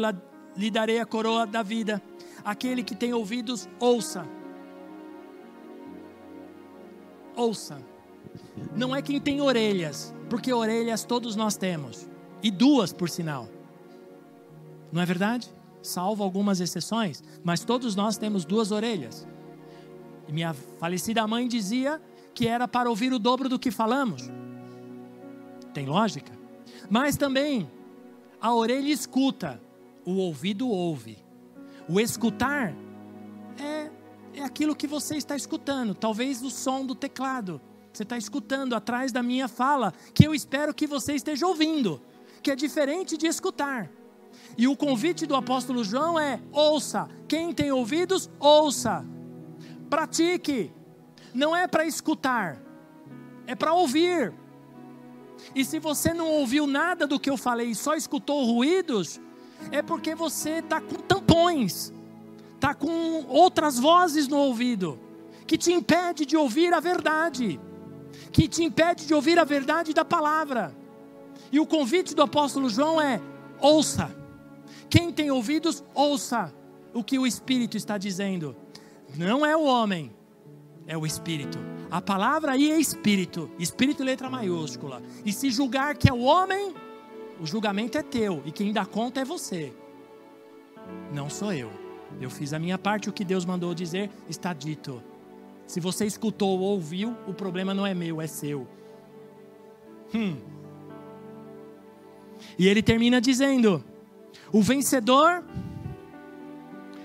lhe 0.56 0.72
darei 0.72 1.02
a 1.02 1.06
coroa 1.06 1.46
da 1.46 1.62
vida, 1.62 2.02
aquele 2.46 2.82
que 2.82 2.96
tem 2.96 3.14
ouvidos, 3.14 3.68
ouça, 3.78 4.26
ouça, 7.36 7.78
não 8.74 8.96
é 8.96 9.02
quem 9.02 9.20
tem 9.20 9.42
orelhas, 9.42 10.16
porque 10.30 10.54
orelhas 10.54 11.04
todos 11.04 11.36
nós 11.36 11.58
temos, 11.58 12.08
e 12.42 12.50
duas 12.50 12.94
por 12.94 13.10
sinal, 13.10 13.50
não 14.94 15.02
é 15.02 15.06
verdade? 15.06 15.54
Salvo 15.82 16.24
algumas 16.24 16.62
exceções, 16.62 17.22
mas 17.44 17.66
todos 17.66 17.98
nós 17.98 18.18
temos 18.18 18.46
duas 18.46 18.72
orelhas. 18.72 19.28
E 20.28 20.32
minha 20.32 20.54
falecida 20.80 21.26
mãe 21.28 21.48
dizia 21.48 22.02
que 22.34 22.48
era 22.48 22.68
para 22.68 22.90
ouvir 22.90 23.14
o 23.14 23.20
dobro 23.20 23.48
do 23.48 23.60
que 23.60 23.72
falamos. 23.72 24.30
Tem 25.74 25.86
lógica? 25.86 26.32
Mas 26.90 27.18
também 27.18 27.70
a 28.42 28.54
orelha 28.54 28.92
escuta, 28.92 29.62
o 30.06 30.18
ouvido 30.18 30.68
ouve. 30.68 31.18
O 31.88 32.00
escutar 32.00 32.74
é, 33.60 33.90
é 34.34 34.44
aquilo 34.44 34.76
que 34.76 34.88
você 34.88 35.16
está 35.16 35.36
escutando, 35.36 35.94
talvez 35.94 36.42
o 36.42 36.50
som 36.50 36.86
do 36.86 36.96
teclado. 36.96 37.62
Você 37.92 38.04
está 38.04 38.18
escutando 38.18 38.76
atrás 38.76 39.12
da 39.12 39.24
minha 39.24 39.48
fala, 39.48 39.94
que 40.14 40.28
eu 40.28 40.36
espero 40.36 40.74
que 40.74 40.86
você 40.86 41.14
esteja 41.14 41.48
ouvindo, 41.48 42.02
que 42.44 42.52
é 42.52 42.56
diferente 42.56 43.18
de 43.18 43.28
escutar. 43.28 43.90
E 44.58 44.68
o 44.68 44.76
convite 44.76 45.26
do 45.26 45.36
apóstolo 45.36 45.84
João 45.84 46.20
é: 46.20 46.42
ouça, 46.52 47.10
quem 47.28 47.54
tem 47.54 47.72
ouvidos, 47.72 48.30
ouça. 48.40 49.06
Pratique. 49.96 50.74
Não 51.34 51.56
é 51.56 51.68
para 51.68 51.86
escutar, 51.86 52.62
é 53.48 53.56
para 53.56 53.72
ouvir. 53.72 54.34
E 55.56 55.64
se 55.64 55.80
você 55.80 56.14
não 56.14 56.28
ouviu 56.28 56.68
nada 56.68 57.08
do 57.08 57.18
que 57.18 57.30
eu 57.30 57.38
falei 57.38 57.68
e 57.70 57.76
só 57.76 57.96
escutou 57.96 58.44
ruídos, 58.44 59.22
é 59.72 59.82
porque 59.82 60.14
você 60.14 60.60
está 60.60 60.82
com 60.82 60.96
tampões, 60.96 61.94
está 62.56 62.74
com 62.74 63.26
outras 63.30 63.80
vozes 63.80 64.28
no 64.28 64.36
ouvido, 64.36 65.00
que 65.48 65.58
te 65.58 65.72
impede 65.72 66.26
de 66.26 66.36
ouvir 66.36 66.74
a 66.74 66.82
verdade, 66.82 67.58
que 68.34 68.50
te 68.50 68.66
impede 68.66 69.08
de 69.08 69.14
ouvir 69.14 69.40
a 69.40 69.46
verdade 69.46 69.94
da 69.94 70.04
palavra. 70.04 70.76
E 71.54 71.58
o 71.58 71.66
convite 71.66 72.14
do 72.14 72.22
apóstolo 72.22 72.70
João 72.70 73.00
é: 73.00 73.22
ouça. 73.62 74.14
Quem 74.90 75.10
tem 75.14 75.32
ouvidos, 75.32 75.82
ouça 75.94 76.54
o 76.94 77.02
que 77.02 77.18
o 77.18 77.26
Espírito 77.26 77.78
está 77.78 77.98
dizendo. 77.98 78.65
Não 79.18 79.46
é 79.46 79.56
o 79.56 79.64
homem, 79.64 80.12
é 80.88 80.98
o 80.98 81.06
Espírito. 81.06 81.58
A 81.90 82.02
palavra 82.02 82.54
aí 82.54 82.72
é 82.72 82.80
Espírito, 82.80 83.50
Espírito 83.58 84.04
letra 84.04 84.30
maiúscula. 84.30 85.02
E 85.24 85.32
se 85.32 85.50
julgar 85.50 85.96
que 85.96 86.10
é 86.10 86.14
o 86.14 86.22
homem, 86.22 86.74
o 87.40 87.46
julgamento 87.46 87.98
é 87.98 88.04
teu 88.04 88.42
e 88.46 88.52
quem 88.52 88.74
dá 88.74 88.86
conta 88.86 89.22
é 89.22 89.26
você. 89.26 89.74
Não 91.14 91.30
sou 91.30 91.54
eu. 91.54 91.72
Eu 92.20 92.30
fiz 92.30 92.54
a 92.54 92.60
minha 92.60 92.78
parte, 92.78 93.10
o 93.10 93.14
que 93.14 93.26
Deus 93.26 93.46
mandou 93.46 93.74
dizer 93.74 94.10
está 94.30 94.54
dito. 94.54 95.02
Se 95.66 95.80
você 95.80 96.06
escutou 96.06 96.60
ou 96.60 96.74
ouviu, 96.74 97.16
o 97.28 97.34
problema 97.34 97.74
não 97.74 97.86
é 97.86 97.94
meu, 97.94 98.22
é 98.22 98.28
seu. 98.28 98.68
Hum. 100.14 100.38
E 102.58 102.68
ele 102.68 102.82
termina 102.82 103.20
dizendo: 103.20 103.84
O 104.52 104.62
vencedor, 104.62 105.44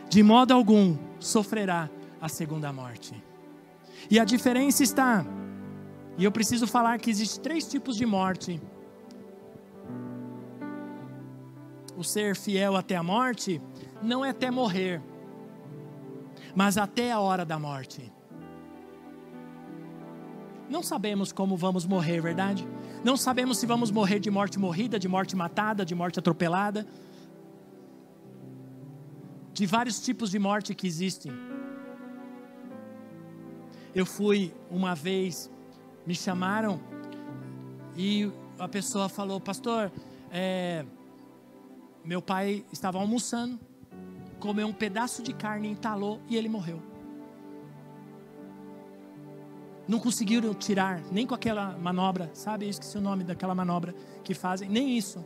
de 0.09 0.23
modo 0.23 0.53
algum, 0.53 0.97
sofrerá 1.19 1.89
a 2.21 2.29
segunda 2.29 2.73
morte. 2.73 3.15
E 4.11 4.19
a 4.19 4.25
diferença 4.25 4.83
está, 4.83 5.25
e 6.17 6.25
eu 6.25 6.33
preciso 6.33 6.67
falar 6.67 6.99
que 6.99 7.11
existe 7.11 7.41
três 7.41 7.67
tipos 7.67 7.97
de 7.97 8.05
morte. 8.05 8.61
O 11.97 12.05
ser 12.05 12.37
fiel 12.37 12.77
até 12.77 12.97
a 12.97 13.03
morte 13.03 13.61
não 14.03 14.25
é 14.25 14.31
até 14.31 14.51
morrer, 14.51 15.03
mas 16.55 16.77
até 16.77 17.11
a 17.13 17.21
hora 17.21 17.45
da 17.45 17.59
morte. 17.59 18.13
Não 20.69 20.83
sabemos 20.83 21.33
como 21.33 21.57
vamos 21.57 21.85
morrer, 21.85 22.21
verdade? 22.21 22.67
Não 23.03 23.17
sabemos 23.17 23.59
se 23.59 23.67
vamos 23.67 23.91
morrer 23.91 24.21
de 24.21 24.31
morte 24.31 24.59
morrida, 24.59 24.99
de 24.99 25.09
morte 25.09 25.35
matada, 25.35 25.85
de 25.85 25.95
morte 25.95 26.19
atropelada, 26.19 26.87
de 29.53 29.67
vários 29.67 30.01
tipos 30.01 30.31
de 30.31 30.39
morte 30.39 30.75
que 30.75 30.87
existem. 30.87 31.50
Eu 33.95 34.07
fui 34.07 34.55
uma 34.71 34.95
vez, 34.95 35.51
me 36.07 36.15
chamaram 36.15 36.81
e 37.97 38.31
a 38.59 38.69
pessoa 38.69 39.09
falou, 39.09 39.41
pastor, 39.41 39.91
é, 40.31 40.85
meu 42.05 42.23
pai 42.23 42.65
estava 42.73 42.99
almoçando, 42.99 43.59
comeu 44.39 44.67
um 44.67 44.73
pedaço 44.73 45.23
de 45.23 45.33
carne, 45.33 45.69
entalou 45.69 46.21
e 46.29 46.37
ele 46.37 46.49
morreu. 46.49 46.81
Não 49.89 49.99
conseguiram 49.99 50.55
tirar, 50.55 51.03
nem 51.11 51.27
com 51.27 51.35
aquela 51.35 51.77
manobra, 51.77 52.31
sabe? 52.33 52.67
Eu 52.67 52.71
esqueci 52.71 52.97
o 52.97 53.01
nome 53.01 53.25
daquela 53.25 53.57
manobra 53.57 53.93
que 54.23 54.35
fazem, 54.35 54.69
nem 54.69 54.97
isso. 54.97 55.25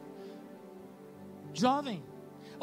Jovem, 1.53 2.03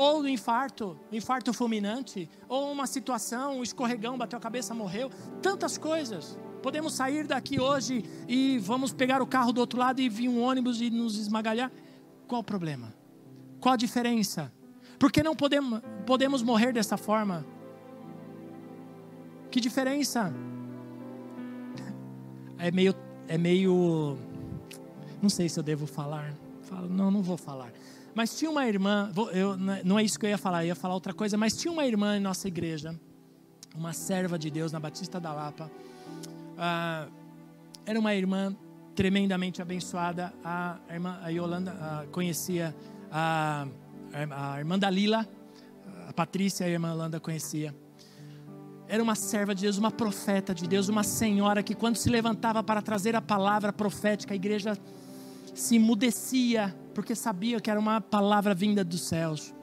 ou 0.02 0.24
do 0.24 0.28
infarto, 0.28 0.98
infarto 1.12 1.54
fulminante, 1.54 2.28
ou 2.50 2.72
uma 2.72 2.88
situação, 2.88 3.60
um 3.60 3.64
escorregão, 3.64 4.18
bateu 4.18 4.36
a 4.36 4.42
cabeça, 4.42 4.74
morreu, 4.74 5.12
tantas 5.44 5.78
coisas. 5.78 6.40
Podemos 6.64 6.94
sair 6.94 7.28
daqui 7.28 7.60
hoje 7.60 8.04
e 8.28 8.58
vamos 8.58 8.92
pegar 8.92 9.22
o 9.22 9.28
carro 9.28 9.54
do 9.54 9.62
outro 9.62 9.78
lado 9.78 10.02
e 10.02 10.10
vir 10.10 10.28
um 10.28 10.42
ônibus 10.42 10.82
e 10.82 10.90
nos 10.90 11.20
esmagalhar. 11.20 11.72
Qual 12.28 12.42
o 12.42 12.44
problema? 12.44 12.92
Qual 13.60 13.74
a 13.74 13.78
diferença? 13.78 14.52
Porque 14.98 15.22
não 15.22 15.36
podemos, 15.36 15.82
podemos 16.04 16.42
morrer 16.42 16.74
dessa 16.74 16.98
forma? 16.98 17.46
Que 19.52 19.60
diferença? 19.60 20.34
É 22.64 22.70
meio, 22.70 22.94
é 23.28 23.40
meio, 23.40 24.20
não 25.20 25.30
sei 25.30 25.50
se 25.50 25.60
eu 25.60 25.64
devo 25.64 25.88
falar. 25.88 26.32
Falo, 26.62 26.88
não, 26.88 27.10
não 27.10 27.24
vou 27.24 27.36
falar. 27.36 27.74
Mas 28.14 28.38
tinha 28.38 28.52
uma 28.52 28.68
irmã, 28.68 29.12
eu, 29.32 29.58
não 29.58 29.98
é 29.98 30.04
isso 30.04 30.20
que 30.20 30.26
eu 30.26 30.30
ia 30.30 30.38
falar, 30.38 30.64
eu 30.64 30.70
ia 30.70 30.76
falar 30.76 30.94
outra 30.94 31.14
coisa, 31.14 31.38
mas 31.38 31.56
tinha 31.56 31.72
uma 31.72 31.86
irmã 31.86 32.18
em 32.18 32.20
nossa 32.20 32.48
igreja, 32.48 33.00
uma 33.74 33.94
serva 33.94 34.38
de 34.38 34.50
Deus 34.50 34.72
na 34.72 34.80
Batista 34.80 35.20
da 35.20 35.34
Lapa. 35.34 35.72
Ah, 36.58 37.08
era 37.86 38.00
uma 38.00 38.14
irmã 38.14 38.56
tremendamente 38.96 39.62
abençoada. 39.62 40.34
A 40.44 40.78
irmã 40.90 41.20
a 41.24 41.30
Yolanda 41.30 41.72
a, 41.72 42.06
conhecia 42.12 42.76
a, 43.12 43.68
a 44.14 44.60
irmã 44.60 44.78
Dalila, 44.78 45.28
a 46.08 46.14
Patrícia, 46.14 46.66
a 46.66 46.70
irmã 46.70 46.90
Yolanda 46.92 47.20
conhecia. 47.20 47.74
Era 48.88 49.02
uma 49.02 49.16
serva 49.16 49.56
de 49.56 49.62
Deus, 49.62 49.78
uma 49.78 49.90
profeta 49.90 50.54
de 50.54 50.68
Deus, 50.68 50.90
uma 50.90 51.04
senhora 51.04 51.64
que 51.64 51.74
quando 51.74 51.96
se 51.96 52.10
levantava 52.10 52.62
para 52.62 52.82
trazer 52.82 53.16
a 53.16 53.22
palavra 53.22 53.72
profética, 53.72 54.34
a 54.34 54.36
igreja 54.36 54.78
se 55.54 55.76
emudecia, 55.76 56.76
porque 56.94 57.16
sabia 57.16 57.60
que 57.60 57.70
era 57.70 57.80
uma 57.80 58.02
palavra 58.02 58.54
vinda 58.54 58.84
dos 58.84 59.02
céus. 59.02 59.54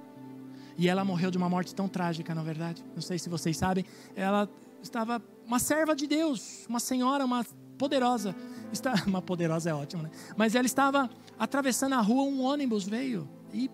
E 0.77 0.89
ela 0.89 1.05
morreu 1.05 1.31
de 1.31 1.37
uma 1.37 1.49
morte 1.49 1.75
tão 1.75 1.89
trágica, 1.89 2.35
na 2.35 2.41
é 2.41 2.45
verdade. 2.45 2.85
Não 2.95 3.03
sei 3.03 3.19
se 3.19 3.29
vocês 3.29 3.57
sabem. 3.57 3.85
Ela 4.15 4.49
estava 4.83 5.21
uma 5.45 5.59
serva 5.59 5.95
de 5.97 6.07
Deus, 6.07 6.67
uma 6.69 6.79
senhora, 6.79 7.25
uma 7.25 7.45
poderosa. 7.77 8.35
Está, 8.73 8.95
uma 9.07 9.21
poderosa 9.21 9.71
é 9.71 9.75
ótimo, 9.75 10.03
né? 10.03 10.11
Mas 10.37 10.55
ela 10.55 10.67
estava 10.67 11.11
atravessando 11.39 11.95
a 11.95 12.01
rua, 12.01 12.23
um 12.25 12.43
ônibus 12.43 12.87
veio 12.87 13.29
e 13.53 13.71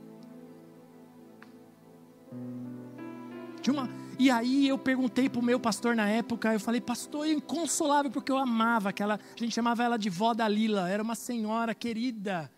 de 3.60 3.70
uma 3.70 3.88
e 4.18 4.30
aí 4.30 4.68
eu 4.68 4.78
perguntei 4.78 5.28
para 5.28 5.40
o 5.40 5.42
meu 5.42 5.58
pastor 5.58 5.96
na 5.96 6.08
época, 6.08 6.52
eu 6.52 6.60
falei, 6.60 6.80
pastor, 6.80 7.26
inconsolável, 7.26 8.10
porque 8.10 8.30
eu 8.30 8.38
amava 8.38 8.90
aquela, 8.90 9.14
a 9.14 9.38
gente 9.38 9.54
chamava 9.54 9.82
ela 9.82 9.96
de 9.96 10.08
vó 10.08 10.34
da 10.34 10.48
Lila, 10.48 10.88
era 10.88 11.02
uma 11.02 11.14
senhora 11.14 11.74
querida, 11.74 12.50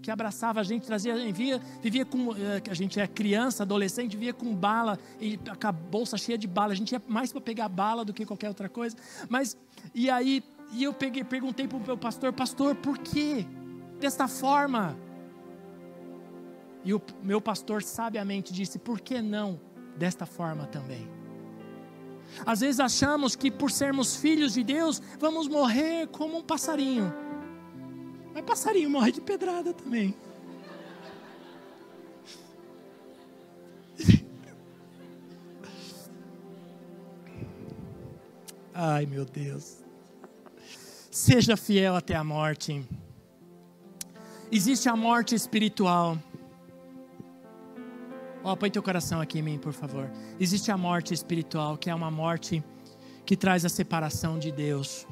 que 0.00 0.10
abraçava 0.10 0.60
a 0.60 0.62
gente, 0.62 0.86
trazia, 0.86 1.14
vivia, 1.16 1.60
vivia 1.80 2.04
com. 2.04 2.32
Eh, 2.32 2.62
a 2.70 2.74
gente 2.74 3.00
é 3.00 3.06
criança, 3.06 3.62
adolescente, 3.62 4.16
vivia 4.16 4.32
com 4.32 4.54
bala, 4.54 4.98
e 5.20 5.38
a 5.60 5.72
bolsa 5.72 6.16
cheia 6.16 6.38
de 6.38 6.46
bala. 6.46 6.72
A 6.72 6.76
gente 6.76 6.92
ia 6.92 7.02
mais 7.08 7.32
para 7.32 7.40
pegar 7.40 7.68
bala 7.68 8.04
do 8.04 8.12
que 8.12 8.24
qualquer 8.24 8.48
outra 8.48 8.68
coisa. 8.68 8.96
Mas, 9.28 9.56
e 9.94 10.08
aí, 10.08 10.42
e 10.72 10.84
eu 10.84 10.92
peguei, 10.92 11.24
perguntei 11.24 11.66
para 11.66 11.78
o 11.78 11.80
meu 11.80 11.98
pastor, 11.98 12.32
pastor, 12.32 12.74
por 12.76 12.98
que 12.98 13.46
desta 14.00 14.28
forma? 14.28 14.96
E 16.84 16.94
o 16.94 17.02
meu 17.22 17.40
pastor 17.40 17.82
sabiamente 17.82 18.52
disse, 18.52 18.78
por 18.78 19.00
que 19.00 19.20
não 19.20 19.60
desta 19.96 20.26
forma 20.26 20.66
também? 20.66 21.08
Às 22.46 22.60
vezes 22.60 22.80
achamos 22.80 23.36
que 23.36 23.50
por 23.50 23.70
sermos 23.70 24.16
filhos 24.16 24.54
de 24.54 24.64
Deus, 24.64 25.02
vamos 25.18 25.48
morrer 25.48 26.06
como 26.08 26.38
um 26.38 26.42
passarinho. 26.42 27.12
Mas 28.34 28.44
passarinho 28.44 28.88
morre 28.88 29.12
de 29.12 29.20
pedrada 29.20 29.74
também. 29.74 30.14
Ai, 38.74 39.04
meu 39.06 39.24
Deus. 39.26 39.82
Seja 41.10 41.56
fiel 41.56 41.94
até 41.94 42.14
a 42.16 42.24
morte. 42.24 42.82
Existe 44.50 44.88
a 44.88 44.96
morte 44.96 45.34
espiritual. 45.34 46.18
Ó, 48.44 48.52
oh, 48.52 48.56
põe 48.56 48.70
teu 48.70 48.82
coração 48.82 49.20
aqui 49.20 49.38
em 49.38 49.42
mim, 49.42 49.58
por 49.58 49.72
favor. 49.72 50.10
Existe 50.40 50.72
a 50.72 50.76
morte 50.76 51.14
espiritual, 51.14 51.76
que 51.76 51.88
é 51.88 51.94
uma 51.94 52.10
morte 52.10 52.62
que 53.24 53.36
traz 53.36 53.64
a 53.64 53.68
separação 53.68 54.38
de 54.38 54.50
Deus. 54.50 55.06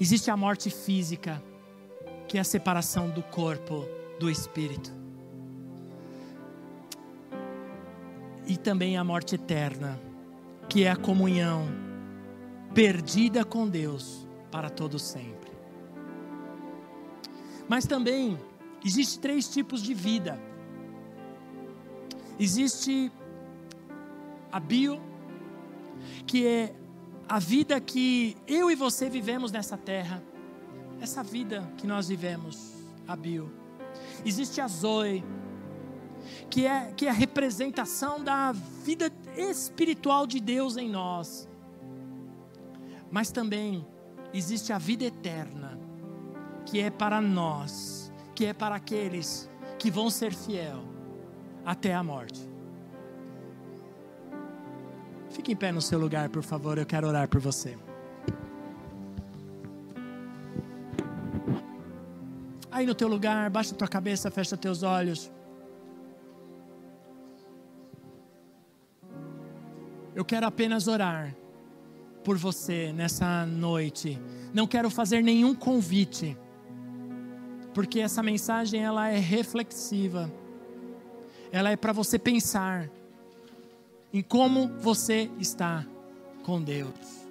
Existe 0.00 0.30
a 0.30 0.36
morte 0.36 0.68
física, 0.68 1.40
que 2.26 2.38
é 2.38 2.40
a 2.40 2.44
separação 2.44 3.08
do 3.08 3.22
corpo 3.22 3.86
do 4.18 4.28
espírito. 4.28 4.92
E 8.46 8.56
também 8.56 8.96
a 8.96 9.04
morte 9.04 9.36
eterna, 9.36 10.00
que 10.68 10.82
é 10.82 10.90
a 10.90 10.96
comunhão 10.96 11.68
perdida 12.74 13.44
com 13.44 13.68
Deus 13.68 14.26
para 14.50 14.68
todo 14.68 14.98
sempre. 14.98 15.52
Mas 17.68 17.86
também 17.86 18.38
existe 18.84 19.18
três 19.18 19.48
tipos 19.48 19.82
de 19.82 19.94
vida. 19.94 20.38
Existe 22.38 23.10
a 24.52 24.60
bio, 24.60 25.00
que 26.26 26.46
é 26.46 26.74
a 27.28 27.38
vida 27.38 27.80
que 27.80 28.36
eu 28.46 28.70
e 28.70 28.74
você 28.74 29.08
vivemos 29.08 29.50
nessa 29.50 29.76
terra 29.76 30.22
essa 31.00 31.22
vida 31.22 31.70
que 31.76 31.86
nós 31.86 32.08
vivemos, 32.08 32.72
a 33.06 33.14
bio. 33.14 33.52
Existe 34.24 34.60
a 34.60 34.68
Zoe, 34.68 35.24
que 36.48 36.66
é, 36.66 36.92
que 36.92 37.06
é 37.06 37.10
a 37.10 37.12
representação 37.12 38.22
da 38.22 38.52
vida 38.52 39.12
espiritual 39.36 40.26
de 40.26 40.40
Deus 40.40 40.76
em 40.76 40.88
nós. 40.88 41.48
Mas 43.10 43.30
também 43.30 43.86
existe 44.32 44.72
a 44.72 44.78
vida 44.78 45.04
eterna, 45.04 45.78
que 46.64 46.80
é 46.80 46.90
para 46.90 47.20
nós, 47.20 48.10
que 48.34 48.46
é 48.46 48.52
para 48.52 48.74
aqueles 48.76 49.50
que 49.78 49.90
vão 49.90 50.08
ser 50.10 50.32
fiel 50.34 50.95
até 51.66 51.92
a 51.92 52.02
morte. 52.02 52.48
Fique 55.30 55.52
em 55.52 55.56
pé 55.56 55.72
no 55.72 55.82
seu 55.82 55.98
lugar, 55.98 56.28
por 56.28 56.44
favor, 56.44 56.78
eu 56.78 56.86
quero 56.86 57.08
orar 57.08 57.28
por 57.28 57.40
você. 57.40 57.76
Aí 62.70 62.86
no 62.86 62.94
teu 62.94 63.08
lugar, 63.08 63.50
baixa 63.50 63.74
tua 63.74 63.88
cabeça, 63.88 64.30
fecha 64.30 64.56
teus 64.56 64.84
olhos. 64.84 65.32
Eu 70.14 70.24
quero 70.24 70.46
apenas 70.46 70.86
orar 70.86 71.34
por 72.22 72.38
você 72.38 72.92
nessa 72.92 73.44
noite. 73.44 74.18
Não 74.54 74.66
quero 74.66 74.88
fazer 74.88 75.20
nenhum 75.20 75.54
convite. 75.54 76.36
Porque 77.74 78.00
essa 78.00 78.22
mensagem 78.22 78.82
ela 78.82 79.08
é 79.08 79.18
reflexiva. 79.18 80.30
Ela 81.52 81.70
é 81.70 81.76
para 81.76 81.92
você 81.92 82.18
pensar 82.18 82.90
em 84.12 84.22
como 84.22 84.68
você 84.78 85.30
está 85.38 85.86
com 86.42 86.62
Deus. 86.62 87.26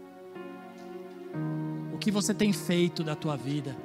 O 1.94 1.98
que 1.98 2.12
você 2.12 2.34
tem 2.34 2.54
feito 2.54 3.04
da 3.04 3.16
tua 3.16 3.36
vida? 3.36 3.76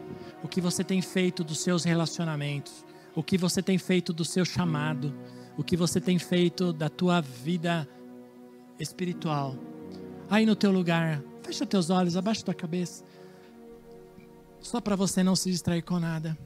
o 0.43 0.49
que 0.49 0.61
você 0.61 0.83
tem 0.83 1.03
feito 1.03 1.45
dos 1.45 1.61
seus 1.61 1.85
relacionamentos, 1.85 2.85
o 3.14 3.22
que 3.22 3.37
você 3.37 3.62
tem 3.62 3.78
feito 3.78 4.12
do 4.12 4.24
seu 4.24 4.45
chamado, 4.45 5.14
o 5.57 5.64
que 5.64 5.76
você 5.76 6.01
tem 6.01 6.18
feito 6.18 6.72
da 6.72 6.89
tua 6.89 7.20
vida 7.20 7.89
espiritual. 8.78 9.57
Aí 10.28 10.47
no 10.47 10.57
teu 10.57 10.70
lugar, 10.70 11.22
fecha 11.43 11.66
teus 11.66 11.91
olhos, 11.91 12.16
abaixa 12.16 12.45
tua 12.45 12.55
cabeça. 12.55 13.05
Só 14.61 14.81
para 14.81 14.97
você 14.97 15.22
não 15.22 15.37
se 15.37 15.51
distrair 15.51 15.83
com 15.83 15.99
nada. 15.99 16.37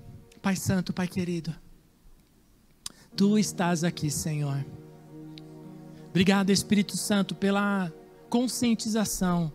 Pai 0.41 0.57
Santo, 0.57 0.93
Pai 0.93 1.07
querido, 1.07 1.55
Tu 3.17 3.39
estás 3.39 3.85
aqui, 3.85 4.11
Senhor. 4.11 4.65
Obrigado, 6.11 6.51
Espírito 6.51 6.97
Santo, 6.97 7.35
pela 7.35 7.93
conscientização 8.29 9.53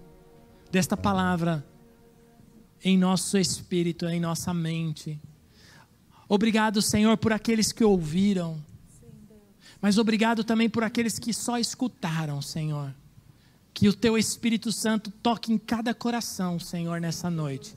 desta 0.72 0.96
palavra 0.96 1.66
em 2.82 2.98
nosso 2.98 3.38
espírito, 3.38 4.06
em 4.06 4.20
nossa 4.20 4.54
mente. 4.54 5.20
Obrigado, 6.30 6.82
Senhor, 6.82 7.18
por 7.18 7.34
aqueles 7.34 7.74
que 7.74 7.84
ouviram. 7.84 8.64
Mas 9.82 9.98
obrigado 9.98 10.44
também 10.44 10.70
por 10.70 10.84
aqueles 10.84 11.20
que 11.20 11.34
só 11.34 11.58
escutaram, 11.58 12.42
Senhor. 12.42 12.96
Que 13.74 13.90
o 13.90 13.94
teu 13.94 14.18
Espírito 14.18 14.72
Santo 14.72 15.12
toque 15.12 15.52
em 15.52 15.58
cada 15.58 15.94
coração, 15.94 16.60
Senhor, 16.60 17.02
nessa 17.02 17.30
noite. 17.30 17.76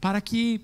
Para 0.00 0.20
que 0.20 0.60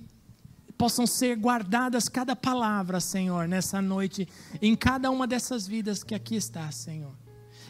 possam 0.77 1.07
ser 1.07 1.37
guardadas 1.37 2.09
cada 2.09 2.35
palavra, 2.35 3.01
Senhor, 3.01 3.47
nessa 3.49 3.81
noite, 3.81 4.29
em 4.61 4.75
cada 4.75 5.11
uma 5.11 5.27
dessas 5.27 5.67
vidas 5.67 6.03
que 6.03 6.15
aqui 6.15 6.37
está, 6.37 6.71
Senhor. 6.71 7.15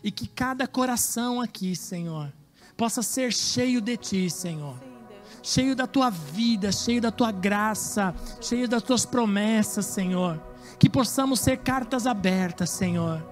E 0.03 0.11
que 0.11 0.27
cada 0.27 0.67
coração 0.67 1.41
aqui, 1.41 1.75
Senhor, 1.75 2.33
possa 2.77 3.03
ser 3.03 3.33
cheio 3.33 3.81
de 3.81 3.97
Ti, 3.97 4.31
Senhor 4.31 4.95
cheio 5.45 5.77
da 5.77 5.87
tua 5.87 6.09
vida, 6.09 6.73
cheio 6.73 7.03
da 7.03 7.11
tua 7.11 7.31
graça, 7.31 8.15
cheio 8.41 8.67
das 8.67 8.83
tuas 8.83 9.05
promessas, 9.05 9.85
Senhor. 9.85 10.43
Que 10.79 10.89
possamos 10.89 11.39
ser 11.39 11.59
cartas 11.59 12.07
abertas, 12.07 12.71
Senhor. 12.71 13.23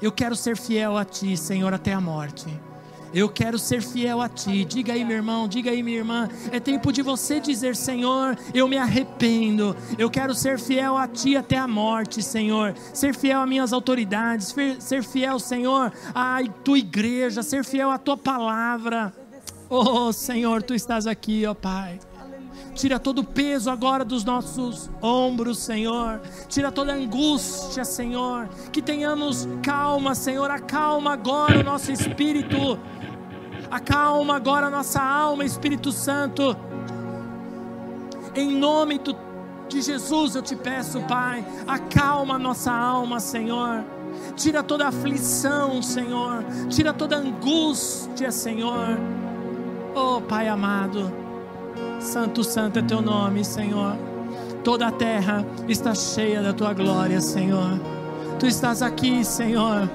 Eu 0.00 0.12
quero 0.12 0.36
ser 0.36 0.56
fiel 0.56 0.96
a 0.96 1.04
Ti, 1.04 1.36
Senhor, 1.36 1.74
até 1.74 1.92
a 1.92 2.00
morte. 2.00 2.46
Eu 3.12 3.28
quero 3.28 3.58
ser 3.58 3.82
fiel 3.82 4.20
a 4.20 4.28
Ti. 4.28 4.64
Diga 4.64 4.92
aí, 4.92 5.04
meu 5.04 5.16
irmão, 5.16 5.48
diga 5.48 5.70
aí, 5.70 5.82
minha 5.82 5.98
irmã. 5.98 6.28
É 6.52 6.60
tempo 6.60 6.92
de 6.92 7.02
você 7.02 7.40
dizer, 7.40 7.74
Senhor, 7.74 8.38
eu 8.54 8.68
me 8.68 8.78
arrependo. 8.78 9.76
Eu 9.98 10.08
quero 10.08 10.34
ser 10.34 10.58
fiel 10.58 10.96
a 10.96 11.08
Ti 11.08 11.36
até 11.36 11.58
a 11.58 11.66
morte, 11.66 12.22
Senhor. 12.22 12.74
Ser 12.92 13.14
fiel 13.14 13.40
a 13.40 13.46
minhas 13.46 13.72
autoridades. 13.72 14.54
Ser 14.78 15.02
fiel, 15.02 15.38
Senhor, 15.38 15.92
à 16.14 16.38
Tua 16.64 16.78
igreja. 16.78 17.42
Ser 17.42 17.64
fiel 17.64 17.90
à 17.90 17.98
Tua 17.98 18.16
palavra. 18.16 19.12
Oh 19.68 20.12
Senhor, 20.12 20.64
tu 20.64 20.74
estás 20.74 21.06
aqui, 21.06 21.46
ó 21.46 21.54
Pai. 21.54 22.00
Tira 22.74 22.98
todo 22.98 23.20
o 23.20 23.24
peso 23.24 23.70
agora 23.70 24.04
dos 24.04 24.24
nossos 24.24 24.90
ombros, 25.02 25.58
Senhor. 25.58 26.20
Tira 26.48 26.72
toda 26.72 26.92
a 26.92 26.96
angústia, 26.96 27.84
Senhor. 27.84 28.48
Que 28.72 28.80
tenhamos 28.80 29.48
calma, 29.62 30.14
Senhor. 30.14 30.50
Acalma 30.50 31.12
agora 31.12 31.60
o 31.60 31.62
nosso 31.62 31.92
espírito. 31.92 32.78
Acalma 33.70 34.34
agora 34.34 34.66
a 34.66 34.70
nossa 34.70 35.00
alma, 35.00 35.44
Espírito 35.44 35.92
Santo. 35.92 36.56
Em 38.34 38.50
nome 38.50 39.00
de 39.68 39.80
Jesus 39.80 40.34
eu 40.34 40.42
te 40.42 40.56
peço, 40.56 41.00
Pai. 41.02 41.44
Acalma 41.66 42.34
a 42.34 42.38
nossa 42.38 42.72
alma, 42.72 43.20
Senhor. 43.20 43.84
Tira 44.34 44.62
toda 44.62 44.88
aflição, 44.88 45.80
Senhor. 45.82 46.44
Tira 46.68 46.92
toda 46.92 47.16
angústia, 47.16 48.32
Senhor. 48.32 48.98
Oh, 49.94 50.20
Pai 50.20 50.48
amado, 50.48 51.12
Santo, 52.00 52.42
Santo 52.42 52.78
é 52.78 52.82
teu 52.82 53.00
nome, 53.00 53.44
Senhor. 53.44 53.96
Toda 54.64 54.88
a 54.88 54.92
terra 54.92 55.44
está 55.68 55.94
cheia 55.94 56.42
da 56.42 56.52
tua 56.52 56.72
glória, 56.72 57.20
Senhor. 57.20 57.80
Tu 58.38 58.46
estás 58.46 58.82
aqui, 58.82 59.24
Senhor. 59.24 59.88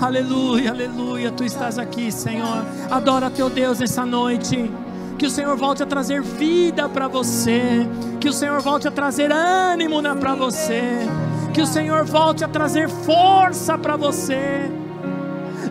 Aleluia, 0.00 0.70
aleluia, 0.70 1.30
tu 1.30 1.44
estás 1.44 1.78
aqui, 1.78 2.12
Senhor. 2.12 2.64
Adora 2.90 3.30
teu 3.30 3.48
Deus 3.48 3.80
essa 3.80 4.04
noite. 4.04 4.70
Que 5.18 5.26
o 5.26 5.30
Senhor 5.30 5.56
volte 5.56 5.82
a 5.82 5.86
trazer 5.86 6.22
vida 6.22 6.88
para 6.88 7.08
você. 7.08 7.86
Que 8.20 8.28
o 8.28 8.32
Senhor 8.32 8.60
volte 8.60 8.88
a 8.88 8.90
trazer 8.90 9.32
ânimo 9.32 10.02
para 10.20 10.34
você. 10.34 11.08
Que 11.52 11.62
o 11.62 11.66
Senhor 11.66 12.04
volte 12.04 12.44
a 12.44 12.48
trazer 12.48 12.88
força 12.88 13.78
para 13.78 13.96
você 13.96 14.70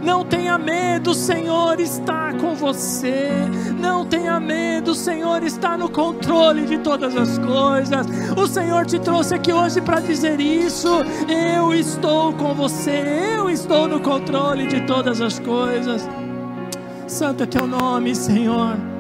Não 0.03 0.25
tenha 0.25 0.57
medo, 0.57 1.11
o 1.11 1.15
Senhor 1.15 1.79
está 1.79 2.33
com 2.33 2.53
você. 2.53 3.29
Não 3.79 4.05
tenha 4.05 4.37
medo, 4.39 4.91
o 4.91 4.95
Senhor 4.95 5.41
está 5.43 5.77
no 5.77 5.89
controle 5.89 6.65
de 6.65 6.77
todas 6.79 7.15
as 7.15 7.37
coisas. 7.37 8.05
O 8.37 8.45
Senhor 8.45 8.85
te 8.85 8.99
trouxe 8.99 9.35
aqui 9.35 9.53
hoje 9.53 9.79
para 9.81 10.01
dizer 10.01 10.41
isso. 10.41 10.89
Eu 11.27 11.73
estou 11.73 12.33
com 12.33 12.53
você, 12.53 13.33
eu 13.37 13.49
estou 13.49 13.87
no 13.87 14.01
controle 14.01 14.67
de 14.67 14.81
todas 14.81 15.21
as 15.21 15.39
coisas. 15.39 16.07
Santo 17.07 17.43
é 17.43 17.45
teu 17.45 17.65
nome, 17.65 18.13
Senhor. 18.13 18.92